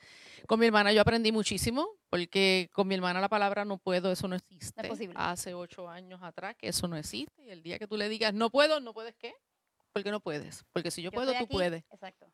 Con 0.46 0.60
mi 0.60 0.66
hermana 0.66 0.92
yo 0.92 1.00
aprendí 1.00 1.32
muchísimo, 1.32 1.88
porque 2.10 2.68
con 2.74 2.88
mi 2.88 2.94
hermana 2.94 3.22
la 3.22 3.30
palabra 3.30 3.64
no 3.64 3.78
puedo, 3.78 4.12
eso 4.12 4.28
no 4.28 4.36
existe. 4.36 4.86
posible. 4.86 5.14
Hace 5.16 5.54
ocho 5.54 5.88
años 5.88 6.20
atrás 6.22 6.56
que 6.58 6.68
eso 6.68 6.86
no 6.86 6.98
existe. 6.98 7.42
Y 7.42 7.48
el 7.48 7.62
día 7.62 7.78
que 7.78 7.88
tú 7.88 7.96
le 7.96 8.10
digas 8.10 8.34
no 8.34 8.50
puedo, 8.50 8.78
no 8.78 8.92
puedes 8.92 9.14
qué? 9.16 9.32
Porque 9.94 10.10
no 10.10 10.20
puedes. 10.20 10.62
Porque 10.72 10.90
si 10.90 11.00
yo, 11.00 11.10
puedo, 11.10 11.32
tú 11.32 11.44
aquí, 11.44 11.54
puedes. 11.54 11.84
Exacto. 11.90 12.30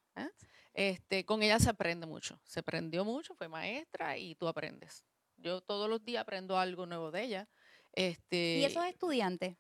Este, 0.75 1.25
con 1.25 1.45
ella 1.45 1.61
se 1.61 1.71
aprende 1.71 2.07
mucho, 2.07 2.41
se 2.45 2.59
aprendió 2.59 3.05
mucho, 3.05 3.35
fue 3.35 3.47
maestra 3.47 4.19
y 4.19 4.35
tú 4.35 4.49
aprendes. 4.49 5.05
Yo 5.37 5.61
todos 5.61 5.89
los 5.89 6.05
días 6.05 6.23
aprendo 6.23 6.59
algo 6.59 6.87
nuevo 6.87 7.13
de 7.13 7.23
ella. 7.23 7.49
Este, 7.99 8.59
Y 8.59 8.65
esos 8.65 8.85
estudiantes. 8.87 9.57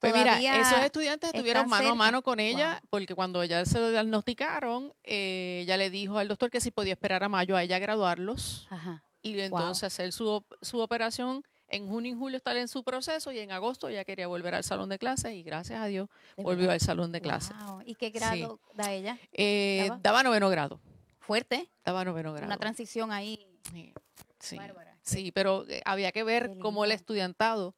pues 0.00 0.12
mira, 0.14 0.38
esos 0.60 0.80
estudiantes 0.84 1.30
estuvieron 1.32 1.68
mano 1.68 1.90
a 1.90 1.94
mano 1.94 2.22
con 2.22 2.40
ella, 2.40 2.80
Wow. 2.82 2.88
porque 2.90 3.14
cuando 3.14 3.42
ella 3.42 3.64
se 3.64 3.78
lo 3.78 3.90
diagnosticaron, 3.90 4.92
eh, 5.04 5.60
ella 5.62 5.76
le 5.76 5.88
dijo 5.90 6.18
al 6.18 6.28
doctor 6.28 6.50
que 6.50 6.60
si 6.60 6.70
podía 6.70 6.92
esperar 6.94 7.22
a 7.24 7.28
mayo 7.28 7.56
a 7.56 7.62
ella 7.62 7.78
graduarlos 7.78 8.66
Ajá. 8.70 9.02
y 9.22 9.38
entonces 9.40 9.84
hacer 9.84 10.12
su, 10.12 10.44
su 10.62 10.80
operación. 10.80 11.42
En 11.68 11.88
junio 11.88 12.12
y 12.12 12.14
julio 12.16 12.36
estar 12.36 12.56
en 12.58 12.68
su 12.68 12.84
proceso 12.84 13.32
y 13.32 13.38
en 13.38 13.50
agosto 13.50 13.88
ella 13.88 14.04
quería 14.04 14.26
volver 14.26 14.54
al 14.54 14.62
salón 14.62 14.90
de 14.90 14.98
clases 14.98 15.32
y 15.32 15.42
gracias 15.42 15.80
a 15.80 15.86
Dios 15.86 16.08
volvió 16.36 16.70
al 16.70 16.78
salón 16.80 17.10
de 17.10 17.22
clases. 17.22 17.56
Wow. 17.64 17.82
¿Y 17.86 17.94
qué 17.94 18.10
grado 18.10 18.60
da 18.74 18.92
ella? 18.92 19.18
Eh, 19.32 19.86
¿Daba? 19.88 20.00
daba 20.02 20.22
noveno 20.22 20.50
grado, 20.50 20.80
Fuerte. 21.20 21.70
daba 21.84 22.04
noveno 22.04 22.32
grado. 22.34 22.46
Una 22.46 22.58
transición 22.58 23.10
ahí. 23.12 23.46
Sí, 23.72 23.94
sí. 24.38 24.56
Bárbara. 24.58 24.93
Sí, 25.04 25.30
pero 25.32 25.66
eh, 25.68 25.82
había 25.84 26.12
que 26.12 26.24
ver 26.24 26.58
cómo 26.60 26.84
el 26.84 26.92
estudiantado 26.92 27.76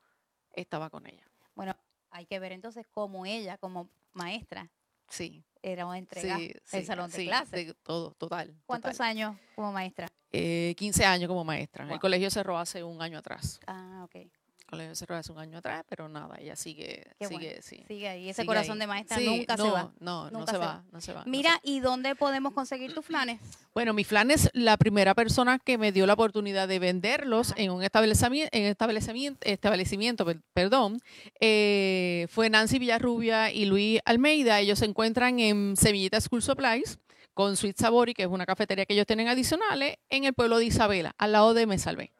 estaba 0.52 0.90
con 0.90 1.06
ella. 1.06 1.28
Bueno, 1.54 1.76
hay 2.10 2.26
que 2.26 2.38
ver 2.38 2.52
entonces 2.52 2.86
cómo 2.90 3.26
ella, 3.26 3.58
como 3.58 3.90
maestra, 4.12 4.70
Sí, 5.08 5.44
era 5.62 5.86
una 5.86 5.98
entrega 5.98 6.36
sí, 6.38 6.52
el 6.72 6.84
salón 6.84 7.10
de 7.10 7.16
sí, 7.16 7.26
clases. 7.26 7.74
todo, 7.82 8.12
total. 8.14 8.54
¿Cuántos 8.66 8.92
total. 8.92 9.06
años 9.08 9.36
como 9.54 9.72
maestra? 9.72 10.08
Eh, 10.32 10.74
15 10.76 11.04
años 11.04 11.28
como 11.28 11.44
maestra. 11.44 11.84
Wow. 11.84 11.94
El 11.94 12.00
colegio 12.00 12.30
cerró 12.30 12.58
hace 12.58 12.82
un 12.82 13.00
año 13.00 13.18
atrás. 13.18 13.60
Ah, 13.66 14.02
ok. 14.04 14.26
Colegio 14.68 14.94
cerró 14.96 15.14
hace 15.16 15.30
un 15.30 15.38
año 15.38 15.58
atrás, 15.58 15.84
pero 15.88 16.08
nada, 16.08 16.36
ella 16.40 16.56
sigue, 16.56 17.04
Qué 17.20 17.26
sigue, 17.28 17.46
bueno. 17.46 17.62
sí. 17.62 17.84
Sigue 17.86 18.08
ahí. 18.08 18.28
Ese 18.28 18.42
sigue 18.42 18.46
corazón 18.46 18.72
ahí. 18.74 18.78
de 18.80 18.86
maestra 18.88 19.16
Sí, 19.18 19.24
nunca 19.26 19.56
se 19.56 19.62
va. 19.70 19.92
No, 20.00 20.28
no 20.30 20.44
se 20.44 20.52
se 20.52 20.58
va, 20.58 20.66
va. 20.66 20.84
no 20.92 21.00
se 21.00 21.12
va. 21.12 21.18
no 21.20 21.24
se 21.24 21.30
Mira, 21.30 21.60
¿y 21.62 21.78
dónde 21.80 22.14
podemos 22.16 22.52
conseguir 22.52 22.92
tus 22.92 23.04
flanes? 23.06 23.40
Bueno, 23.74 23.92
mi 23.92 24.02
flan 24.04 24.30
es 24.32 24.50
la 24.54 24.76
primera 24.76 25.14
persona 25.14 25.58
que 25.60 25.78
me 25.78 25.92
dio 25.92 26.04
la 26.06 26.14
oportunidad 26.14 26.66
de 26.66 26.78
venderlos 26.80 27.52
Ajá. 27.52 27.62
en 27.62 27.70
un 27.70 27.82
establecimiento, 27.84 28.50
en 28.56 28.64
establecimiento, 28.64 29.38
establecimiento 29.46 30.24
per- 30.24 30.40
perdón, 30.52 31.00
eh, 31.40 32.26
fue 32.30 32.50
Nancy 32.50 32.78
Villarrubia 32.78 33.52
y 33.52 33.66
Luis 33.66 34.00
Almeida. 34.04 34.58
Ellos 34.60 34.80
se 34.80 34.86
encuentran 34.86 35.38
en 35.38 35.76
Semillita 35.76 36.20
School 36.20 36.42
Supplies 36.42 36.98
con 37.34 37.56
Sweet 37.56 37.76
Sabori, 37.78 38.14
que 38.14 38.22
es 38.22 38.28
una 38.28 38.46
cafetería 38.46 38.86
que 38.86 38.94
ellos 38.94 39.06
tienen 39.06 39.28
adicionales, 39.28 39.98
en 40.08 40.24
el 40.24 40.32
pueblo 40.34 40.58
de 40.58 40.64
Isabela, 40.64 41.14
al 41.18 41.32
lado 41.32 41.52
de 41.54 41.66
Me 41.66 41.78
Salvé. 41.78 42.10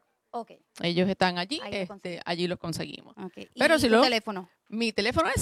Ellos 0.81 1.09
están 1.09 1.37
allí, 1.37 1.59
este, 1.71 2.19
allí 2.25 2.47
los 2.47 2.59
conseguimos. 2.59 3.15
ok. 3.17 3.37
¿Y 3.37 3.59
Pero 3.59 3.79
si 3.79 3.87
tu 3.87 3.93
lo- 3.95 4.01
teléfono? 4.01 4.49
Mi 4.69 4.91
teléfono 4.91 5.29
es 5.35 5.41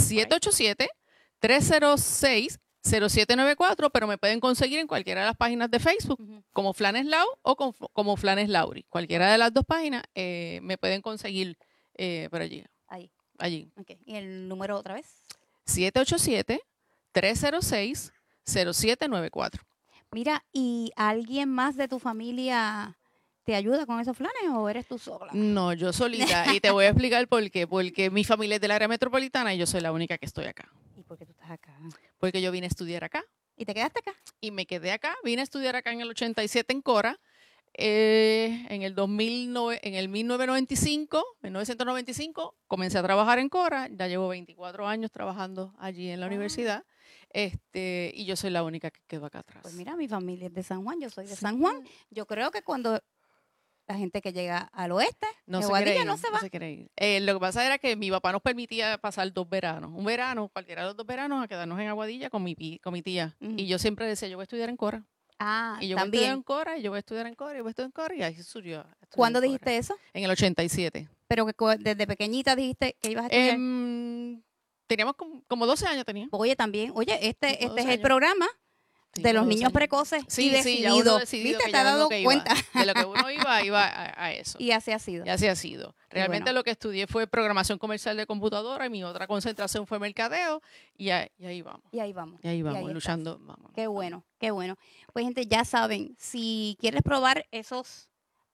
787-306-0794, 1.41 3.89
pero 3.91 4.08
me 4.08 4.17
pueden 4.17 4.39
conseguir 4.39 4.79
en 4.79 4.88
cualquiera 4.88 5.21
de 5.21 5.27
las 5.27 5.36
páginas 5.38 5.69
de 5.71 5.79
Facebook 5.79 6.19
como 6.53 6.73
Flanes 6.73 7.05
Lau 7.05 7.25
o 7.41 7.55
con- 7.55 7.73
como 7.93 8.15
Flanes 8.17 8.49
Lauri. 8.49 8.84
Cualquiera 8.89 9.31
de 9.31 9.38
las 9.38 9.53
dos 9.53 9.65
páginas 9.65 10.03
eh, 10.13 10.60
me 10.63 10.77
pueden 10.77 11.01
conseguir 11.01 11.58
eh, 11.97 12.27
por 12.29 12.41
allí. 12.41 12.63
Ahí. 12.88 13.10
allí. 13.39 13.71
ok. 13.79 13.91
¿Y 14.05 14.15
el 14.15 14.47
número 14.47 14.77
otra 14.77 14.93
vez? 14.95 15.05
787-306-0794. 18.45 19.60
Mira, 20.12 20.43
¿y 20.53 20.91
alguien 20.95 21.49
más 21.49 21.75
de 21.75 21.88
tu 21.88 21.99
familia 21.99 22.97
te 23.45 23.55
ayuda 23.55 23.86
con 23.86 23.99
esos 23.99 24.17
flanes 24.17 24.49
o 24.51 24.67
eres 24.67 24.88
tú 24.88 24.97
sola? 24.97 25.31
No, 25.34 25.71
yo 25.73 25.93
solita. 25.93 26.53
y 26.53 26.60
te 26.60 26.71
voy 26.71 26.86
a 26.86 26.89
explicar 26.89 27.27
por 27.27 27.49
qué. 27.51 27.67
Porque 27.67 28.10
mi 28.10 28.23
familia 28.23 28.55
es 28.55 28.62
del 28.62 28.71
área 28.71 28.88
metropolitana 28.88 29.53
y 29.53 29.58
yo 29.58 29.65
soy 29.65 29.81
la 29.81 29.91
única 29.91 30.17
que 30.17 30.25
estoy 30.25 30.45
acá. 30.45 30.69
¿Y 30.97 31.03
por 31.03 31.17
qué 31.17 31.25
tú 31.25 31.31
estás 31.31 31.51
acá? 31.51 31.73
Porque 32.17 32.41
yo 32.41 32.51
vine 32.51 32.65
a 32.65 32.69
estudiar 32.69 33.03
acá. 33.03 33.23
¿Y 33.55 33.63
te 33.65 33.73
quedaste 33.73 33.99
acá? 33.99 34.13
y 34.41 34.51
me 34.51 34.65
quedé 34.65 34.91
acá. 34.91 35.15
Vine 35.23 35.41
a 35.41 35.43
estudiar 35.43 35.75
acá 35.75 35.91
en 35.93 36.01
el 36.01 36.10
87 36.10 36.73
en 36.73 36.81
Cora. 36.81 37.19
Eh, 37.77 38.65
en 38.69 38.84
el 38.84 38.95
2009, 38.95 39.79
en 39.84 39.95
el 39.95 40.08
1995, 40.08 41.23
1995, 41.41 42.55
comencé 42.67 42.97
a 42.97 43.03
trabajar 43.03 43.38
en 43.39 43.49
Cora. 43.49 43.89
Ya 43.91 44.08
llevo 44.08 44.27
24 44.29 44.88
años 44.88 45.12
trabajando 45.12 45.73
allí 45.77 46.10
en 46.10 46.19
la 46.19 46.25
Ah. 46.25 46.29
universidad. 46.29 46.86
Este, 47.31 48.12
y 48.15 48.23
yo 48.25 48.36
soy 48.38 48.49
la 48.51 48.63
única 48.63 48.91
que 48.91 49.01
quedó 49.08 49.25
acá 49.25 49.39
atrás. 49.39 49.62
Pues 49.62 49.73
mira, 49.75 49.95
mi 49.97 50.08
familia 50.08 50.47
es 50.47 50.53
de 50.53 50.63
San 50.63 50.84
Juan, 50.86 51.01
yo 51.01 51.10
soy 51.10 51.25
de 51.25 51.36
Sí. 51.36 51.41
San 51.41 51.60
Juan. 51.60 51.84
Yo 52.10 52.25
creo 52.25 52.49
que 52.49 52.62
cuando 52.62 53.01
la 53.88 53.95
gente 53.95 54.21
que 54.21 54.34
llega 54.34 54.69
al 54.74 54.91
oeste, 54.91 55.28
No 55.45 55.62
se, 55.62 55.71
quiere 55.71 56.00
ir, 56.00 56.06
no 56.06 56.17
se 56.17 56.30
va. 56.32 56.39
quiere 56.50 56.71
ir. 56.71 56.91
Eh, 56.95 57.19
lo 57.21 57.34
que 57.36 57.39
pasa 57.39 57.65
era 57.65 57.78
que 57.78 57.95
mi 57.95 58.10
papá 58.10 58.32
nos 58.32 58.41
permitía 58.41 58.98
pasar 58.98 59.32
dos 59.32 59.48
veranos. 59.48 59.91
Un 59.93 60.06
verano, 60.06 60.50
cualquiera 60.50 60.82
de 60.82 60.88
los 60.89 60.98
dos 60.98 61.06
veranos, 61.06 61.43
a 61.43 61.48
quedarnos 61.48 61.80
en 61.80 61.88
Aguadilla 61.88 62.30
con 62.30 62.43
mi, 62.43 62.56
con 62.80 62.93
mi 62.93 63.02
tía. 63.02 63.36
Y 63.39 63.67
yo 63.67 63.78
siempre 63.78 64.08
decía, 64.08 64.28
yo 64.28 64.38
voy 64.38 64.43
a 64.43 64.45
estudiar 64.45 64.69
en 64.69 64.78
Cora. 64.78 65.04
Ah, 65.38 65.78
Y 65.82 65.89
yo 65.89 65.95
voy 65.98 66.02
a 66.02 66.06
estudiar 66.06 66.24
también. 66.24 66.32
en 66.34 66.41
Cora, 66.43 66.78
y 66.78 66.82
yo 66.82 66.91
voy 66.91 66.98
a 66.98 67.00
estudiar 67.00 67.28
en 67.28 67.36
Cora, 67.36 67.54
y 67.54 67.58
yo 67.58 67.63
voy 67.63 67.69
a 67.69 67.71
estudiar 67.71 67.88
en 67.88 67.91
Cora, 67.91 68.15
y 68.15 68.24
ahí 68.24 68.36
surgió. 68.41 68.86
¿Cuándo 69.13 69.39
Cora. 69.39 69.45
dijiste 69.48 69.78
eso? 69.78 69.95
En 70.13 70.24
el 70.24 70.32
87. 70.32 71.10
Pero 71.28 71.45
que 71.45 71.54
desde 71.80 72.08
pequeñita 72.08 72.56
dijiste 72.56 72.95
que 73.02 73.12
ibas 73.12 73.26
a 73.26 73.28
estudiar. 73.28 73.56
Em, 73.56 74.41
teníamos 74.88 75.15
como, 75.15 75.43
como 75.48 75.65
12 75.67 75.86
años 75.88 76.06
tenía. 76.06 76.28
Oye, 76.32 76.56
también, 76.56 76.91
oye, 76.95 77.17
este, 77.28 77.65
este 77.65 77.82
es 77.82 77.88
el 77.88 78.00
programa 78.02 78.48
de 79.15 79.34
los 79.34 79.43
12 79.45 79.49
niños 79.56 79.62
años. 79.69 79.73
precoces 79.73 80.23
y 80.23 80.25
Sí, 80.30 80.41
sí, 80.43 80.49
ya 80.51 80.58
decidido. 80.58 81.19
decidido 81.19 81.58
¿Viste? 81.58 81.71
Te 81.71 81.78
has 81.78 81.84
dado 81.86 82.10
iba. 82.12 82.23
cuenta. 82.23 82.54
De 82.73 82.86
lo 82.86 82.93
que 82.93 83.06
uno 83.06 83.32
iba, 83.32 83.63
iba 83.63 83.84
a, 83.86 84.25
a 84.25 84.34
eso. 84.34 84.58
Y 84.60 84.71
así 84.71 84.91
ha 84.91 84.99
sido. 84.99 85.25
Y 85.25 85.30
así 85.30 85.47
ha 85.47 85.56
sido. 85.56 85.95
Realmente 86.10 86.45
bueno. 86.45 86.60
lo 86.60 86.63
que 86.63 86.71
estudié 86.71 87.08
fue 87.08 87.25
programación 87.28 87.78
comercial 87.80 88.15
de 88.17 88.25
computadora 88.25 88.86
y 88.86 88.89
mi 88.89 89.04
otra 89.04 89.28
concentración 89.28 89.88
fue 89.88 89.99
mercadeo 89.99 90.62
y, 90.97 91.10
ahí- 91.10 91.30
y 91.38 91.45
ahí 91.45 91.62
vamos. 91.62 91.82
Y 91.91 91.99
ahí 91.99 92.13
vamos. 92.13 92.39
Y 92.43 92.47
ahí 92.47 92.62
vamos, 92.62 92.91
luchando. 92.91 93.38
Vamos, 93.39 93.71
Qué 93.73 93.82
vamos. 93.88 93.95
bueno, 93.95 94.23
qué 94.39 94.51
bueno. 94.51 94.75
Pues 95.13 95.23
gente, 95.25 95.45
ya 95.47 95.65
saben, 95.65 96.15
si 96.19 96.78
quieres 96.80 97.01
probar 97.01 97.45
esos 97.51 98.10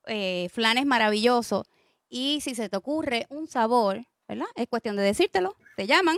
eh, 0.07 0.47
flanes 0.51 0.85
maravillosos 0.85 1.65
y 2.09 2.41
si 2.41 2.55
se 2.55 2.69
te 2.69 2.77
ocurre 2.77 3.25
un 3.29 3.47
sabor, 3.47 4.05
¿verdad? 4.27 4.47
Es 4.55 4.67
cuestión 4.67 4.95
de 4.95 5.03
decírtelo, 5.03 5.55
te 5.75 5.87
llaman 5.87 6.17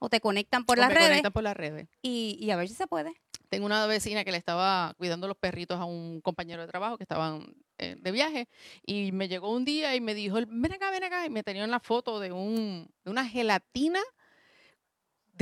o 0.00 0.08
te 0.08 0.20
conectan 0.20 0.64
por 0.64 0.78
O 0.78 0.82
las 0.82 0.92
redes 0.92 1.08
conectan 1.08 1.32
por 1.32 1.42
las 1.42 1.56
redes. 1.56 1.88
y, 2.02 2.36
y 2.40 2.50
a 2.50 2.56
ver 2.56 2.68
si 2.68 2.74
se 2.74 2.86
puede. 2.86 3.12
Tengo 3.52 3.66
una 3.66 3.86
vecina 3.86 4.24
que 4.24 4.32
le 4.32 4.38
estaba 4.38 4.94
cuidando 4.96 5.28
los 5.28 5.36
perritos 5.36 5.78
a 5.78 5.84
un 5.84 6.22
compañero 6.22 6.62
de 6.62 6.68
trabajo 6.68 6.96
que 6.96 7.04
estaban 7.04 7.54
eh, 7.76 7.96
de 8.00 8.10
viaje 8.10 8.48
y 8.86 9.12
me 9.12 9.28
llegó 9.28 9.52
un 9.52 9.66
día 9.66 9.94
y 9.94 10.00
me 10.00 10.14
dijo, 10.14 10.36
ven 10.48 10.72
acá, 10.72 10.90
ven 10.90 11.04
acá, 11.04 11.26
y 11.26 11.28
me 11.28 11.42
tenía 11.42 11.62
una 11.62 11.78
foto 11.78 12.18
de, 12.18 12.32
un, 12.32 12.90
de 13.04 13.10
una 13.10 13.28
gelatina 13.28 14.00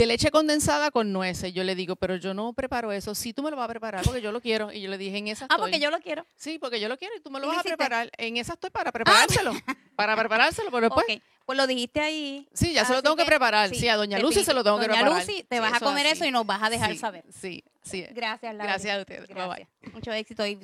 de 0.00 0.06
leche 0.06 0.30
condensada 0.30 0.90
con 0.90 1.12
nueces. 1.12 1.52
Yo 1.52 1.62
le 1.64 1.74
digo, 1.74 1.94
pero 1.96 2.16
yo 2.16 2.32
no 2.34 2.52
preparo 2.52 2.90
eso. 2.92 3.14
Sí, 3.14 3.32
tú 3.32 3.42
me 3.42 3.50
lo 3.50 3.56
vas 3.56 3.66
a 3.66 3.68
preparar 3.68 4.02
porque 4.04 4.20
yo 4.22 4.32
lo 4.32 4.40
quiero. 4.40 4.72
Y 4.72 4.80
yo 4.80 4.90
le 4.90 4.96
dije, 4.98 5.18
en 5.18 5.28
esa 5.28 5.44
Ah, 5.44 5.48
estoy. 5.54 5.58
porque 5.70 5.80
yo 5.80 5.90
lo 5.90 6.00
quiero. 6.00 6.26
Sí, 6.36 6.58
porque 6.58 6.80
yo 6.80 6.88
lo 6.88 6.96
quiero 6.96 7.14
y 7.16 7.20
tú 7.20 7.30
me 7.30 7.38
lo 7.38 7.46
¿Y 7.46 7.48
lo 7.50 7.54
vas 7.56 7.60
a 7.60 7.68
preparar. 7.68 8.10
En 8.16 8.36
esa 8.36 8.54
estoy 8.54 8.70
para 8.70 8.92
preparárselo. 8.92 9.52
para 9.96 10.16
preparárselo, 10.16 10.70
pero 10.70 10.88
después... 10.88 11.06
Ok, 11.08 11.22
pues 11.44 11.56
lo 11.58 11.66
dijiste 11.66 12.00
ahí. 12.00 12.48
Sí, 12.54 12.72
ya 12.72 12.84
se 12.84 12.92
lo 12.92 13.02
tengo 13.02 13.16
que, 13.16 13.24
que, 13.24 13.28
preparar. 13.28 13.68
Sí, 13.68 13.74
sí, 13.76 13.88
a 13.88 13.96
Doña 13.96 14.18
Lucy 14.20 14.44
se 14.44 14.54
lo 14.54 14.62
tengo 14.64 14.78
que 14.78 14.86
Doña 14.86 15.00
preparar. 15.00 15.26
Lucy, 15.26 15.42
te 15.42 15.56
Sí, 15.56 15.60
vas 15.60 15.74
a 15.74 15.80
comer 15.80 16.06
así. 16.06 16.14
eso 16.16 16.24
y 16.24 16.30
nos 16.30 16.46
vas 16.46 16.62
a 16.62 16.70
dejar 16.70 16.92
Sí, 16.92 16.98
saber. 16.98 17.24
Sí, 17.30 17.64
sí. 17.82 18.06
Gracias, 18.12 18.54
Laura. 18.54 18.72
Gracias 18.72 18.96
a 18.96 19.00
ustedes. 19.00 19.28
Bye, 19.28 19.34
bye. 19.34 19.68
Gracias. 19.80 19.92
Mucho 19.94 20.12
éxito 20.12 20.46
y 20.46 20.58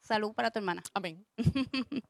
salud 0.00 0.32
para 0.34 0.50
tu 0.50 0.58
hermana. 0.58 0.82
Amén. 0.94 1.24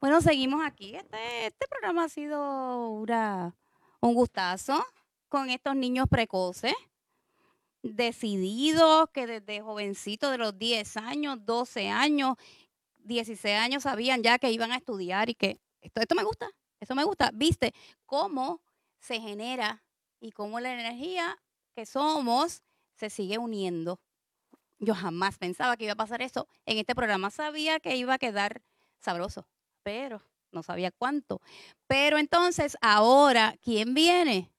Bueno, 0.00 0.20
seguimos 0.20 0.64
aquí. 0.64 0.94
Este, 0.94 1.46
este 1.46 1.66
programa 1.66 2.04
ha 2.04 2.08
sido 2.08 2.88
una- 2.90 3.52
un 4.00 4.14
gustazo 4.14 4.86
con 5.28 5.50
estos 5.50 5.76
niños 5.76 6.06
precoces. 6.08 6.74
decididos, 7.82 9.08
que 9.10 9.26
desde 9.26 9.60
jovencitos 9.60 10.32
de 10.32 10.38
los 10.38 10.58
10 10.58 10.96
años, 10.96 11.38
12 11.46 11.88
años, 11.88 12.36
16 12.98 13.56
años 13.56 13.84
sabían 13.84 14.22
ya 14.22 14.38
que 14.38 14.50
iban 14.50 14.72
a 14.72 14.76
estudiar 14.76 15.30
y 15.30 15.34
que 15.34 15.60
esto, 15.80 16.00
esto 16.00 16.14
me 16.14 16.24
gusta, 16.24 16.50
esto 16.80 16.94
me 16.94 17.04
gusta. 17.04 17.30
¿Viste 17.32 17.72
cómo 18.04 18.60
se 18.98 19.20
genera 19.20 19.84
y 20.20 20.32
cómo 20.32 20.60
la 20.60 20.72
energía 20.74 21.38
que 21.74 21.86
somos 21.86 22.62
se 22.96 23.10
sigue 23.10 23.38
uniendo? 23.38 24.00
Yo 24.80 24.94
jamás 24.94 25.38
pensaba 25.38 25.76
que 25.76 25.84
iba 25.84 25.94
a 25.94 25.96
pasar 25.96 26.20
eso. 26.20 26.48
En 26.66 26.78
este 26.78 26.94
programa 26.94 27.30
sabía 27.30 27.80
que 27.80 27.96
iba 27.96 28.14
a 28.14 28.18
quedar 28.18 28.62
sabroso, 28.98 29.46
pero 29.82 30.22
no 30.52 30.62
sabía 30.62 30.90
cuánto. 30.90 31.40
Pero 31.86 32.18
entonces, 32.18 32.76
ahora, 32.80 33.56
¿quién 33.62 33.94
viene? 33.94 34.50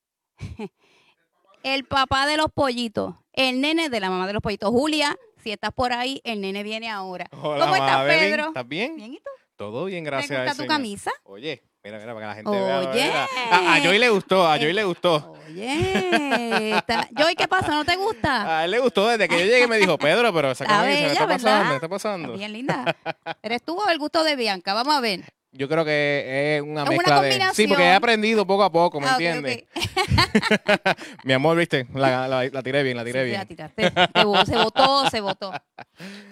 El 1.63 1.85
papá 1.85 2.25
de 2.25 2.37
los 2.37 2.47
pollitos, 2.53 3.15
el 3.33 3.61
nene 3.61 3.89
de 3.89 3.99
la 3.99 4.09
mamá 4.09 4.27
de 4.27 4.33
los 4.33 4.41
pollitos. 4.41 4.69
Julia, 4.69 5.15
si 5.43 5.51
estás 5.51 5.71
por 5.73 5.93
ahí, 5.93 6.21
el 6.23 6.41
nene 6.41 6.63
viene 6.63 6.89
ahora. 6.89 7.27
Hola, 7.31 7.65
¿Cómo 7.65 7.75
estás. 7.75 8.05
Pedro? 8.05 8.47
¿Estás 8.47 8.67
bien? 8.67 8.95
Bien, 8.95 9.13
¿y 9.13 9.17
tú? 9.17 9.29
Todo 9.55 9.85
bien, 9.85 10.03
gracias 10.05 10.29
¿Te 10.29 10.35
gusta 10.37 10.51
tu 10.51 10.57
Señor. 10.57 10.67
camisa? 10.69 11.11
Oye, 11.23 11.61
mira, 11.83 11.99
mira, 11.99 12.13
para 12.13 12.25
que 12.25 12.27
la 12.29 12.35
gente 12.35 12.51
vea. 12.51 12.79
Oye. 12.79 13.11
A, 13.51 13.73
a 13.75 13.79
Joy 13.81 13.99
le 13.99 14.09
gustó, 14.09 14.47
a 14.47 14.57
Joy 14.57 14.71
le 14.71 14.83
gustó. 14.85 15.33
Oye, 15.47 16.77
está- 16.77 17.09
Joy, 17.11 17.35
¿qué 17.35 17.47
pasa? 17.49 17.67
¿No 17.71 17.83
te 17.83 17.97
gusta? 17.97 18.59
A 18.59 18.63
él 18.65 18.71
le 18.71 18.79
gustó 18.79 19.07
desde 19.09 19.27
que 19.27 19.37
yo 19.37 19.45
llegué 19.45 19.67
me 19.67 19.77
dijo, 19.77 19.97
Pedro, 19.97 20.33
pero 20.33 20.51
esa 20.51 20.63
Está 20.63 20.77
camisa, 20.77 20.95
¿qué 20.97 21.01
bella, 21.01 21.11
está 21.13 21.25
¿verdad? 21.25 21.43
pasando? 21.43 21.69
¿Qué 21.69 21.75
está 21.75 21.89
pasando? 21.89 22.33
Bien 22.37 22.53
linda. 22.53 22.95
¿Eres 23.41 23.61
tú 23.63 23.77
o 23.77 23.89
el 23.89 23.99
gusto 23.99 24.23
de 24.23 24.37
Bianca? 24.37 24.73
Vamos 24.73 24.95
a 24.95 25.01
ver. 25.01 25.25
Yo 25.51 25.67
creo 25.67 25.83
que 25.83 26.57
es 26.57 26.61
una 26.61 26.83
Es 26.83 26.89
una 26.89 26.97
mezcla 26.97 27.21
de... 27.23 27.41
Sí, 27.53 27.67
porque 27.67 27.83
he 27.83 27.91
aprendido 27.93 28.45
poco 28.45 28.63
a 28.63 28.71
poco, 28.71 28.99
¿me 28.99 29.07
Ah, 29.07 29.11
entiendes? 29.13 29.63
ok. 29.63 30.95
Mi 31.23 31.33
amor, 31.33 31.57
viste, 31.57 31.87
la, 31.95 32.27
la- 32.27 32.45
la 32.45 32.61
tiré 32.63 32.83
bien, 32.83 32.95
la 32.95 33.03
tiré 33.03 33.21
Sí, 33.21 33.25
bien. 33.25 33.39
la 33.39 33.45
tiraste. 33.45 33.83
Se 33.83 34.25
vo- 34.25 34.45
se 34.45 34.55
votó, 34.55 35.09
se 35.09 35.21
votó. 35.21 35.51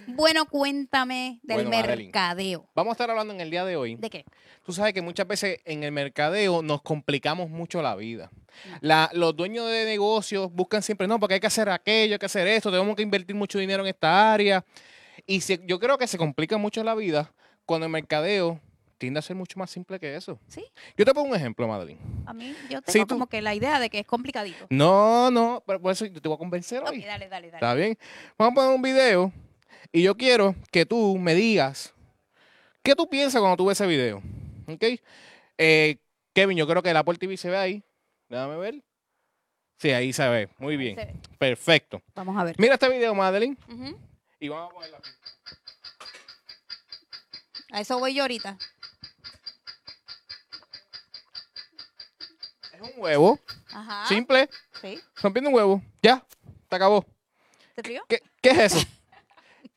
Bueno, 0.07 0.45
cuéntame 0.45 1.39
del 1.41 1.57
Bueno, 1.65 1.69
Madeline. 1.71 2.03
mercadeo. 2.05 2.69
Vamos 2.75 2.91
a 2.91 2.93
estar 2.93 3.09
hablando 3.09 3.33
en 3.33 3.41
el 3.41 3.49
día 3.49 3.65
de 3.65 3.75
hoy. 3.75 3.95
¿De 3.95 4.09
qué? 4.09 4.23
Tú 4.63 4.71
sabes 4.71 4.93
que 4.93 5.01
muchas 5.01 5.27
veces 5.27 5.59
en 5.65 5.83
el 5.83 5.91
mercadeo 5.91 6.61
nos 6.61 6.81
complicamos 6.83 7.49
mucho 7.49 7.81
la 7.81 7.95
vida. 7.95 8.29
La- 8.81 9.09
los 9.13 9.35
dueños 9.35 9.67
de 9.71 9.85
negocios 9.85 10.51
buscan 10.51 10.83
siempre, 10.83 11.07
no, 11.07 11.19
porque 11.19 11.35
hay 11.35 11.39
que 11.39 11.47
hacer 11.47 11.69
aquello, 11.69 12.13
hay 12.13 12.19
que 12.19 12.25
hacer 12.27 12.47
esto, 12.47 12.69
tenemos 12.71 12.95
que 12.95 13.01
invertir 13.03 13.35
mucho 13.35 13.57
dinero 13.57 13.81
en 13.83 13.89
esta 13.89 14.31
área. 14.33 14.63
Y 15.25 15.41
se- 15.41 15.59
yo 15.65 15.79
creo 15.79 15.97
que 15.97 16.05
se 16.05 16.19
complica 16.19 16.57
mucho 16.57 16.83
la 16.83 16.93
vida 16.93 17.31
cuando 17.65 17.87
el 17.87 17.91
mercadeo 17.91 18.59
tiende 18.97 19.19
a 19.19 19.21
ser 19.21 19.35
mucho 19.35 19.57
más 19.59 19.69
simple 19.69 19.99
que 19.99 20.15
eso. 20.15 20.39
Sí. 20.47 20.65
Yo 20.97 21.05
te 21.05 21.13
pongo 21.13 21.29
un 21.29 21.35
ejemplo, 21.35 21.67
Madeline. 21.67 21.99
A 22.25 22.33
mí 22.33 22.55
yo 22.69 22.81
tengo 22.81 23.05
tú- 23.05 23.15
como 23.15 23.27
que 23.27 23.41
la 23.41 23.53
idea 23.55 23.79
de 23.79 23.89
que 23.89 23.99
es 23.99 24.05
complicadito. 24.07 24.65
No, 24.69 25.29
no, 25.31 25.63
pero 25.65 25.79
por 25.81 25.91
eso 25.91 26.05
yo 26.05 26.21
te 26.21 26.27
voy 26.27 26.35
a 26.35 26.39
convencer 26.39 26.81
hoy. 26.83 27.01
dale, 27.01 27.27
dale, 27.29 27.47
dale. 27.51 27.57
¿Está 27.57 27.73
bien? 27.73 27.97
Vamos 28.37 28.51
a 28.51 28.55
poner 28.55 28.75
un 28.75 28.81
video 28.81 29.31
y 29.91 30.03
yo 30.03 30.15
quiero 30.17 30.55
que 30.71 30.85
tú 30.85 31.17
me 31.17 31.35
digas 31.35 31.93
qué 32.83 32.95
tú 32.95 33.07
piensas 33.09 33.39
cuando 33.41 33.57
tú 33.57 33.65
ves 33.65 33.79
ese 33.79 33.87
video. 33.87 34.21
¿Ok? 34.67 34.83
Eh, 35.57 35.97
Kevin, 36.33 36.57
yo 36.57 36.67
creo 36.67 36.81
que 36.83 36.89
el 36.91 36.97
Apple 36.97 37.15
TV 37.17 37.37
se 37.37 37.49
ve 37.49 37.57
ahí. 37.57 37.83
Déjame 38.29 38.57
ver. 38.57 38.83
Sí, 39.79 39.91
ahí 39.91 40.11
se 40.11 40.27
ve. 40.27 40.49
Muy 40.57 40.75
bien. 40.75 40.95
Ve. 40.95 41.13
Perfecto. 41.37 42.01
Vamos 42.15 42.35
a 42.37 42.43
ver. 42.43 42.55
Mira 42.57 42.73
este 42.73 42.89
video, 42.89 43.13
Madeline. 43.13 43.57
Ujú. 43.69 43.97
Y 44.39 44.47
vamos 44.49 44.71
a 44.71 44.73
ponerlo 44.73 44.97
aquí. 44.97 45.09
A 47.71 47.81
eso 47.81 47.99
voy 47.99 48.13
yo 48.13 48.23
ahorita. 48.23 48.57
Es 52.77 52.81
un 52.83 52.91
huevo. 53.01 53.39
Ajá. 53.71 54.05
Simple. 54.07 54.47
Sí. 54.81 54.99
Rompiendo 55.21 55.49
un 55.49 55.55
huevo. 55.55 55.81
Ya. 56.01 56.23
Se 56.69 56.75
acabó. 56.75 57.03
¿Te 57.75 57.81
frío? 57.81 58.03
¿Qué, 58.07 58.21
qué 58.41 58.49
es 58.51 58.57
eso? 58.75 58.85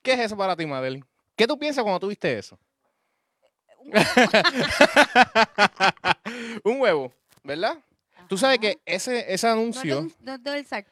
¿Qué 0.02 0.12
es 0.12 0.20
eso 0.20 0.36
para 0.36 0.54
ti, 0.54 0.66
Madeline? 0.66 1.04
¿Qué 1.34 1.46
tú 1.46 1.58
piensas 1.58 1.82
cuando 1.82 1.98
tú 2.00 2.08
viste 2.08 2.38
eso? 2.38 2.58
un 6.64 6.80
huevo, 6.80 7.12
¿verdad? 7.42 7.78
Tú 8.28 8.36
sabes 8.38 8.58
que 8.60 8.78
ese, 8.86 9.32
ese 9.32 9.48
anuncio, 9.48 10.06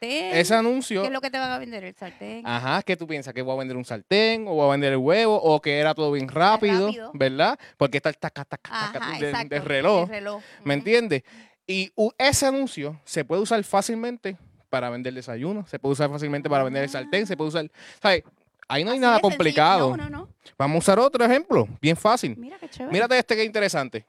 ese 0.01 0.55
anuncio, 0.55 1.01
¿Qué 1.03 1.07
es 1.07 1.13
lo 1.13 1.21
que 1.21 1.29
te 1.29 1.37
van 1.39 1.51
a 1.51 1.57
vender? 1.57 1.85
¿El 1.85 1.95
sartén? 1.95 2.45
ajá, 2.45 2.81
¿qué 2.83 2.97
tú 2.97 3.07
piensas? 3.07 3.33
¿Que 3.33 3.41
voy 3.41 3.55
a 3.55 3.59
vender 3.59 3.77
un 3.77 3.85
sartén 3.85 4.45
o 4.45 4.55
voy 4.55 4.67
a 4.67 4.71
vender 4.71 4.91
el 4.91 4.97
huevo 4.97 5.39
o 5.41 5.61
que 5.61 5.79
era 5.79 5.93
todo 5.95 6.11
bien 6.11 6.27
rápido, 6.27 6.87
rápido. 6.87 7.11
¿verdad? 7.13 7.57
Porque 7.77 7.97
está 7.97 8.09
el 8.09 8.17
taca, 8.17 8.43
taca, 8.43 8.69
taca 8.69 8.97
Ajá, 8.99 9.19
de- 9.19 9.45
del 9.47 9.63
reloj, 9.63 10.03
el 10.03 10.09
reloj. 10.09 10.43
¿me 10.65 10.73
entiendes? 10.73 11.23
Y 11.69 11.93
ese 12.17 12.47
anuncio 12.47 12.99
se 13.05 13.23
puede 13.23 13.43
usar 13.43 13.63
fácilmente 13.63 14.35
para 14.71 14.89
vender 14.89 15.13
desayuno, 15.13 15.67
se 15.67 15.77
puede 15.77 15.93
usar 15.93 16.09
fácilmente 16.09 16.49
para 16.49 16.63
vender 16.63 16.81
el 16.81 16.89
sartén, 16.89 17.27
se 17.27 17.37
puede 17.37 17.49
usar, 17.49 17.69
¿sabes? 18.01 18.23
Ahí 18.67 18.83
no 18.83 18.89
hay 18.89 18.97
Así 18.97 19.01
nada 19.05 19.19
complicado. 19.19 19.95
No, 19.95 20.09
no, 20.09 20.09
no. 20.09 20.29
Vamos 20.57 20.75
a 20.77 20.79
usar 20.79 20.97
otro 20.99 21.23
ejemplo, 21.23 21.67
bien 21.79 21.95
fácil. 21.95 22.35
Mira 22.37 22.57
qué 22.57 22.67
chévere. 22.67 22.91
Mírate 22.91 23.19
este 23.19 23.35
que 23.35 23.41
es 23.41 23.45
interesante. 23.45 24.03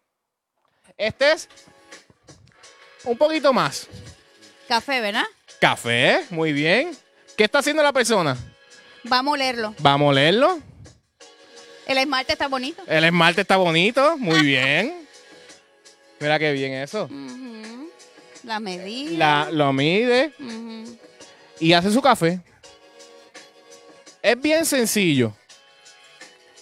Este 0.96 1.32
es 1.32 1.50
un 3.04 3.18
poquito 3.18 3.52
más. 3.52 3.86
Café, 4.66 5.02
¿verdad? 5.02 5.24
Café, 5.60 6.24
muy 6.30 6.54
bien. 6.54 6.96
¿Qué 7.36 7.44
está 7.44 7.58
haciendo 7.58 7.82
la 7.82 7.92
persona? 7.92 8.38
Vamos 9.04 9.34
a 9.34 9.36
leerlo. 9.36 9.74
Vamos 9.80 10.12
a 10.12 10.14
leerlo. 10.14 10.60
El 11.86 11.98
esmalte 11.98 12.32
está 12.32 12.48
bonito. 12.48 12.82
El 12.86 13.04
esmalte 13.04 13.42
está 13.42 13.58
bonito, 13.58 14.16
muy 14.16 14.40
bien. 14.46 15.06
Mira 16.20 16.38
qué 16.38 16.52
bien 16.52 16.72
eso. 16.72 17.04
Ujú. 17.04 17.49
La 18.44 18.60
medida. 18.60 19.18
La, 19.18 19.50
lo 19.50 19.72
mide 19.72 20.32
y 21.58 21.72
hace 21.72 21.90
su 21.90 22.00
café. 22.00 22.40
Es 24.22 24.40
bien 24.40 24.64
sencillo. 24.64 25.34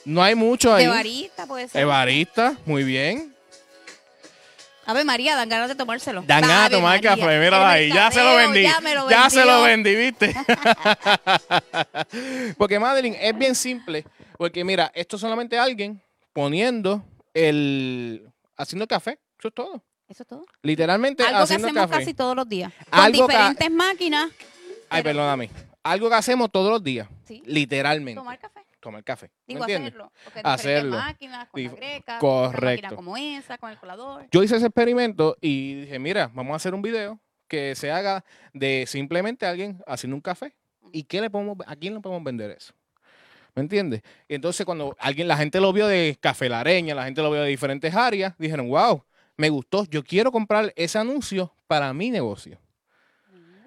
No 0.04 0.22
hay 0.22 0.34
mucho 0.34 0.72
ahí. 0.72 0.84
De 0.84 0.90
varita 0.90 1.46
puede 1.46 1.68
ser. 1.68 1.82
Es 1.82 1.86
barista, 1.86 2.56
muy 2.64 2.82
bien. 2.82 3.34
Ave 4.86 5.04
María, 5.04 5.36
dan 5.36 5.50
ganas 5.50 5.68
de 5.68 5.74
tomárselo. 5.74 6.22
Dan 6.26 6.40
ganas 6.40 6.70
de 6.70 6.76
tomar 6.76 6.96
María. 6.96 7.10
café, 7.10 7.38
míralo 7.38 7.64
El 7.64 7.70
ahí. 7.70 7.92
Ya 7.92 8.10
se 8.10 8.22
lo 8.22 8.36
vendí. 8.36 8.62
Ya, 8.62 8.80
lo 8.80 9.10
Ya 9.10 9.28
se 9.28 9.44
lo 9.44 9.62
vendí, 9.62 9.94
¿viste? 9.94 10.34
porque 12.56 12.78
Madeline 12.78 13.18
es 13.20 13.36
bien 13.36 13.54
simple. 13.54 14.06
Porque 14.38 14.64
mira, 14.64 14.90
esto 14.94 15.16
es 15.16 15.20
solamente 15.20 15.58
alguien 15.58 16.00
poniendo 16.32 17.04
el. 17.34 18.30
haciendo 18.56 18.84
el 18.84 18.88
café. 18.88 19.18
Eso 19.38 19.48
es 19.48 19.54
todo. 19.54 19.84
Eso 20.08 20.22
es 20.22 20.26
todo. 20.26 20.44
Literalmente 20.62 21.22
Algo 21.22 21.36
que 21.38 21.42
haciendo 21.42 21.68
hacemos 21.68 21.86
café. 21.90 21.98
casi 22.00 22.14
todos 22.14 22.34
los 22.34 22.48
días. 22.48 22.72
Con 22.90 22.98
Algo 23.00 23.26
que- 23.26 23.32
diferentes 23.34 23.70
máquinas. 23.70 24.30
Ay, 24.88 25.02
pero- 25.02 25.18
perdóname. 25.18 25.50
Algo 25.82 26.08
que 26.08 26.14
hacemos 26.14 26.50
todos 26.50 26.70
los 26.70 26.82
días. 26.82 27.08
Sí. 27.24 27.42
Literalmente. 27.46 28.18
Tomar 28.20 28.38
café. 28.38 28.60
Tomar 28.80 29.04
café. 29.04 29.26
¿Me 29.46 29.54
Digo, 29.54 29.60
entiendes? 29.64 29.88
hacerlo. 29.92 30.12
Porque 30.24 30.40
Hacerlo. 30.44 30.96
máquinas, 30.96 31.48
con 31.48 31.62
la 31.62 31.68
Dif- 31.70 31.76
greca, 31.76 32.18
máquina 32.60 32.88
como 32.94 33.16
esa, 33.16 33.58
con 33.58 33.70
el 33.70 33.76
colador. 33.78 34.26
Yo 34.30 34.42
hice 34.42 34.56
ese 34.56 34.66
experimento 34.66 35.36
y 35.40 35.74
dije, 35.82 35.98
mira, 35.98 36.30
vamos 36.32 36.52
a 36.54 36.56
hacer 36.56 36.74
un 36.74 36.82
video 36.82 37.18
que 37.48 37.74
se 37.74 37.90
haga 37.90 38.24
de 38.52 38.84
simplemente 38.86 39.46
alguien 39.46 39.82
haciendo 39.86 40.14
un 40.16 40.20
café. 40.22 40.54
¿Y 40.92 41.04
qué 41.04 41.20
le 41.20 41.28
podemos, 41.28 41.56
a 41.66 41.76
quién 41.76 41.94
le 41.94 42.00
podemos 42.00 42.24
vender 42.24 42.50
eso? 42.52 42.72
¿Me 43.54 43.62
entiendes? 43.62 44.02
Y 44.28 44.34
entonces 44.34 44.64
cuando 44.64 44.96
alguien, 45.00 45.26
la 45.28 45.36
gente 45.36 45.60
lo 45.60 45.72
vio 45.72 45.86
de 45.88 46.16
Café 46.20 46.48
Lareña, 46.48 46.94
la 46.94 47.04
gente 47.04 47.20
lo 47.22 47.30
vio 47.30 47.42
de 47.42 47.48
diferentes 47.48 47.92
áreas, 47.94 48.34
dijeron, 48.38 48.68
wow, 48.68 49.02
me 49.38 49.48
gustó, 49.48 49.84
yo 49.84 50.04
quiero 50.04 50.30
comprar 50.30 50.72
ese 50.76 50.98
anuncio 50.98 51.54
para 51.66 51.94
mi 51.94 52.10
negocio. 52.10 52.58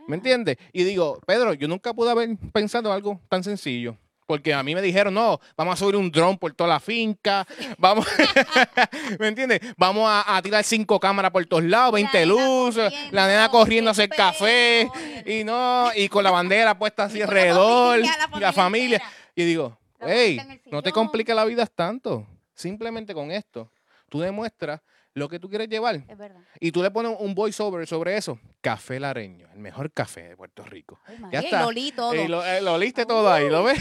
¿Me 0.06 0.18
entiendes? 0.18 0.58
Y 0.74 0.84
digo, 0.84 1.20
Pedro, 1.26 1.54
yo 1.54 1.68
nunca 1.68 1.94
pude 1.94 2.12
haber 2.12 2.30
pensado 2.52 2.90
en 2.90 2.96
algo 2.96 3.20
tan 3.30 3.44
sencillo. 3.44 3.98
Porque 4.28 4.54
a 4.54 4.64
mí 4.64 4.76
me 4.76 4.82
dijeron, 4.82 5.14
no, 5.14 5.40
vamos 5.56 5.74
a 5.74 5.78
subir 5.78 5.96
un 5.96 6.12
dron 6.12 6.38
por 6.38 6.54
toda 6.54 6.70
la 6.70 6.80
finca, 6.80 7.48
vamos, 7.78 8.06
¿me 9.20 9.30
entiendes? 9.30 9.62
Vamos 9.78 10.04
a, 10.08 10.36
a 10.36 10.42
tirar 10.42 10.64
cinco 10.64 11.00
cámaras 11.00 11.32
por 11.32 11.46
todos 11.46 11.64
lados, 11.64 11.94
20 11.94 12.18
nena 12.20 12.34
luces, 12.34 12.94
la 13.12 13.28
nena 13.28 13.50
corriendo 13.50 13.90
a 13.90 13.92
hacer 13.92 14.10
café, 14.10 14.90
y 15.26 15.44
no, 15.44 15.90
y 15.96 16.08
con 16.10 16.24
la 16.24 16.32
bandera 16.32 16.78
puesta 16.78 17.06
así 17.06 17.20
con 17.20 17.20
la 17.20 17.26
alrededor, 17.28 18.00
familia, 18.00 18.18
la 18.30 18.38
y 18.38 18.40
la 18.42 18.54
familia. 18.54 19.02
Y 19.36 19.44
digo, 19.46 19.78
hey, 20.02 20.62
no 20.70 20.82
te 20.82 20.92
compliques 20.92 21.36
la 21.36 21.46
vida 21.46 21.66
tanto. 21.66 22.28
Simplemente 22.54 23.14
con 23.14 23.32
esto, 23.32 23.72
tú 24.10 24.20
demuestras 24.20 24.82
lo 25.14 25.28
que 25.30 25.40
tú 25.40 25.50
quieres 25.50 25.68
llevar. 25.70 26.04
Es 26.08 26.18
verdad. 26.18 26.42
Y 26.60 26.72
tú 26.72 26.82
le 26.82 26.92
pones 26.92 27.16
un 27.20 27.36
voiceover 27.36 27.86
sobre 27.88 28.16
eso. 28.18 28.40
Café 28.62 29.00
Lareño, 29.00 29.48
el 29.54 29.60
mejor 29.60 29.92
café 29.92 30.30
de 30.30 30.38
Puerto 30.38 30.64
Rico. 30.64 31.00
Ay, 31.06 31.16
Ya 31.16 31.22
María, 31.22 31.42
y 31.42 31.46
está. 31.46 31.62
lo 31.62 31.68
olí 31.68 31.92
todo. 31.92 32.16
Y 32.16 32.28
lo, 32.28 32.46
eh, 32.46 32.62
lo 32.62 32.78
liste 32.78 33.06
todo 33.06 33.32
ahí, 33.32 33.50
¿lo 33.50 33.64
ves? 33.64 33.80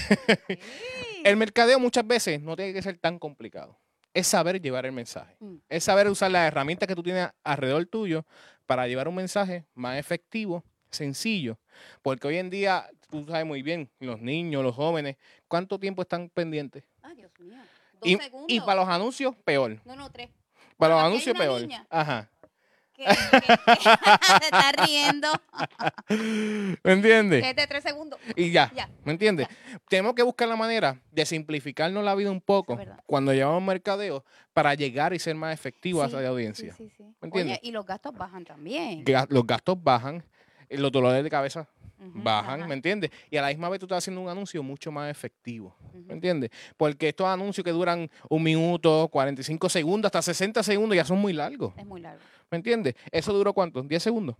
Sí. 0.48 0.58
El 1.24 1.36
mercadeo 1.36 1.78
muchas 1.78 2.06
veces 2.06 2.40
no 2.40 2.56
tiene 2.56 2.72
que 2.72 2.82
ser 2.82 2.98
tan 2.98 3.18
complicado. 3.18 3.78
Es 4.12 4.26
saber 4.26 4.60
llevar 4.60 4.86
el 4.86 4.92
mensaje. 4.92 5.36
Mm. 5.38 5.56
Es 5.68 5.84
saber 5.84 6.08
usar 6.08 6.30
las 6.32 6.46
herramientas 6.48 6.86
que 6.88 6.96
tú 6.96 7.02
tienes 7.02 7.28
alrededor 7.44 7.86
tuyo 7.86 8.24
para 8.66 8.88
llevar 8.88 9.06
un 9.06 9.14
mensaje 9.14 9.66
más 9.74 9.98
efectivo, 9.98 10.64
sencillo. 10.90 11.58
Porque 12.02 12.26
hoy 12.26 12.38
en 12.38 12.50
día, 12.50 12.88
tú 13.08 13.24
sabes 13.26 13.46
muy 13.46 13.62
bien, 13.62 13.88
los 14.00 14.20
niños, 14.20 14.64
los 14.64 14.74
jóvenes, 14.74 15.16
¿cuánto 15.46 15.78
tiempo 15.78 16.02
están 16.02 16.28
pendientes? 16.30 16.82
Ay, 17.02 17.14
Dios 17.16 17.30
mío. 17.38 17.54
Dos 18.00 18.08
Y, 18.08 18.16
segundos. 18.16 18.46
y 18.48 18.60
para 18.60 18.80
los 18.80 18.88
anuncios, 18.88 19.36
peor. 19.44 19.80
No, 19.84 19.94
no, 19.94 20.10
tres. 20.10 20.30
Para 20.80 20.94
los 20.96 21.04
anuncios, 21.04 21.36
peor. 21.38 21.60
niña 21.60 21.86
Ajá. 21.88 22.28
se 23.00 24.44
está 24.44 24.72
riendo. 24.84 25.28
¿Me 26.84 26.92
entiendes? 26.92 27.44
Es 27.44 27.56
de 27.56 27.66
tres 27.66 27.82
segundos. 27.82 28.20
Y 28.36 28.50
ya, 28.50 28.70
Ya, 28.74 28.90
¿me 29.04 29.12
entiendes? 29.12 29.48
Tenemos 29.88 30.14
que 30.14 30.22
buscar 30.22 30.48
la 30.48 30.56
manera 30.56 31.00
de 31.10 31.24
simplificarnos 31.24 32.04
la 32.04 32.14
vida 32.14 32.30
un 32.30 32.42
poco 32.42 32.78
cuando 33.06 33.32
llevamos 33.32 33.62
mercadeo 33.62 34.22
para 34.52 34.74
llegar 34.74 35.14
y 35.14 35.18
ser 35.18 35.34
más 35.34 35.54
efectivos 35.54 36.10
Sí, 36.10 36.16
a 36.16 36.20
esa 36.20 36.28
audiencia. 36.28 36.74
Sí, 36.74 36.90
sí. 36.94 37.04
¿Me 37.20 37.26
entiendes? 37.28 37.58
Oye, 37.60 37.68
y 37.68 37.72
los 37.72 37.86
gastos 37.86 38.12
bajan 38.14 38.44
también. 38.44 39.04
Los 39.28 39.46
gastos 39.46 39.82
bajan, 39.82 40.22
eh, 40.68 40.76
los 40.76 40.92
dolores 40.92 41.24
de 41.24 41.30
cabeza 41.30 41.68
Bajan, 42.03 42.61
ajá, 42.61 42.66
¿me 42.68 42.74
entiendes? 42.74 43.11
Y 43.30 43.36
a 43.36 43.42
la 43.42 43.48
misma 43.48 43.68
vez 43.68 43.78
tú 43.78 43.86
estás 43.86 43.98
haciendo 43.98 44.20
un 44.22 44.28
anuncio 44.28 44.62
mucho 44.62 44.90
más 44.90 45.11
efectivo. 45.11 45.76
¿me 45.92 46.14
entiendes? 46.14 46.51
Porque 46.76 47.09
estos 47.09 47.26
anuncios 47.26 47.64
que 47.64 47.70
duran 47.72 48.11
un 48.28 48.42
minuto, 48.42 49.09
45 49.12 49.68
segundos, 49.68 50.09
hasta 50.09 50.22
60 50.22 50.62
segundos 50.62 50.96
ya 50.96 51.05
son 51.05 51.18
muy 51.18 51.32
largos, 51.32 51.74
Es 51.76 51.84
muy 51.86 52.01
largo. 52.01 52.22
¿me 52.51 52.57
entiendes? 52.57 52.94
¿Eso 53.12 53.32
duró 53.32 53.53
cuánto? 53.53 53.82
10 53.82 54.03
segundos 54.03 54.36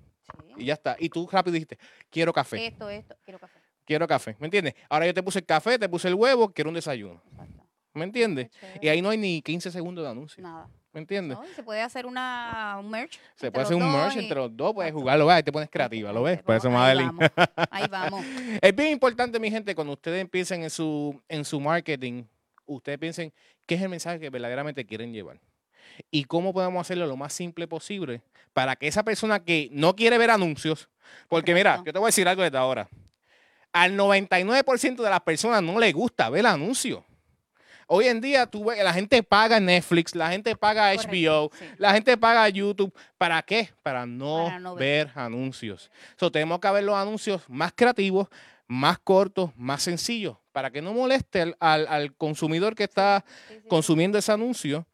y 0.57 0.61
Sí. 0.61 0.65
ya 0.67 0.75
está. 0.75 0.97
Y 0.99 1.09
tú 1.09 1.29
rápido 1.31 1.55
dijiste, 1.55 1.79
quiero 2.09 2.33
café, 2.33 2.67
Esto, 2.67 2.89
esto, 2.89 3.15
quiero 3.25 3.39
café. 3.39 3.59
quiero 3.85 4.07
café, 4.09 4.37
¿me 4.39 4.47
entiendes? 4.47 4.75
Ahora 4.89 5.07
yo 5.07 5.15
te 5.15 5.23
puse 5.23 5.41
el 5.41 5.45
café, 5.47 5.79
te 5.79 5.89
puse 5.89 6.09
el 6.09 6.15
huevo, 6.15 6.51
quiero 6.53 6.71
un 6.71 6.75
desayuno, 6.75 7.21
Exacto. 7.33 7.67
¿me 7.95 8.05
entiendes? 8.05 8.49
Y 8.81 8.89
ahí 8.89 9.03
no 9.03 9.11
hay 9.11 9.19
ni 9.19 9.43
15 9.43 9.71
segundos 9.71 10.05
de 10.05 10.11
anuncio, 10.11 10.43
Nada. 10.43 10.69
¿Me 10.93 11.01
entiendes? 11.01 11.38
No, 11.38 11.45
se 11.55 11.62
puede 11.62 11.80
hacer 11.82 12.07
una, 12.07 12.76
un 12.80 12.91
merch. 12.91 13.18
Se 13.36 13.51
puede 13.51 13.64
hacer 13.64 13.76
un 13.76 13.93
merch 13.93 14.16
y- 14.16 14.18
entre 14.20 14.36
los 14.38 14.57
dos, 14.57 14.74
puedes 14.74 14.93
jugarlo, 14.93 15.26
ves, 15.26 15.36
ahí 15.36 15.43
te 15.43 15.53
pones 15.53 15.68
creativa, 15.70 16.12
¿lo 16.12 16.22
ves? 16.22 16.43
Por 16.43 16.55
eso, 16.57 16.68
ahí 16.68 16.74
Madeline. 16.74 17.07
vamos, 17.16 17.30
Ahí 17.70 17.84
vamos. 17.91 18.24
Es 18.61 18.74
bien 18.74 18.91
importante, 18.91 19.38
mi 19.38 19.51
gente, 19.51 19.74
cuando 19.74 19.93
ustedes 19.95 20.20
empiecen 20.20 20.62
en 20.62 20.70
su, 20.70 21.20
en 21.28 21.45
su 21.45 21.61
marketing, 21.61 22.24
ustedes 22.66 22.99
piensen 22.99 23.32
qué 23.66 23.74
es 23.76 23.82
el 23.82 23.88
mensaje 23.88 24.18
que 24.20 24.30
verdaderamente 24.30 24.84
quieren 24.84 25.12
llevar. 25.12 25.38
Y 26.11 26.24
cómo 26.24 26.53
podemos 26.55 26.80
hacerlo 26.80 27.07
lo 27.07 27.16
más 27.16 27.32
simple 27.32 27.66
posible 27.68 28.22
para 28.53 28.74
que 28.76 28.86
esa 28.88 29.03
persona 29.03 29.45
que 29.45 29.68
no 29.72 29.95
quiere 29.97 30.18
ver 30.18 30.30
anuncios, 30.30 30.88
porque 31.28 31.53
mira, 31.55 31.82
yo 31.84 31.93
te 31.93 31.99
voy 31.99 32.07
a 32.07 32.09
decir 32.09 32.26
algo 32.28 32.43
desde 32.43 32.59
ahora. 32.59 32.88
Al 33.72 33.97
99% 33.97 35.03
de 35.03 35.11
las 35.11 35.20
personas 35.20 35.62
no 35.62 35.78
les 35.78 35.93
gusta 35.95 36.28
ver 36.30 36.47
anuncios. 36.47 37.05
Hoy 37.93 38.07
en 38.07 38.20
día 38.20 38.47
tú 38.47 38.66
ves, 38.66 38.82
la 38.84 38.93
gente 38.93 39.20
paga 39.24 39.59
Netflix, 39.59 40.14
la 40.14 40.30
gente 40.30 40.55
paga 40.55 40.95
Correcto, 40.95 41.11
HBO, 41.11 41.51
sí. 41.59 41.64
la 41.76 41.93
gente 41.93 42.16
paga 42.16 42.49
YouTube. 42.49 42.95
¿Para 43.18 43.43
qué? 43.43 43.70
Para 43.82 44.07
no, 44.07 44.45
Para 44.45 44.61
no 44.61 44.74
ver. 44.76 45.07
ver 45.09 45.18
anuncios. 45.18 45.91
So, 46.16 46.30
tenemos 46.30 46.61
que 46.61 46.70
ver 46.70 46.84
los 46.84 46.95
anuncios 46.95 47.43
más 47.49 47.72
creativos, 47.74 48.28
más 48.68 49.01
cortos, 49.01 49.51
más 49.57 49.82
sencillos, 49.82 50.36
para 50.53 50.70
que 50.70 50.80
no 50.80 50.93
moleste 50.95 51.41
al, 51.59 51.86
al- 51.88 52.14
consumidor 52.14 52.76
que 52.76 52.84
está 52.84 53.24
Sí, 53.49 53.55
sí, 53.55 53.61
sí, 53.64 53.68
consumiendo 53.68 54.18
ese 54.18 54.30
anuncio, 54.30 54.86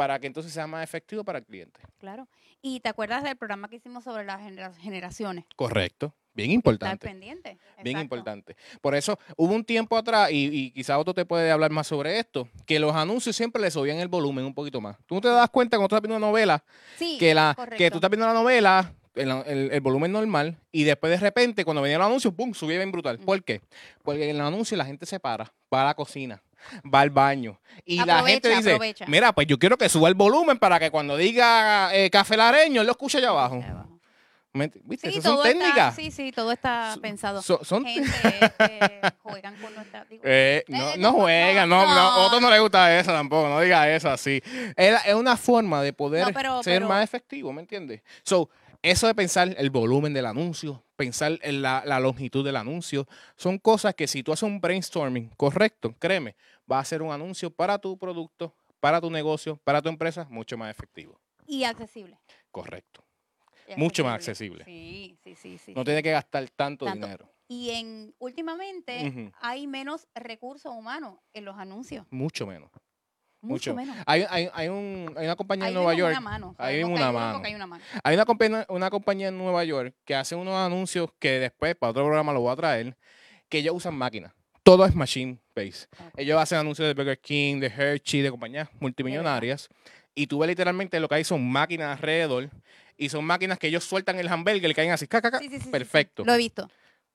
para 0.00 0.18
que 0.18 0.26
entonces 0.28 0.50
sea 0.50 0.66
más 0.66 0.82
efectivo 0.82 1.22
para 1.24 1.40
el 1.40 1.44
cliente. 1.44 1.78
Claro. 1.98 2.26
Y 2.62 2.80
te 2.80 2.88
acuerdas 2.88 3.22
del 3.22 3.36
programa 3.36 3.68
que 3.68 3.76
hicimos 3.76 4.02
sobre 4.02 4.24
las 4.24 4.40
genera- 4.40 4.72
generaciones. 4.72 5.44
Correcto. 5.56 6.14
Bien 6.32 6.48
Estar 6.48 6.54
importante. 6.54 7.06
pendiente. 7.06 7.58
Bien 7.82 7.98
Exacto. 7.98 8.00
importante. 8.00 8.56
Por 8.80 8.94
eso 8.94 9.18
hubo 9.36 9.52
un 9.54 9.62
tiempo 9.62 9.98
atrás, 9.98 10.30
y, 10.30 10.46
y 10.46 10.70
quizá 10.70 10.98
otro 10.98 11.12
te 11.12 11.26
puede 11.26 11.50
hablar 11.50 11.70
más 11.70 11.86
sobre 11.86 12.18
esto, 12.18 12.48
que 12.64 12.78
los 12.78 12.94
anuncios 12.96 13.36
siempre 13.36 13.60
le 13.60 13.70
subían 13.70 13.98
el 13.98 14.08
volumen 14.08 14.46
un 14.46 14.54
poquito 14.54 14.80
más. 14.80 14.96
Tú 15.04 15.16
no 15.16 15.20
te 15.20 15.28
das 15.28 15.50
cuenta 15.50 15.76
cuando 15.76 15.88
tú 15.88 15.96
estás 15.96 16.08
viendo 16.08 16.16
una 16.16 16.26
novela 16.28 16.64
Sí, 16.96 17.18
que, 17.18 17.34
la, 17.34 17.54
que 17.76 17.90
tú 17.90 17.98
estás 17.98 18.08
viendo 18.10 18.26
la 18.26 18.32
novela, 18.32 18.94
el, 19.14 19.30
el- 19.46 19.70
el 19.72 19.80
volumen 19.82 20.12
normal, 20.12 20.56
y 20.72 20.84
después 20.84 21.10
de 21.10 21.18
repente, 21.18 21.62
cuando 21.66 21.82
venía 21.82 21.96
el 21.96 22.02
anuncio, 22.02 22.32
¡pum! 22.32 22.54
subía 22.54 22.78
bien 22.78 22.90
brutal. 22.90 23.18
Mm. 23.18 23.24
¿Por 23.26 23.44
qué? 23.44 23.60
Porque 24.02 24.30
en 24.30 24.36
el 24.36 24.40
anuncio 24.42 24.78
la 24.78 24.86
gente 24.86 25.04
se 25.04 25.20
para, 25.20 25.52
va 25.72 25.82
a 25.82 25.84
la 25.86 25.94
cocina, 25.94 26.42
va 26.92 27.00
al 27.00 27.10
baño. 27.10 27.60
Y 27.84 27.96
la 28.04 28.14
Aprovecha, 28.18 28.32
gente 28.32 28.48
dice, 28.56 28.72
aprovecha. 28.72 29.04
mira, 29.08 29.32
pues 29.32 29.46
yo 29.46 29.58
quiero 29.58 29.76
que 29.78 29.88
suba 29.88 30.08
el 30.08 30.14
volumen 30.14 30.58
para 30.58 30.78
que 30.78 30.90
cuando 30.90 31.16
diga 31.16 31.94
eh, 31.94 32.10
café 32.10 32.36
lareño, 32.36 32.80
él 32.80 32.86
lo 32.86 32.92
escuche 32.92 33.18
allá 33.18 33.30
abajo. 33.30 33.56
Ahí 33.56 33.70
abajo. 33.70 33.86
¿Me 34.52 34.68
ent- 34.68 34.80
¿Viste? 34.82 35.08
Sí, 35.12 35.14
son 35.22 35.36
todo 35.36 35.44
está, 35.44 35.58
técnicas. 35.60 35.94
sí, 35.94 36.10
sí, 36.10 36.32
todo 36.32 36.50
está 36.50 36.94
So- 36.94 37.00
pensado. 37.00 37.40
So- 37.40 37.60
son 37.64 37.84
Gente 37.86 38.10
este, 38.40 39.00
juegan 39.22 39.54
con 39.62 39.72
nuestra... 39.76 40.04
digo, 40.06 40.22
Eh, 40.26 40.64
no, 40.66 40.90
Eh, 40.90 40.94
no 40.98 41.12
juegan, 41.12 41.68
no, 41.68 41.86
no, 41.86 41.94
no, 41.94 42.26
otros 42.26 42.42
no 42.42 42.50
les 42.50 42.60
gusta 42.60 42.98
eso 42.98 43.12
tampoco, 43.12 43.48
no 43.48 43.60
diga 43.60 43.88
eso 43.94 44.10
así. 44.10 44.42
Es, 44.76 45.06
es 45.06 45.14
una 45.14 45.36
forma 45.36 45.80
de 45.82 45.92
poder 45.92 46.34
pero- 46.34 46.64
ser 46.64 46.80
pero- 46.80 46.88
más 46.88 47.04
efectivo, 47.04 47.52
¿me 47.52 47.60
entiendes? 47.60 48.02
So, 48.24 48.50
eso 48.82 49.06
de 49.06 49.14
pensar 49.14 49.54
el 49.56 49.70
volumen 49.70 50.12
del 50.12 50.26
anuncio, 50.26 50.82
pensar 51.00 51.38
en 51.40 51.62
la, 51.62 51.82
la 51.86 51.98
longitud 51.98 52.44
del 52.44 52.56
anuncio, 52.56 53.06
son 53.36 53.58
cosas 53.58 53.94
que 53.94 54.06
si 54.06 54.22
tú 54.22 54.32
haces 54.32 54.42
un 54.42 54.60
brainstorming 54.60 55.30
correcto, 55.38 55.94
créeme, 55.98 56.36
va 56.70 56.78
a 56.78 56.84
ser 56.84 57.00
un 57.00 57.10
anuncio 57.10 57.50
para 57.50 57.78
tu 57.78 57.96
producto, 57.96 58.54
para 58.80 59.00
tu 59.00 59.10
negocio, 59.10 59.56
para 59.64 59.80
tu 59.80 59.88
empresa, 59.88 60.26
mucho 60.28 60.58
más 60.58 60.70
efectivo. 60.70 61.18
y 61.46 61.64
accesible. 61.64 62.18
Correcto. 62.50 63.02
y 63.66 63.76
Mucho 63.80 64.04
más 64.04 64.14
accesible. 64.14 64.64
Sí, 64.66 65.16
sí, 65.24 65.34
sí. 65.34 65.56
sí 65.58 65.72
No 65.74 65.80
sí. 65.80 65.84
tienes 65.86 66.02
que 66.02 66.10
gastar 66.10 66.48
tanto, 66.50 66.84
Tanto. 66.84 67.06
dinero. 67.06 67.30
Y 67.48 67.70
en 67.70 68.14
últimamente 68.18 69.32
hay 69.40 69.66
menos 69.66 70.06
recursos 70.14 70.70
humanos 70.72 71.18
en 71.32 71.44
los 71.46 71.56
anuncios. 71.56 72.06
Mucho 72.10 72.46
menos. 72.46 72.70
Mucho, 73.42 73.72
Mucho. 73.72 73.74
menos. 73.74 73.96
Hay, 74.06 74.26
hay, 74.28 74.50
hay, 74.52 74.68
un, 74.68 75.14
hay 75.16 75.24
una 75.24 75.36
compañía 75.36 75.68
en 75.68 75.74
Nueva 75.74 75.94
York. 75.94 76.20
Mano. 76.20 76.54
una 76.58 76.66
hay 76.66 76.84
mano. 76.84 76.96
una 76.96 77.12
mano. 77.66 77.84
Hay 78.04 78.14
una 78.14 78.24
compañía, 78.26 78.66
una 78.68 78.90
compañía 78.90 79.28
en 79.28 79.38
Nueva 79.38 79.64
York 79.64 79.94
que 80.04 80.14
hace 80.14 80.34
unos 80.34 80.54
anuncios 80.54 81.10
que 81.18 81.38
después, 81.38 81.74
para 81.74 81.90
otro 81.90 82.04
programa 82.04 82.32
lo 82.32 82.40
voy 82.40 82.52
a 82.52 82.56
traer, 82.56 82.96
que 83.48 83.58
ellos 83.58 83.74
usan 83.74 83.94
máquinas. 83.94 84.32
Todo 84.62 84.84
es 84.84 84.94
machine 84.94 85.38
base. 85.56 85.86
Ok. 85.98 86.12
Ellos 86.18 86.40
hacen 86.40 86.58
anuncios 86.58 86.86
de 86.86 86.92
Burger 86.94 87.18
King, 87.18 87.60
de 87.60 87.68
Hershey, 87.68 88.20
de 88.20 88.30
compañías 88.30 88.68
multimillonarias. 88.78 89.68
Y 90.14 90.26
tú 90.26 90.38
ves 90.40 90.48
literalmente 90.48 91.00
lo 91.00 91.08
que 91.08 91.14
hay 91.14 91.24
son 91.24 91.50
máquinas 91.50 91.96
alrededor. 91.96 92.50
Y 92.98 93.08
son 93.08 93.24
máquinas 93.24 93.58
que 93.58 93.68
ellos 93.68 93.84
sueltan 93.84 94.18
el 94.18 94.28
hamburger 94.28 94.70
y 94.70 94.74
caen 94.74 94.90
así. 94.90 95.06
ca, 95.06 95.22
ca, 95.22 95.30
ca. 95.30 95.38
Sí, 95.38 95.44
sí, 95.46 95.50
sí, 95.52 95.58
sí, 95.60 95.64
sí. 95.64 95.70
Perfecto. 95.70 96.24
Lo 96.26 96.34
he 96.34 96.36
visto. 96.38 96.68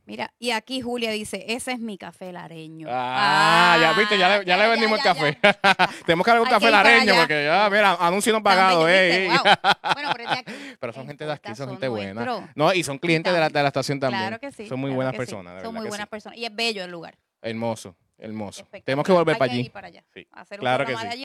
Mira, 0.07 0.33
y 0.39 0.51
aquí 0.51 0.79
Julia 0.79 1.11
dice, 1.11 1.43
ese 1.49 1.73
es 1.73 1.79
mi 1.79 1.97
café 1.97 2.31
lareño. 2.31 2.87
Ah, 2.89 3.77
ya 3.77 3.91
viste, 3.91 4.17
ya 4.17 4.37
le, 4.39 4.45
ya 4.45 4.55
le 4.55 4.69
vendimos 4.69 4.99
el 4.99 5.03
café. 5.03 5.37
Tenemos 6.05 6.23
que 6.23 6.31
darle 6.31 6.43
un 6.45 6.49
café 6.49 6.71
lareño 6.71 7.13
porque 7.13 7.43
ya, 7.43 7.69
mira, 7.69 7.93
anuncio 7.99 8.31
no 8.31 8.41
pagado, 8.41 8.87
eh. 8.87 9.27
¿viste? 9.29 9.37
Wow. 9.37 9.93
Bueno, 9.93 10.09
pero 10.15 10.29
aquí. 10.29 10.93
Son 10.93 11.07
gente 11.07 11.25
de 11.25 11.33
aquí, 11.33 11.47
son 11.49 11.55
son 11.57 11.69
gente 11.71 11.89
buena. 11.89 12.49
No, 12.55 12.73
y 12.73 12.83
son 12.83 12.97
clientes 12.99 13.33
de 13.33 13.39
la, 13.39 13.49
de 13.49 13.61
la 13.61 13.67
estación 13.67 13.99
también. 13.99 14.21
Claro 14.21 14.39
que 14.39 14.51
sí. 14.53 14.65
Son 14.69 14.79
muy 14.79 14.91
claro 14.91 14.95
buenas 14.95 15.11
sí. 15.11 15.17
personas, 15.17 15.55
de 15.55 15.61
Son 15.61 15.73
muy 15.73 15.87
buenas 15.89 16.05
sí. 16.05 16.09
personas. 16.09 16.37
Y 16.37 16.45
es 16.45 16.55
bello 16.55 16.85
el 16.85 16.91
lugar. 16.91 17.17
Hermoso, 17.41 17.97
hermoso. 18.17 18.65
Tenemos 18.85 19.05
que 19.05 19.11
volver 19.11 19.35
Hay 19.35 19.39
para 19.39 19.49
que 19.49 19.55
allí. 19.55 19.65
ir 19.65 19.71
para 19.73 19.87
allá. 19.87 20.05
Sí. 20.13 20.25
Hacer 20.31 20.59
un 20.59 20.61
Claro 20.61 20.85
que 20.85 20.95
sí. 20.95 21.05
allí. 21.05 21.23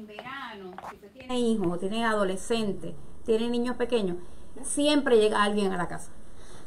En 0.00 0.06
verano, 0.06 0.72
si 0.88 0.96
usted 0.96 1.10
tiene 1.12 1.38
hijos 1.38 1.78
tiene 1.78 2.04
adolescentes, 2.04 2.94
tiene 3.24 3.50
niños 3.50 3.76
pequeños, 3.76 4.16
siempre 4.62 5.18
llega 5.18 5.42
alguien 5.42 5.72
a 5.72 5.76
la 5.76 5.88
casa. 5.88 6.10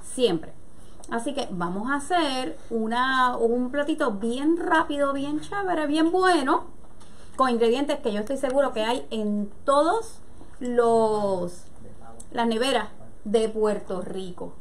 Siempre. 0.03 0.53
Así 1.09 1.33
que 1.33 1.47
vamos 1.51 1.91
a 1.91 1.95
hacer 1.95 2.57
una, 2.69 3.35
un 3.37 3.71
platito 3.71 4.11
bien 4.11 4.57
rápido, 4.57 5.13
bien 5.13 5.41
chévere, 5.41 5.87
bien 5.87 6.11
bueno, 6.11 6.65
con 7.35 7.49
ingredientes 7.49 7.99
que 7.99 8.13
yo 8.13 8.19
estoy 8.19 8.37
seguro 8.37 8.71
que 8.71 8.83
hay 8.83 9.05
en 9.09 9.51
todos 9.65 10.19
los 10.59 11.65
las 12.31 12.47
neveras 12.47 12.89
de 13.25 13.49
Puerto 13.49 14.01
Rico. 14.01 14.53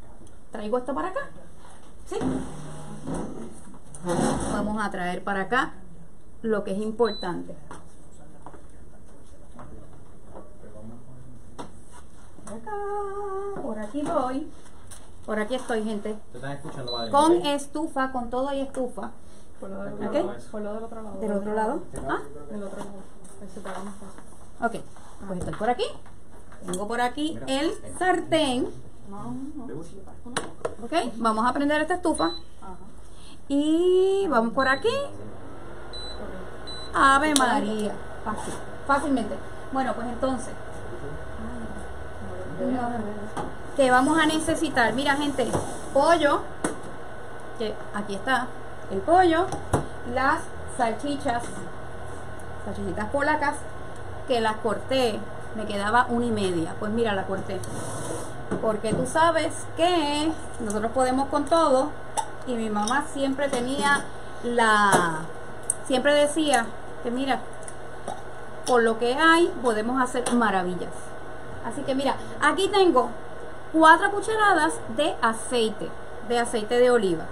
Traigo 0.51 0.79
esto 0.79 0.95
para 0.95 1.09
acá. 1.09 1.31
¿Sí? 2.07 2.17
Vamos 4.53 4.83
a 4.83 4.91
traer 4.91 5.23
para 5.23 5.43
acá 5.43 5.75
lo 6.43 6.65
que 6.65 6.73
es 6.73 6.79
importante. 6.79 7.55
Acá, 12.53 12.73
por 13.63 13.79
aquí 13.79 14.03
voy. 14.03 14.51
Por 15.27 15.39
aquí 15.39 15.55
estoy, 15.55 15.85
gente. 15.85 16.17
¿Te 16.33 16.39
están 16.39 16.53
escuchando, 16.53 16.93
Madeline? 16.93 17.13
Con 17.13 17.47
estufa, 17.47 18.13
con 18.13 18.31
todo 18.31 18.53
y 18.53 18.61
estufa. 18.61 19.11
Por 19.61 19.71
lo 19.71 19.83
del 19.85 19.95
otro 19.95 20.13
lado. 20.13 20.39
Por 20.51 20.61
lo 20.63 20.75
del 20.75 20.85
otro 20.85 21.03
lado. 21.03 21.21
Del 21.21 21.33
otro 21.33 21.55
lado. 21.55 21.83
Ah, 22.09 22.21
Del 22.51 22.63
otro 22.65 22.79
lado. 22.79 22.91
Ahí 23.41 23.49
fácil. 23.49 24.81
ok. 24.81 24.85
Pues 25.29 25.39
estoy 25.39 25.55
por 25.55 25.71
aquí. 25.71 25.85
Tengo 26.67 26.89
por 26.89 27.01
aquí 27.01 27.39
el 27.47 27.73
sartén. 27.99 28.69
Ok, 30.83 30.93
vamos 31.17 31.47
a 31.49 31.53
prender 31.53 31.81
esta 31.83 31.95
estufa. 31.95 32.33
Y 33.49 34.27
vamos 34.29 34.53
por 34.55 34.69
aquí. 34.69 34.89
Ave 36.95 37.35
María. 37.39 37.95
Fácil, 38.25 38.55
fácilmente. 38.87 39.37
Bueno, 39.73 39.95
pues 39.95 40.07
entonces. 40.09 40.55
Que 43.77 43.91
vamos 43.91 44.19
a 44.19 44.27
necesitar, 44.27 44.93
mira 44.93 45.17
gente, 45.17 45.49
pollo, 45.95 46.43
que 47.59 47.75
aquí 47.95 48.15
está 48.15 48.47
el 48.91 48.99
pollo, 49.01 49.47
las 50.15 50.41
salchichas, 50.77 51.43
salchichitas 52.65 53.09
polacas, 53.11 53.55
que 54.29 54.41
las 54.41 54.57
corté, 54.57 55.19
me 55.57 55.67
quedaba 55.67 56.07
una 56.09 56.27
y 56.27 56.31
media, 56.31 56.75
pues 56.79 56.93
mira, 56.93 57.15
la 57.15 57.25
corté. 57.25 57.59
Porque 58.61 58.93
tú 58.93 59.07
sabes 59.07 59.53
que 59.77 60.31
nosotros 60.61 60.93
podemos 60.93 61.29
con 61.29 61.47
todo 61.47 61.91
y 62.47 62.55
mi 62.55 62.71
mamá 62.71 63.05
siempre 63.13 63.49
tenía 63.49 64.05
la, 64.45 65.21
siempre 65.87 66.15
decía 66.15 66.67
que 67.03 67.11
mira, 67.11 67.41
por 68.67 68.83
lo 68.83 68.99
que 68.99 69.15
hay 69.15 69.53
podemos 69.63 70.01
hacer 70.01 70.33
maravillas. 70.35 70.91
Así 71.65 71.83
que 71.83 71.95
mira, 71.95 72.17
aquí 72.41 72.69
tengo 72.69 73.11
cuatro 73.73 74.11
cucharadas 74.11 74.75
de 74.97 75.15
aceite, 75.23 75.89
de 76.29 76.39
aceite 76.39 76.79
de 76.79 76.91
oliva. 76.91 77.25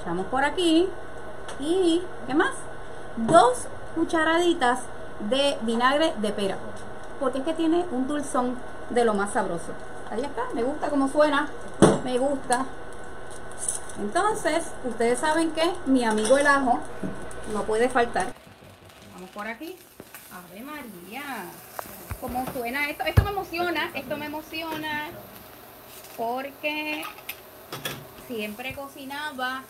Echamos 0.00 0.26
por 0.26 0.44
aquí 0.44 0.88
y 1.60 2.02
¿qué 2.26 2.34
más? 2.34 2.52
Dos 3.16 3.66
cucharaditas 3.94 4.80
de 5.30 5.56
vinagre 5.62 6.14
de 6.18 6.30
pera, 6.30 6.56
porque 7.20 7.38
es 7.38 7.44
que 7.44 7.54
tiene 7.54 7.84
un 7.90 8.08
dulzón 8.08 8.56
de 8.90 9.04
lo 9.04 9.14
más 9.14 9.32
sabroso. 9.32 9.72
Ahí 10.10 10.22
está, 10.22 10.42
me 10.54 10.62
gusta 10.62 10.90
cómo 10.90 11.08
suena, 11.08 11.48
me 12.04 12.18
gusta. 12.18 12.66
Entonces, 13.98 14.64
ustedes 14.84 15.20
saben 15.20 15.52
que 15.52 15.72
mi 15.86 16.04
amigo 16.04 16.36
el 16.36 16.46
ajo 16.46 16.80
no 17.52 17.62
puede 17.62 17.88
faltar. 17.88 18.26
Vamos 19.14 19.30
por 19.30 19.46
aquí. 19.46 19.76
Ave 20.32 20.62
María. 20.62 21.22
¿Cómo 22.24 22.42
suena 22.54 22.88
esto? 22.88 23.04
Esto 23.04 23.22
me 23.22 23.32
emociona, 23.32 23.90
esto 23.92 24.16
me 24.16 24.24
emociona 24.24 25.10
porque 26.16 27.04
siempre 28.26 28.74
cocinaba 28.74 29.62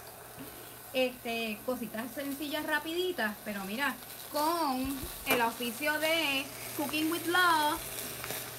este, 0.92 1.58
cositas 1.66 2.04
sencillas, 2.14 2.64
rapiditas, 2.64 3.34
pero 3.44 3.64
mira, 3.64 3.96
con 4.30 4.96
el 5.26 5.42
oficio 5.42 5.98
de 5.98 6.46
Cooking 6.76 7.10
with 7.10 7.26
Love, 7.26 7.80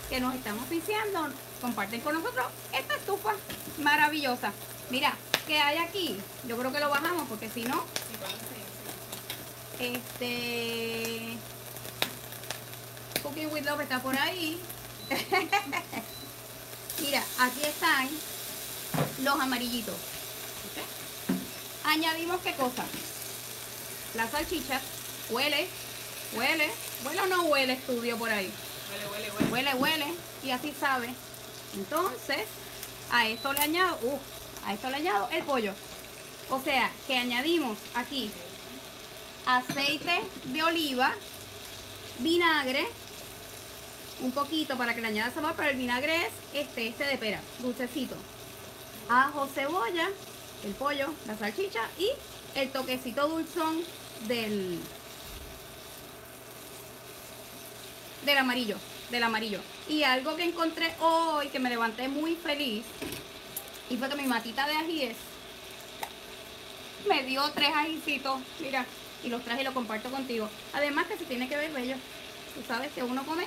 que 0.09 0.19
nos 0.19 0.35
estamos 0.35 0.63
oficiando, 0.63 1.29
comparten 1.61 2.01
con 2.01 2.15
nosotros 2.15 2.47
esta 2.77 2.95
estufa 2.95 3.31
maravillosa. 3.81 4.51
Mira, 4.89 5.13
¿qué 5.47 5.57
hay 5.59 5.77
aquí? 5.77 6.17
Yo 6.49 6.57
creo 6.57 6.73
que 6.73 6.81
lo 6.81 6.89
bajamos 6.89 7.29
porque 7.29 7.49
si 7.49 7.63
no, 7.63 7.81
este, 9.79 11.37
Cooking 13.25 13.51
with 13.51 13.65
Love 13.65 13.81
está 13.81 13.99
por 13.99 14.15
ahí. 14.15 14.61
Mira, 17.01 17.23
aquí 17.39 17.61
están 17.63 18.07
los 19.23 19.39
amarillitos. 19.39 19.95
Añadimos 21.85 22.39
qué 22.41 22.53
cosa? 22.53 22.85
La 24.13 24.29
salchicha. 24.29 24.79
Huele, 25.31 25.67
huele, 26.33 26.69
huele 27.03 27.21
o 27.21 27.25
no 27.25 27.45
huele 27.45 27.73
estudio 27.73 28.15
por 28.15 28.29
ahí. 28.29 28.51
Huele, 28.91 29.07
huele, 29.07 29.31
huele. 29.31 29.51
Huele, 29.51 29.73
huele. 29.73 30.05
Y 30.43 30.51
así 30.51 30.71
sabe. 30.79 31.09
Entonces, 31.73 32.45
a 33.11 33.27
esto 33.27 33.53
le 33.53 33.59
añado, 33.61 33.97
uh, 34.03 34.19
a 34.67 34.73
esto 34.75 34.87
le 34.91 34.97
añado 34.97 35.29
el 35.31 35.43
pollo. 35.43 35.73
O 36.51 36.61
sea, 36.61 36.91
que 37.07 37.17
añadimos 37.17 37.75
aquí 37.95 38.29
aceite 39.47 40.21
de 40.43 40.61
oliva, 40.61 41.11
vinagre, 42.19 42.87
un 44.21 44.31
poquito 44.31 44.77
para 44.77 44.95
que 44.95 45.01
le 45.01 45.07
añada 45.07 45.33
sabor, 45.33 45.53
pero 45.55 45.69
el 45.69 45.77
vinagre 45.77 46.15
es 46.27 46.31
este, 46.53 46.87
este 46.87 47.05
de 47.05 47.17
pera, 47.17 47.41
dulcecito. 47.59 48.15
Ajo, 49.09 49.47
cebolla, 49.47 50.09
el 50.63 50.73
pollo, 50.73 51.13
la 51.27 51.37
salchicha 51.37 51.81
y 51.99 52.09
el 52.55 52.71
toquecito 52.71 53.27
dulzón 53.27 53.81
del 54.27 54.79
del 58.25 58.37
amarillo, 58.39 58.77
del 59.11 59.23
amarillo. 59.23 59.59
Y 59.87 60.03
algo 60.03 60.35
que 60.35 60.43
encontré 60.43 60.95
hoy 60.99 61.49
que 61.49 61.59
me 61.59 61.69
levanté 61.69 62.07
muy 62.07 62.35
feliz 62.35 62.83
y 63.89 63.97
fue 63.97 64.09
que 64.09 64.15
mi 64.15 64.25
matita 64.25 64.65
de 64.65 64.73
ajíes 64.73 65.17
me 67.07 67.23
dio 67.23 67.47
tres 67.51 67.69
ajicitos, 67.75 68.41
mira, 68.59 68.85
y 69.23 69.29
los 69.29 69.43
traje 69.43 69.61
y 69.61 69.65
los 69.65 69.73
comparto 69.73 70.09
contigo. 70.09 70.49
Además 70.73 71.05
que 71.05 71.17
se 71.17 71.25
tiene 71.25 71.47
que 71.47 71.57
ver 71.57 71.71
bello. 71.71 71.95
Tú 72.55 72.61
sabes 72.67 72.91
que 72.93 73.03
uno 73.03 73.23
come 73.25 73.45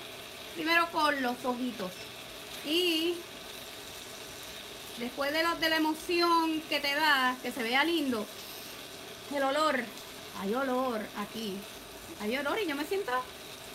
primero 0.54 0.90
con 0.90 1.22
los 1.22 1.44
ojitos. 1.44 1.90
Y 2.66 3.14
después 4.98 5.32
de, 5.32 5.42
la 5.42 5.76
emoción 5.76 6.60
que 6.68 6.80
te 6.80 6.94
da, 6.94 7.36
que 7.42 7.52
se 7.52 7.62
vea 7.62 7.84
lindo, 7.84 8.26
el 9.34 9.42
olor, 9.42 9.80
hay 10.40 10.54
olor 10.54 11.00
aquí, 11.16 11.56
hay 12.20 12.36
olor 12.36 12.58
y 12.60 12.66
yo 12.66 12.74
me 12.74 12.84
siento, 12.84 13.12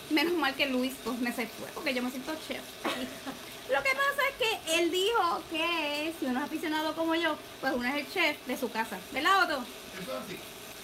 menos 0.09 0.33
mal 0.33 0.55
que 0.55 0.67
Luis 0.67 0.93
pues, 1.03 1.19
me 1.19 1.31
se 1.31 1.47
fue, 1.47 1.69
porque 1.73 1.93
yo 1.93 2.03
me 2.03 2.11
siento 2.11 2.33
chef. 2.47 2.61
Lo 3.71 3.81
que 3.81 3.89
pasa 3.91 4.21
es 4.29 4.35
que 4.37 4.79
él 4.79 4.91
dijo 4.91 5.41
que 5.49 6.13
si 6.19 6.25
uno 6.25 6.39
es 6.39 6.45
aficionado 6.45 6.93
como 6.95 7.15
yo, 7.15 7.37
pues 7.61 7.73
uno 7.73 7.87
es 7.87 7.95
el 7.95 8.11
chef 8.11 8.45
de 8.45 8.57
su 8.57 8.69
casa, 8.69 8.99
¿verdad 9.11 9.43
Otto? 9.43 9.65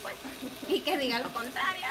Pues, 0.02 0.16
y 0.70 0.80
que 0.82 0.98
diga 0.98 1.20
lo 1.20 1.32
contrario. 1.34 1.88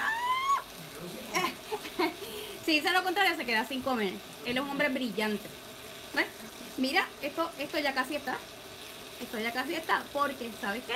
Si 2.69 2.75
dice 2.75 2.93
lo 2.93 3.03
contrario, 3.03 3.35
se 3.35 3.47
queda 3.47 3.67
sin 3.67 3.81
comer. 3.81 4.13
Él 4.45 4.59
es 4.59 4.63
un 4.63 4.69
hombre 4.69 4.91
brillante. 4.91 5.49
Mira, 6.77 7.09
esto, 7.23 7.51
esto 7.59 7.79
ya 7.79 7.95
casi 7.95 8.17
está. 8.17 8.37
Esto 9.23 9.39
ya 9.39 9.53
casi 9.55 9.73
está. 9.73 10.05
Porque, 10.13 10.51
¿sabes 10.61 10.83
qué? 10.87 10.93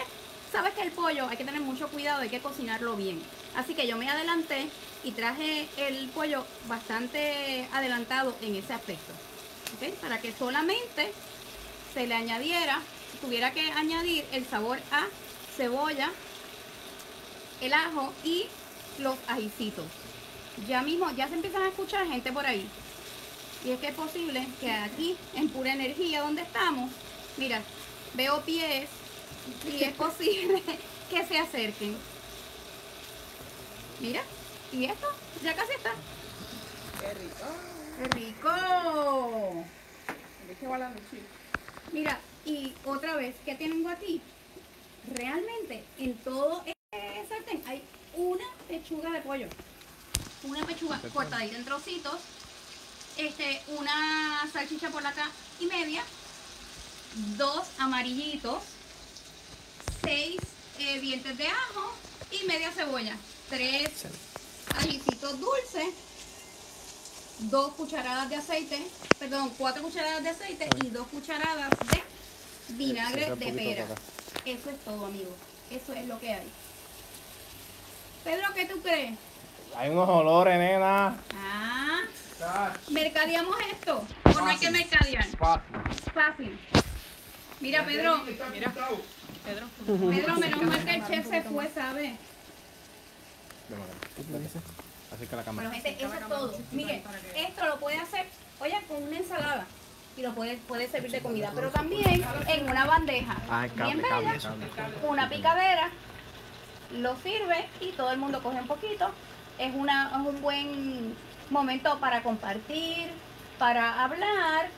Sabes 0.53 0.75
que 0.75 0.83
el 0.83 0.93
pollo 0.93 1.27
hay 1.31 1.39
que 1.39 1.47
tener 1.47 1.63
mucho 1.63 1.89
cuidado, 1.89 2.21
hay 2.21 2.29
que 2.29 2.41
cocinarlo 2.41 2.95
bien. 2.95 3.23
Así 3.57 3.75
que 3.75 3.87
yo 3.87 3.97
me 3.97 4.11
adelanté 4.11 4.69
y 5.03 5.13
traje 5.13 5.67
el 5.79 6.11
pollo 6.11 6.45
bastante 6.69 7.67
adelantado 7.73 8.37
en 8.43 8.55
ese 8.55 8.75
aspecto. 8.75 9.15
Para 10.03 10.21
que 10.21 10.31
solamente 10.31 11.15
se 11.95 12.07
le 12.07 12.15
añadiera, 12.15 12.83
tuviera 13.23 13.55
que 13.55 13.73
añadir 13.73 14.27
el 14.33 14.47
sabor 14.47 14.79
a 14.91 15.07
cebolla, 15.57 16.11
el 17.63 17.73
ajo 17.73 18.13
y 18.25 18.45
los 18.99 19.17
ajicitos. 19.27 19.87
Ya 20.69 20.83
mismo, 20.83 21.11
ya 21.13 21.29
se 21.29 21.35
empiezan 21.35 21.63
a 21.63 21.69
escuchar 21.69 22.07
gente 22.07 22.33
por 22.33 22.47
ahí. 22.47 22.69
Y 23.65 23.71
es 23.71 23.81
que 23.81 23.89
es 23.89 23.95
posible 23.95 24.47
que 24.61 24.71
aquí, 24.71 25.17
en 25.35 25.49
pura 25.49 25.73
energía 25.73 26.23
donde 26.23 26.43
estamos, 26.43 26.91
mira, 27.37 27.63
veo 28.15 28.41
pies 28.43 28.89
y 29.71 29.85
es 29.85 29.93
posible 29.95 30.63
que 31.11 31.27
se 31.27 31.39
acerquen. 31.39 31.97
Mira, 34.01 34.23
y 34.73 34.85
esto 34.85 35.07
ya 35.43 35.55
casi 35.55 35.73
está. 35.73 35.93
¡Qué 37.01 37.15
rico! 37.15 37.45
¡Qué 37.99 38.09
rico! 38.19 39.65
Mira, 41.93 42.19
y 42.45 42.75
otra 42.85 43.17
vez, 43.17 43.37
¿qué 43.45 43.55
tengo 43.55 43.89
aquí? 43.89 44.21
Realmente, 45.15 45.85
en 45.99 46.15
todo 46.19 46.65
este 46.67 47.29
sartén 47.29 47.63
hay 47.67 47.83
una 48.15 48.45
pechuga 48.69 49.11
de 49.11 49.21
pollo. 49.21 49.49
Una 50.45 50.65
pechuga 50.67 51.01
cortadita 51.13 51.57
en 51.57 51.65
trocitos. 51.65 52.21
Este, 53.17 53.63
una 53.69 54.49
salchicha 54.53 54.91
por 54.91 55.07
acá 55.07 55.31
y 55.61 55.67
media. 55.67 56.03
Dos 57.37 57.67
amarillitos. 57.79 58.63
Seis 60.03 60.41
eh, 60.79 61.01
dientes 61.01 61.37
de 61.39 61.47
ajo 61.47 61.93
y 62.33 62.45
media 62.47 62.73
cebolla. 62.73 63.17
Tres 63.49 63.91
ajicitos 64.77 65.39
dulces. 65.39 65.95
Dos 67.39 67.75
cucharadas 67.75 68.29
de 68.29 68.37
aceite. 68.37 68.85
Perdón, 69.19 69.53
cuatro 69.59 69.83
cucharadas 69.83 70.23
de 70.23 70.31
aceite 70.31 70.69
y 70.85 70.91
dos 70.91 71.07
cucharadas 71.09 71.71
de 71.91 72.03
vinagre 72.75 73.37
de 73.37 73.53
pera. 73.53 73.87
Eso 74.45 74.71
es 74.71 74.85
todo, 74.85 75.07
amigos. 75.07 75.35
Eso 75.71 75.93
es 75.93 76.07
lo 76.07 76.19
que 76.19 76.33
hay. 76.33 76.49
Pedro, 78.25 78.55
¿qué 78.55 78.67
tú 78.67 78.81
crees? 78.83 79.19
Hay 79.77 79.91
unos 79.91 80.09
olores, 80.09 80.59
nena. 80.59 81.17
Ah, 81.35 82.01
mercadeamos 82.91 83.57
esto. 83.71 84.05
O 84.25 84.31
no 84.31 84.47
hay 84.47 84.59
que 84.59 84.71
mercadear. 84.71 85.25
Fácil. 86.15 86.59
Mira, 87.61 87.85
Pedro. 87.85 88.19
Mira, 88.53 88.73
Pedro. 89.45 89.67
Pedro, 90.11 90.37
menos 90.37 90.63
mal 90.63 90.85
que 90.85 90.95
el 90.95 91.07
chef 91.07 91.29
se 91.29 91.43
fue, 91.43 91.69
¿sabes? 91.75 92.13
Así 95.13 95.27
que 95.27 95.37
la 95.37 95.43
cámara. 95.43 95.69
Bueno, 95.69 95.83
gente, 95.83 96.05
eso 96.05 96.15
es 96.15 96.29
todo. 96.29 96.59
Miren, 96.73 97.03
esto 97.37 97.67
lo 97.67 97.79
puede 97.79 97.99
hacer, 97.99 98.27
oye, 98.61 98.79
con 98.89 99.03
una 99.03 99.17
ensalada 99.17 99.67
y 100.17 100.23
lo 100.23 100.35
puedes, 100.35 100.61
puedes 100.69 100.91
servir 100.91 101.11
de 101.11 101.21
comida, 101.21 101.53
pero 101.55 101.71
también 101.71 102.25
en 102.47 102.69
una 102.69 102.87
bandeja 102.87 103.37
bien 103.85 104.03
bella, 104.03 104.39
una 105.03 105.29
picadera, 105.29 105.91
lo 106.93 107.17
sirve 107.17 107.69
y 107.81 107.93
todo 107.93 108.11
el 108.11 108.19
mundo 108.19 108.43
coge 108.43 108.59
un 108.59 108.67
poquito. 108.67 109.11
Es, 109.59 109.75
una, 109.75 110.11
es 110.11 110.27
un 110.27 110.41
buen 110.41 111.15
momento 111.51 111.99
para 111.99 112.23
compartir, 112.23 113.11
para 113.59 114.03
hablar 114.03 114.69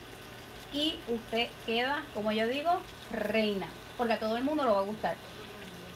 y 0.73 0.99
usted 1.07 1.49
queda, 1.65 2.03
como 2.13 2.31
yo 2.31 2.47
digo, 2.47 2.81
reina, 3.11 3.67
porque 3.97 4.13
a 4.13 4.19
todo 4.19 4.37
el 4.37 4.43
mundo 4.43 4.63
lo 4.63 4.75
va 4.75 4.79
a 4.81 4.83
gustar. 4.83 5.15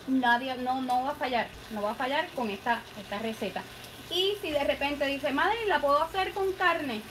Nadie, 0.08 0.56
no, 0.56 0.82
no 0.82 1.04
va 1.04 1.12
a 1.12 1.16
fallar, 1.16 1.48
no 1.72 1.82
va 1.82 1.92
a 1.92 1.96
fallar 1.96 2.28
con 2.30 2.50
esta, 2.50 2.82
esta 3.00 3.20
receta. 3.20 3.62
Y 4.10 4.34
si 4.42 4.52
de 4.52 4.64
repente 4.64 5.06
dice, 5.06 5.32
madre, 5.32 5.66
¿la 5.68 5.80
puedo 5.80 6.02
hacer 6.02 6.34
con 6.34 6.52
carne 6.54 7.02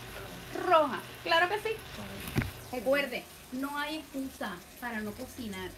roja? 0.66 0.98
Claro 1.22 1.48
que 1.48 1.58
sí. 1.60 1.76
Recuerde, 2.72 3.24
no 3.52 3.78
hay 3.78 3.96
excusa 3.96 4.56
para 4.80 5.00
no 5.00 5.12
cocinar. 5.12 5.70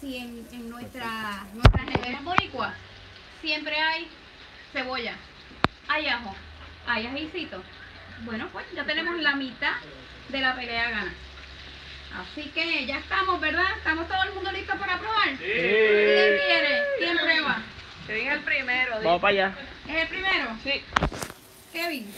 Si 0.00 0.18
en, 0.18 0.46
en 0.52 0.68
nuestra, 0.68 1.46
nuestra 1.54 1.84
nevera 1.84 2.20
boricua 2.22 2.74
siempre 3.40 3.78
hay 3.78 4.08
cebolla, 4.74 5.14
hay 5.88 6.06
ajo, 6.08 6.34
hay 6.86 7.06
ajicito. 7.06 7.62
Bueno, 8.24 8.48
pues 8.52 8.66
ya 8.74 8.84
tenemos 8.84 9.18
la 9.20 9.34
mitad 9.36 9.74
de 10.28 10.40
la 10.40 10.54
pelea 10.54 10.90
gana. 10.90 11.14
Así 12.20 12.50
que 12.50 12.84
ya 12.86 12.98
estamos, 12.98 13.40
¿verdad? 13.40 13.64
¿Estamos 13.78 14.06
todo 14.06 14.22
el 14.24 14.34
mundo 14.34 14.52
listo 14.52 14.76
para 14.78 14.98
probar? 14.98 15.28
¿Quién 15.36 15.38
quiere? 15.38 16.82
¿Quién 16.98 17.16
prueba? 17.18 17.62
Kevin 18.06 18.26
es 18.28 18.32
el 18.34 18.40
primero. 18.40 18.96
Vamos 19.02 19.20
para 19.20 19.32
allá. 19.32 19.54
¿Es 19.88 19.96
el 19.96 20.08
primero? 20.08 20.46
Sí. 20.62 20.82
Kevin, 21.72 22.14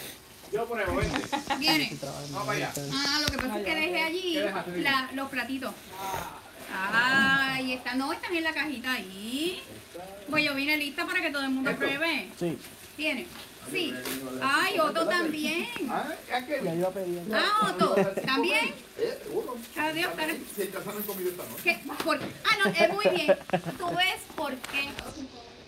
Yo 0.52 0.66
pruebo, 0.68 0.96
vente. 0.96 1.20
viene. 1.58 1.96
Vamos 2.30 2.46
para 2.46 2.56
allá. 2.58 2.72
Ah, 2.92 3.20
lo 3.22 3.26
que 3.28 3.38
pasa 3.38 3.58
es 3.60 3.64
que 3.64 3.74
dejé 3.74 4.02
allí 4.02 4.38
la- 4.82 5.08
los 5.14 5.30
platitos. 5.30 5.72
Ahí 6.72 7.72
están, 7.72 7.98
no, 7.98 8.12
están 8.12 8.34
en 8.34 8.44
la 8.44 8.52
cajita 8.52 8.92
ahí. 8.92 9.62
Pues 10.30 10.44
yo 10.44 10.54
vine 10.54 10.76
lista 10.76 11.06
para 11.06 11.20
que 11.20 11.30
todo 11.30 11.42
el 11.42 11.50
mundo 11.50 11.74
pruebe. 11.76 12.28
Sí. 12.38 12.58
¿Tiene? 12.96 13.26
Sí. 13.70 13.92
Ay, 14.42 14.78
Otto 14.78 15.06
también. 15.06 15.66
Ah. 15.90 16.06
Ah, 17.32 17.68
Otto, 17.70 17.94
¿también? 18.24 18.66
eh. 18.98 19.18
Adiós, 19.76 20.10
espera. 20.10 20.34
Si 20.54 20.62
esta 20.62 20.78
noche. 20.84 21.62
¿Qué? 21.64 21.80
¿Por 22.04 22.18
qué? 22.18 22.26
Ah, 22.44 22.56
no, 22.64 22.70
es 22.70 22.92
muy 22.92 23.04
bien. 23.16 23.36
Tú 23.78 23.88
ves 23.96 24.20
por 24.36 24.54
qué. 24.54 24.88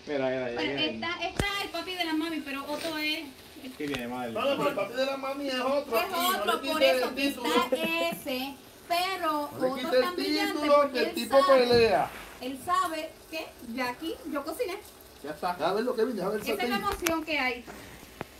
Mira, 0.07 0.27
mira, 0.29 0.51
Bueno, 0.53 0.79
está, 0.79 1.27
está 1.27 1.45
el 1.63 1.69
papi 1.69 1.93
de 1.93 2.05
la 2.05 2.13
mami, 2.13 2.39
pero 2.39 2.63
Otto 2.65 2.97
es, 2.97 3.25
Aquí 3.73 3.85
viene, 3.87 4.07
madre. 4.07 4.31
No, 4.31 4.41
pero 4.41 4.69
el 4.69 4.75
papi 4.75 4.93
de 4.93 5.05
la 5.05 5.17
mami 5.17 5.47
es 5.49 5.59
otro. 5.59 5.97
es 5.99 6.05
otro, 6.13 6.61
por 6.61 6.83
eso 6.83 7.09
título. 7.09 7.49
está 7.63 8.09
ese. 8.09 8.55
Pero 8.89 9.49
No 9.59 9.75
le 9.75 9.81
es 9.81 9.93
el 9.93 10.01
tan 10.01 10.15
brillante 10.15 10.53
título 10.53 10.75
porque 10.81 10.93
que 10.93 10.99
el 10.99 11.05
él 11.09 11.13
tipo 11.15 11.45
sabe, 11.45 11.59
pelea. 11.67 12.11
él 12.41 12.59
sabe 12.65 13.11
que 13.31 13.47
de 13.67 13.81
aquí 13.83 14.15
yo 14.31 14.43
cociné. 14.43 14.77
Ya 15.23 15.31
está. 15.31 15.51
A 15.51 15.73
ver 15.73 15.83
lo 15.83 15.95
que 15.95 16.05
viene, 16.05 16.21
a 16.23 16.29
ver 16.29 16.41
Esa 16.41 16.53
es 16.63 16.69
la 16.69 16.75
emoción 16.77 17.23
que 17.23 17.39
hay. 17.39 17.63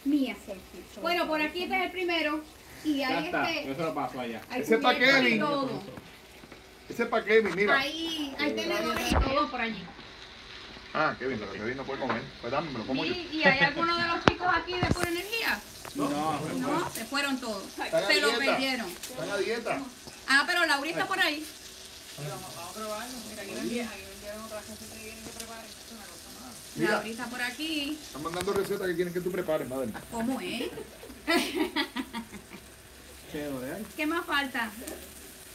Mía. 0.05 0.35
Bueno, 1.01 1.27
por 1.27 1.41
aquí 1.41 1.63
este 1.63 1.77
es 1.77 1.83
el 1.85 1.91
primero. 1.91 2.41
Y 2.83 2.97
Ya 2.97 3.09
hay 3.19 3.25
está. 3.25 3.49
este. 3.51 3.67
Yo 3.67 3.75
se 3.75 3.81
lo 3.81 3.93
paso 3.93 4.19
allá. 4.19 4.41
Ese 4.55 4.75
es 4.75 4.81
pa' 4.81 4.95
cubiertos 4.95 5.19
y 5.19 5.23
Kevin. 5.25 5.39
todo. 5.39 5.81
Ese 6.89 7.03
es 7.03 7.09
para 7.09 7.25
Kevin, 7.25 7.55
mira. 7.55 7.77
Hay, 7.79 8.35
hay 8.39 8.53
tenedores 8.53 9.11
y 9.11 9.15
todo 9.15 9.51
por 9.51 9.61
allí. 9.61 9.83
Ah, 10.93 11.15
Kevin, 11.19 11.37
pero 11.39 11.51
Kevin 11.51 11.77
no 11.77 11.83
puede 11.83 11.99
comer. 11.99 12.21
Pues 12.41 12.51
dame, 12.51 12.71
me 12.71 12.79
lo 12.79 12.87
como 12.87 13.05
yo. 13.05 13.13
¿Y, 13.13 13.29
y 13.33 13.43
hay 13.43 13.59
alguno 13.59 13.95
de 13.95 14.07
los 14.07 14.25
chicos 14.25 14.47
aquí 14.55 14.73
de 14.73 14.87
pura 14.87 15.09
energía? 15.09 15.59
No. 15.95 16.09
No, 16.09 16.89
se 16.89 17.05
fueron 17.05 17.39
todos. 17.39 17.63
Se 18.07 18.21
lo 18.21 18.31
perdieron. 18.37 18.87
Están 18.89 19.29
a 19.29 19.37
dieta. 19.37 19.81
Ah, 20.29 20.43
pero 20.45 20.65
Laura 20.65 20.89
está 20.89 21.07
por 21.07 21.19
ahí. 21.19 21.43
Mira. 23.65 23.89
Laura 26.77 27.07
está 27.07 27.25
por 27.25 27.41
aquí. 27.41 27.97
Están 27.99 28.21
mandando 28.21 28.53
recetas 28.53 28.87
que 28.87 28.95
quieren 28.95 29.11
que 29.11 29.21
tú 29.21 29.31
prepares, 29.31 29.67
madre. 29.67 29.91
¿Cómo 30.11 30.39
es? 30.39 30.69
¿Qué 33.95 34.05
más 34.05 34.23
falta? 34.25 34.69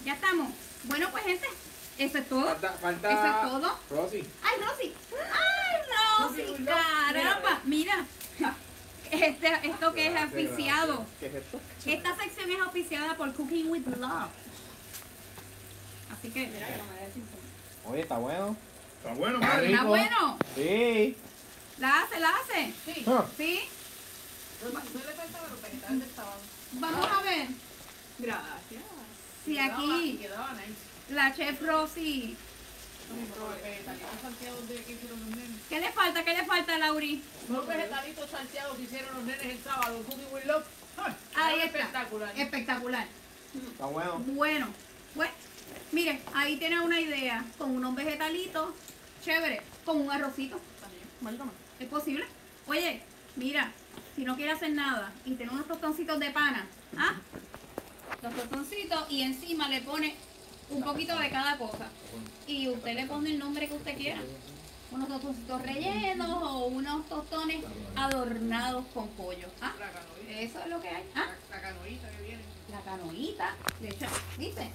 Ya 0.05 0.14
estamos. 0.14 0.49
Bueno, 0.85 1.09
pues 1.12 1.25
gente, 1.25 1.47
eso 1.99 2.18
es 2.18 2.29
todo. 2.29 2.47
Falta, 2.47 2.72
falta. 2.72 3.11
Eso 3.11 3.27
es 3.27 3.41
todo. 3.51 3.79
Rosy. 3.91 4.25
¡Ay, 4.43 4.61
Rosy! 4.61 4.93
¡Ay, 5.33 5.83
Rosy! 6.18 6.64
¡Caramba! 6.64 7.61
Mira, 7.64 8.05
este, 9.11 9.49
esto 9.68 9.93
que 9.95 10.07
es 10.09 10.14
oficiado. 10.25 11.07
¿Qué 11.20 11.27
es 11.27 11.35
esto? 11.35 11.61
Esta 11.87 12.16
sección 12.16 12.51
es 12.51 12.61
oficiada 12.61 13.16
por 13.16 13.33
Cooking 13.33 13.70
with 13.70 13.87
Love. 13.99 14.31
Así 16.18 16.30
que, 16.30 16.50
Oye, 17.86 18.00
está 18.02 18.18
bueno. 18.18 18.56
Está 18.98 19.14
bueno, 19.14 19.38
¿está 19.40 19.54
madre. 19.54 19.76
bueno? 19.84 20.38
Sí. 20.54 21.16
¿La 21.78 22.00
hace, 22.02 22.20
la 22.20 22.30
hace? 22.30 22.72
Ah, 23.06 23.24
¿Sí? 23.36 23.60
Vamos 26.72 27.08
a 27.10 27.22
ver 27.22 27.46
Gracias. 28.18 28.82
si 29.44 29.58
aquí 29.58 30.18
Quedaba 30.22 30.52
nice. 30.52 31.14
la 31.14 31.34
chef 31.34 31.60
Rosy... 31.62 32.36
¿Qué 35.68 35.80
le 35.80 35.92
falta? 35.92 36.24
¿Qué 36.24 36.32
le 36.34 36.44
falta, 36.46 36.78
Lauri? 36.78 37.22
Los 37.50 37.66
vegetalitos 37.66 38.30
salteados 38.30 38.76
que 38.78 38.82
hicieron 38.84 39.14
los 39.16 39.24
nenes 39.24 39.44
el 39.44 39.62
sábado, 39.62 40.02
Cooking 40.04 40.32
with 40.32 40.44
Love. 40.46 40.64
Ahí 41.36 41.60
está. 41.60 41.78
Espectacular. 41.78 42.38
Espectacular. 42.38 43.06
Está 43.72 43.84
bueno. 43.86 44.18
Bueno, 44.20 44.68
pues, 45.14 45.30
mire, 45.92 46.20
ahí 46.34 46.56
tiene 46.56 46.80
una 46.80 47.00
idea 47.00 47.44
con 47.58 47.70
unos 47.70 47.94
vegetalitos, 47.94 48.74
chévere, 49.24 49.62
con 49.84 50.00
un 50.00 50.10
arrocito. 50.10 50.60
¿Es 51.78 51.88
posible? 51.88 52.24
Oye, 52.66 53.02
mira, 53.36 53.72
si 54.14 54.24
no 54.24 54.36
quiere 54.36 54.52
hacer 54.52 54.72
nada 54.72 55.12
y 55.24 55.34
tiene 55.34 55.52
unos 55.52 55.66
tostoncitos 55.66 56.18
de 56.20 56.30
pana, 56.30 56.66
¿ah? 56.96 57.14
Los 58.22 58.34
tostoncitos 58.34 59.10
y 59.10 59.22
encima 59.22 59.68
le 59.68 59.80
pone 59.82 60.14
un 60.70 60.82
poquito 60.82 61.18
de 61.18 61.30
cada 61.30 61.58
cosa. 61.58 61.88
Y 62.46 62.68
usted 62.68 62.94
le 62.94 63.06
pone 63.06 63.30
el 63.30 63.38
nombre 63.38 63.68
que 63.68 63.74
usted 63.74 63.96
quiera. 63.96 64.20
Unos 64.90 65.08
tostoncitos 65.08 65.62
rellenos 65.62 66.42
o 66.42 66.66
unos 66.66 67.08
tostones 67.08 67.64
adornados 67.96 68.84
con 68.94 69.08
pollo. 69.08 69.48
¿Ah? 69.60 69.72
Eso 70.28 70.58
es 70.60 70.66
lo 70.68 70.80
que 70.80 70.88
hay. 70.88 71.04
¿Ah? 71.14 71.26
La 71.50 71.60
canoita 71.60 72.10
que 72.10 72.22
viene. 72.22 72.42
la 72.70 72.80
canoita, 72.80 73.54
de 73.80 73.88
hecho, 73.88 74.06
¿viste? 74.38 74.70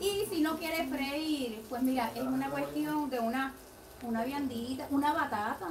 Y 0.00 0.26
si 0.30 0.40
no 0.40 0.56
quiere 0.56 0.86
freír, 0.86 1.62
pues 1.68 1.82
mira, 1.82 2.12
es 2.14 2.22
una 2.22 2.50
cuestión 2.50 3.10
de 3.10 3.18
una, 3.18 3.52
una 4.02 4.24
viandita, 4.24 4.86
una 4.90 5.12
batata. 5.12 5.68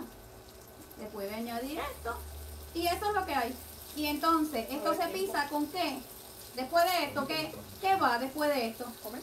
Le 0.99 1.05
puede 1.07 1.33
añadir 1.33 1.79
esto. 1.79 2.17
Y 2.73 2.87
eso 2.87 3.09
es 3.09 3.13
lo 3.13 3.25
que 3.25 3.33
hay. 3.33 3.55
Y 3.95 4.05
entonces, 4.07 4.67
¿esto 4.69 4.93
se 4.93 5.07
pisa 5.07 5.47
con 5.49 5.67
qué? 5.67 5.99
Después 6.55 6.83
de 6.85 7.05
esto, 7.05 7.27
¿qué, 7.27 7.53
qué 7.81 7.95
va 7.95 8.19
después 8.19 8.53
de 8.53 8.67
esto? 8.67 8.85
Comer. 9.01 9.21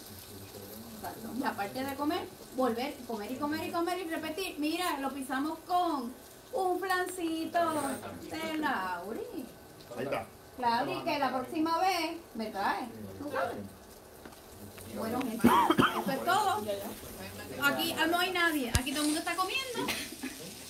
Y 1.39 1.45
aparte 1.45 1.85
de 1.85 1.95
comer, 1.97 2.27
volver, 2.57 2.95
comer 3.07 3.31
y 3.31 3.37
comer 3.37 3.69
y 3.69 3.73
comer 3.73 3.99
y 3.99 4.09
repetir. 4.09 4.59
Mira, 4.59 4.99
lo 5.01 5.11
pisamos 5.13 5.59
con 5.67 6.15
un 6.53 6.81
flancito 6.81 7.59
de 8.31 8.59
Lauri. 8.59 9.47
ahí 9.99 10.05
está. 10.05 10.27
Y 10.87 11.05
que 11.05 11.19
la 11.19 11.33
próxima 11.33 11.79
vez 11.79 12.17
me 12.35 12.47
trae. 12.47 12.89
¿Tú 13.19 13.31
sabes? 13.31 13.57
Bueno, 14.97 15.21
gente, 15.21 15.49
eso 15.49 16.11
es 16.13 16.25
todo. 16.25 16.63
Aquí 17.67 17.95
no 18.11 18.19
hay 18.19 18.31
nadie. 18.33 18.71
Aquí 18.75 18.91
todo 18.93 19.01
el 19.03 19.07
mundo 19.07 19.21
está 19.21 19.35
comiendo. 19.37 19.87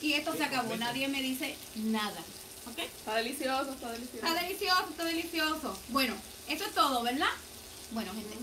Y 0.01 0.12
esto 0.14 0.34
se 0.36 0.45
acabó. 0.45 0.76
Nadie 0.76 1.09
me 1.09 1.22
dice 1.22 1.57
nada. 1.76 2.20
¿Ok? 2.70 2.78
Está 2.78 3.14
delicioso, 3.16 3.72
está 3.72 3.90
delicioso. 3.92 4.26
Está 4.26 4.40
delicioso, 4.42 4.86
está 4.90 5.05
delicioso. 5.05 5.78
Bueno, 5.88 6.14
eso 6.49 6.64
es 6.64 6.72
todo, 6.74 7.03
¿verdad? 7.03 7.28
Bueno, 7.90 8.12
gente, 8.12 8.34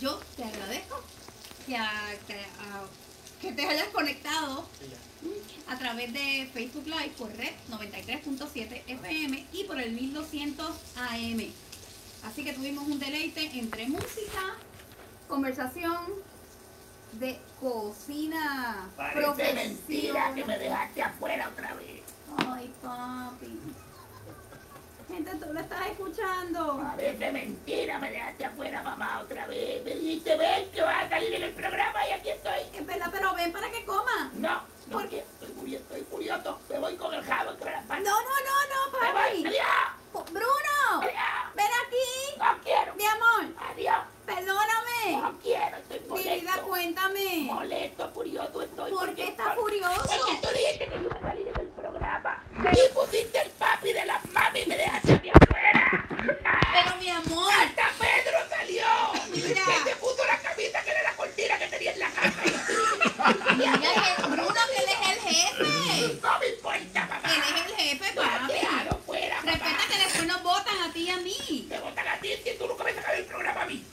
yo 0.00 0.20
te 0.36 0.44
agradezco 0.44 1.00
que, 1.66 1.76
a- 1.76 2.14
que, 2.26 2.34
a- 2.34 2.84
que 3.40 3.52
te 3.52 3.66
hayas 3.66 3.88
conectado 3.88 4.68
a 5.68 5.78
través 5.78 6.12
de 6.12 6.50
Facebook 6.52 6.86
Live 6.86 7.12
por 7.16 7.32
Red 7.36 7.52
93.7 7.70 8.82
FM 8.88 9.46
y 9.52 9.64
por 9.64 9.80
el 9.80 9.92
1200 9.92 10.68
AM. 10.96 11.52
Así 12.24 12.44
que 12.44 12.52
tuvimos 12.52 12.86
un 12.88 12.98
deleite 12.98 13.44
entre 13.58 13.86
música, 13.88 14.56
conversación 15.28 15.96
de 17.12 17.38
cocina 17.60 18.88
Parece 18.96 19.54
mentira 19.54 20.32
que 20.34 20.44
me 20.44 20.58
dejaste 20.58 21.02
afuera 21.02 21.48
otra 21.48 21.74
vez. 21.74 22.02
Ay, 22.48 22.72
papi. 22.82 23.58
Gente, 25.08 25.30
tú 25.36 25.52
lo 25.52 25.60
estás 25.60 25.86
escuchando. 25.88 26.80
Parece 26.82 27.32
mentira, 27.32 27.98
me 27.98 28.10
dejaste 28.10 28.44
afuera, 28.46 28.82
mamá, 28.82 29.20
otra 29.22 29.46
vez. 29.46 29.84
Me 29.84 29.94
dijiste, 29.94 30.36
ven, 30.36 30.70
que 30.70 30.80
vas 30.80 31.04
a 31.04 31.08
salir 31.10 31.34
en 31.34 31.42
el 31.42 31.52
programa 31.52 32.08
y 32.08 32.12
aquí 32.12 32.30
estoy. 32.30 32.60
Es 32.72 32.86
verdad, 32.86 33.08
pero 33.12 33.34
ven 33.34 33.52
para 33.52 33.70
que 33.70 33.84
coma. 33.84 34.30
No, 34.34 34.62
no 34.86 34.92
¿Por 34.92 35.08
qué? 35.08 35.18
Estoy, 35.18 35.54
muy, 35.54 35.74
estoy 35.74 36.02
furioso. 36.02 36.58
Me 36.70 36.78
voy 36.78 36.96
con 36.96 37.12
el 37.12 37.22
jabón, 37.22 37.56
con 37.58 37.70
la 37.70 37.82
pan. 37.82 38.02
No, 38.02 38.10
no, 38.10 38.20
no, 38.20 38.56
no, 38.72 38.98
papi. 38.98 39.42
Me 39.42 39.50
voy. 39.50 39.56
¡Adiós! 39.56 40.30
¡Bruno! 40.32 41.02
¡Adiós! 41.02 41.54
¡Ven 41.54 41.66
aquí! 41.86 42.38
¡No 42.38 42.62
quiero! 42.64 42.94
Mi 42.94 43.04
amor. 43.04 43.54
¡Adiós! 43.70 44.11
Perdóname. 44.26 45.22
No 45.22 45.38
quiero, 45.42 45.76
estoy 45.76 46.00
molesto. 46.08 46.30
Mi 46.30 46.40
vida, 46.40 46.62
cuéntame. 46.66 47.48
Molesto, 47.52 48.10
furioso 48.12 48.62
estoy. 48.62 48.90
¿Por 48.92 49.14
qué 49.14 49.24
estás 49.28 49.54
furioso? 49.54 50.02
Porque 50.02 50.38
tú 50.42 50.48
dijiste 50.54 50.86
que 50.86 50.94
yo 50.94 51.02
iba 51.02 51.16
a 51.16 51.20
salir 51.20 51.52
del 51.52 51.68
programa. 51.68 52.44
Y 52.72 52.94
pusiste 52.94 53.40
el 53.42 53.50
papi 53.50 53.92
de 53.92 54.06
las 54.06 54.24
mami 54.30 54.60
y 54.60 54.66
me 54.66 54.76
dejaste 54.76 55.12
a 55.12 55.18
mí 55.18 55.30
afuera. 55.30 56.06
Pero 56.72 56.96
mi 56.98 57.08
amor. 57.10 57.52
¡Hasta 57.52 57.90
Pedro 57.98 58.38
salió! 58.48 58.86
Mira. 59.30 59.64
Que 59.64 59.90
te 59.90 59.96
puso 59.96 60.24
la 60.26 60.38
camisa 60.38 60.82
que 60.82 60.90
era 60.90 61.02
la 61.02 61.16
cortina 61.16 61.58
que 61.58 61.66
tenía 61.66 61.92
en 61.92 61.98
la 61.98 62.10
casa. 62.10 62.42
Mira, 63.56 63.72
Bruno, 64.28 64.54
que 64.54 64.82
él 64.82 64.88
es 64.88 65.08
el 65.08 65.20
jefe. 65.20 66.20
a 71.12 71.16
mí. 71.18 71.66
Te 71.68 71.78
votan 71.78 72.08
a 72.08 72.18
ti, 72.20 72.28
que 72.42 72.54
tú 72.54 72.66
nunca 72.66 72.84
me 72.84 72.94
sacas 72.94 73.16
del 73.16 73.24
programa 73.24 73.62
a 73.62 73.66
mí. 73.66 73.84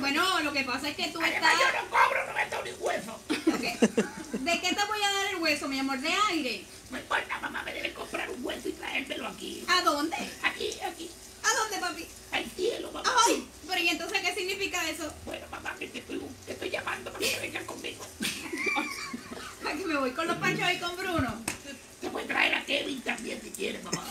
Bueno, 0.00 0.40
lo 0.40 0.52
que 0.52 0.64
pasa 0.64 0.88
es 0.88 0.96
que 0.96 1.08
tú 1.08 1.20
estás... 1.20 1.52
yo 1.58 1.80
no 1.80 1.88
cobro, 1.90 2.26
no 2.26 2.32
me 2.32 2.46
doy 2.46 2.70
ni 2.70 2.84
hueso. 2.84 3.20
¿De 3.28 4.60
qué 4.60 4.74
te 4.74 4.84
voy 4.84 5.02
a 5.02 5.12
dar 5.12 5.26
el 5.34 5.36
hueso, 5.36 5.68
mi 5.68 5.78
amor? 5.78 5.98
¿De 6.00 6.12
aire? 6.30 6.64
No 6.90 6.98
importa, 6.98 7.38
mamá, 7.40 7.62
me 7.62 7.74
debe 7.74 7.92
comprar 7.92 8.30
un 8.30 8.44
hueso 8.44 8.68
y 8.68 8.72
traérmelo 8.72 9.28
aquí. 9.28 9.64
¿A 9.68 9.82
dónde? 9.82 10.16
Aquí, 10.42 10.70
aquí. 10.84 11.10
¿A 11.42 11.54
dónde, 11.54 11.78
papi? 11.78 12.06
Al 12.32 12.44
cielo, 12.50 12.90
mamá. 12.92 13.10
Ay, 13.26 13.46
pero 13.68 13.80
¿y 13.80 13.88
entonces 13.88 14.20
qué 14.20 14.34
significa 14.34 14.88
eso? 14.88 15.12
Bueno, 15.24 15.46
mamá, 15.50 15.74
que 15.78 15.88
te 15.88 15.98
estoy, 15.98 16.20
te 16.46 16.52
estoy 16.52 16.70
llamando 16.70 17.12
para 17.12 17.24
que 17.24 17.38
vengas 17.40 17.64
conmigo. 17.64 18.04
Aquí 19.66 19.84
me 19.84 19.96
voy 19.96 20.10
con 20.12 20.26
los 20.26 20.36
panchos 20.38 20.72
y 20.72 20.78
con 20.78 20.96
Bruno. 20.96 21.44
Te 22.00 22.08
puedes 22.08 22.28
traer 22.28 22.54
a 22.54 22.64
Kevin 22.64 23.00
también 23.02 23.40
si 23.42 23.50
quieres, 23.50 23.84
mamá. 23.84 24.09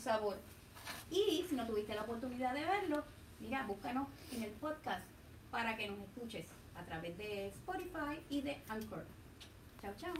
sabor. 0.00 0.38
Y 1.10 1.44
si 1.48 1.54
no 1.54 1.66
tuviste 1.66 1.94
la 1.94 2.02
oportunidad 2.02 2.54
de 2.54 2.64
verlo, 2.64 3.04
mira, 3.40 3.64
búscanos 3.66 4.08
en 4.32 4.44
el 4.44 4.50
podcast 4.52 5.04
para 5.50 5.76
que 5.76 5.88
nos 5.88 5.98
escuches 5.98 6.46
a 6.76 6.82
través 6.84 7.16
de 7.18 7.48
Spotify 7.48 8.20
y 8.28 8.42
de 8.42 8.60
Anchor. 8.68 9.04
Chao, 9.82 9.94
chao. 9.98 10.14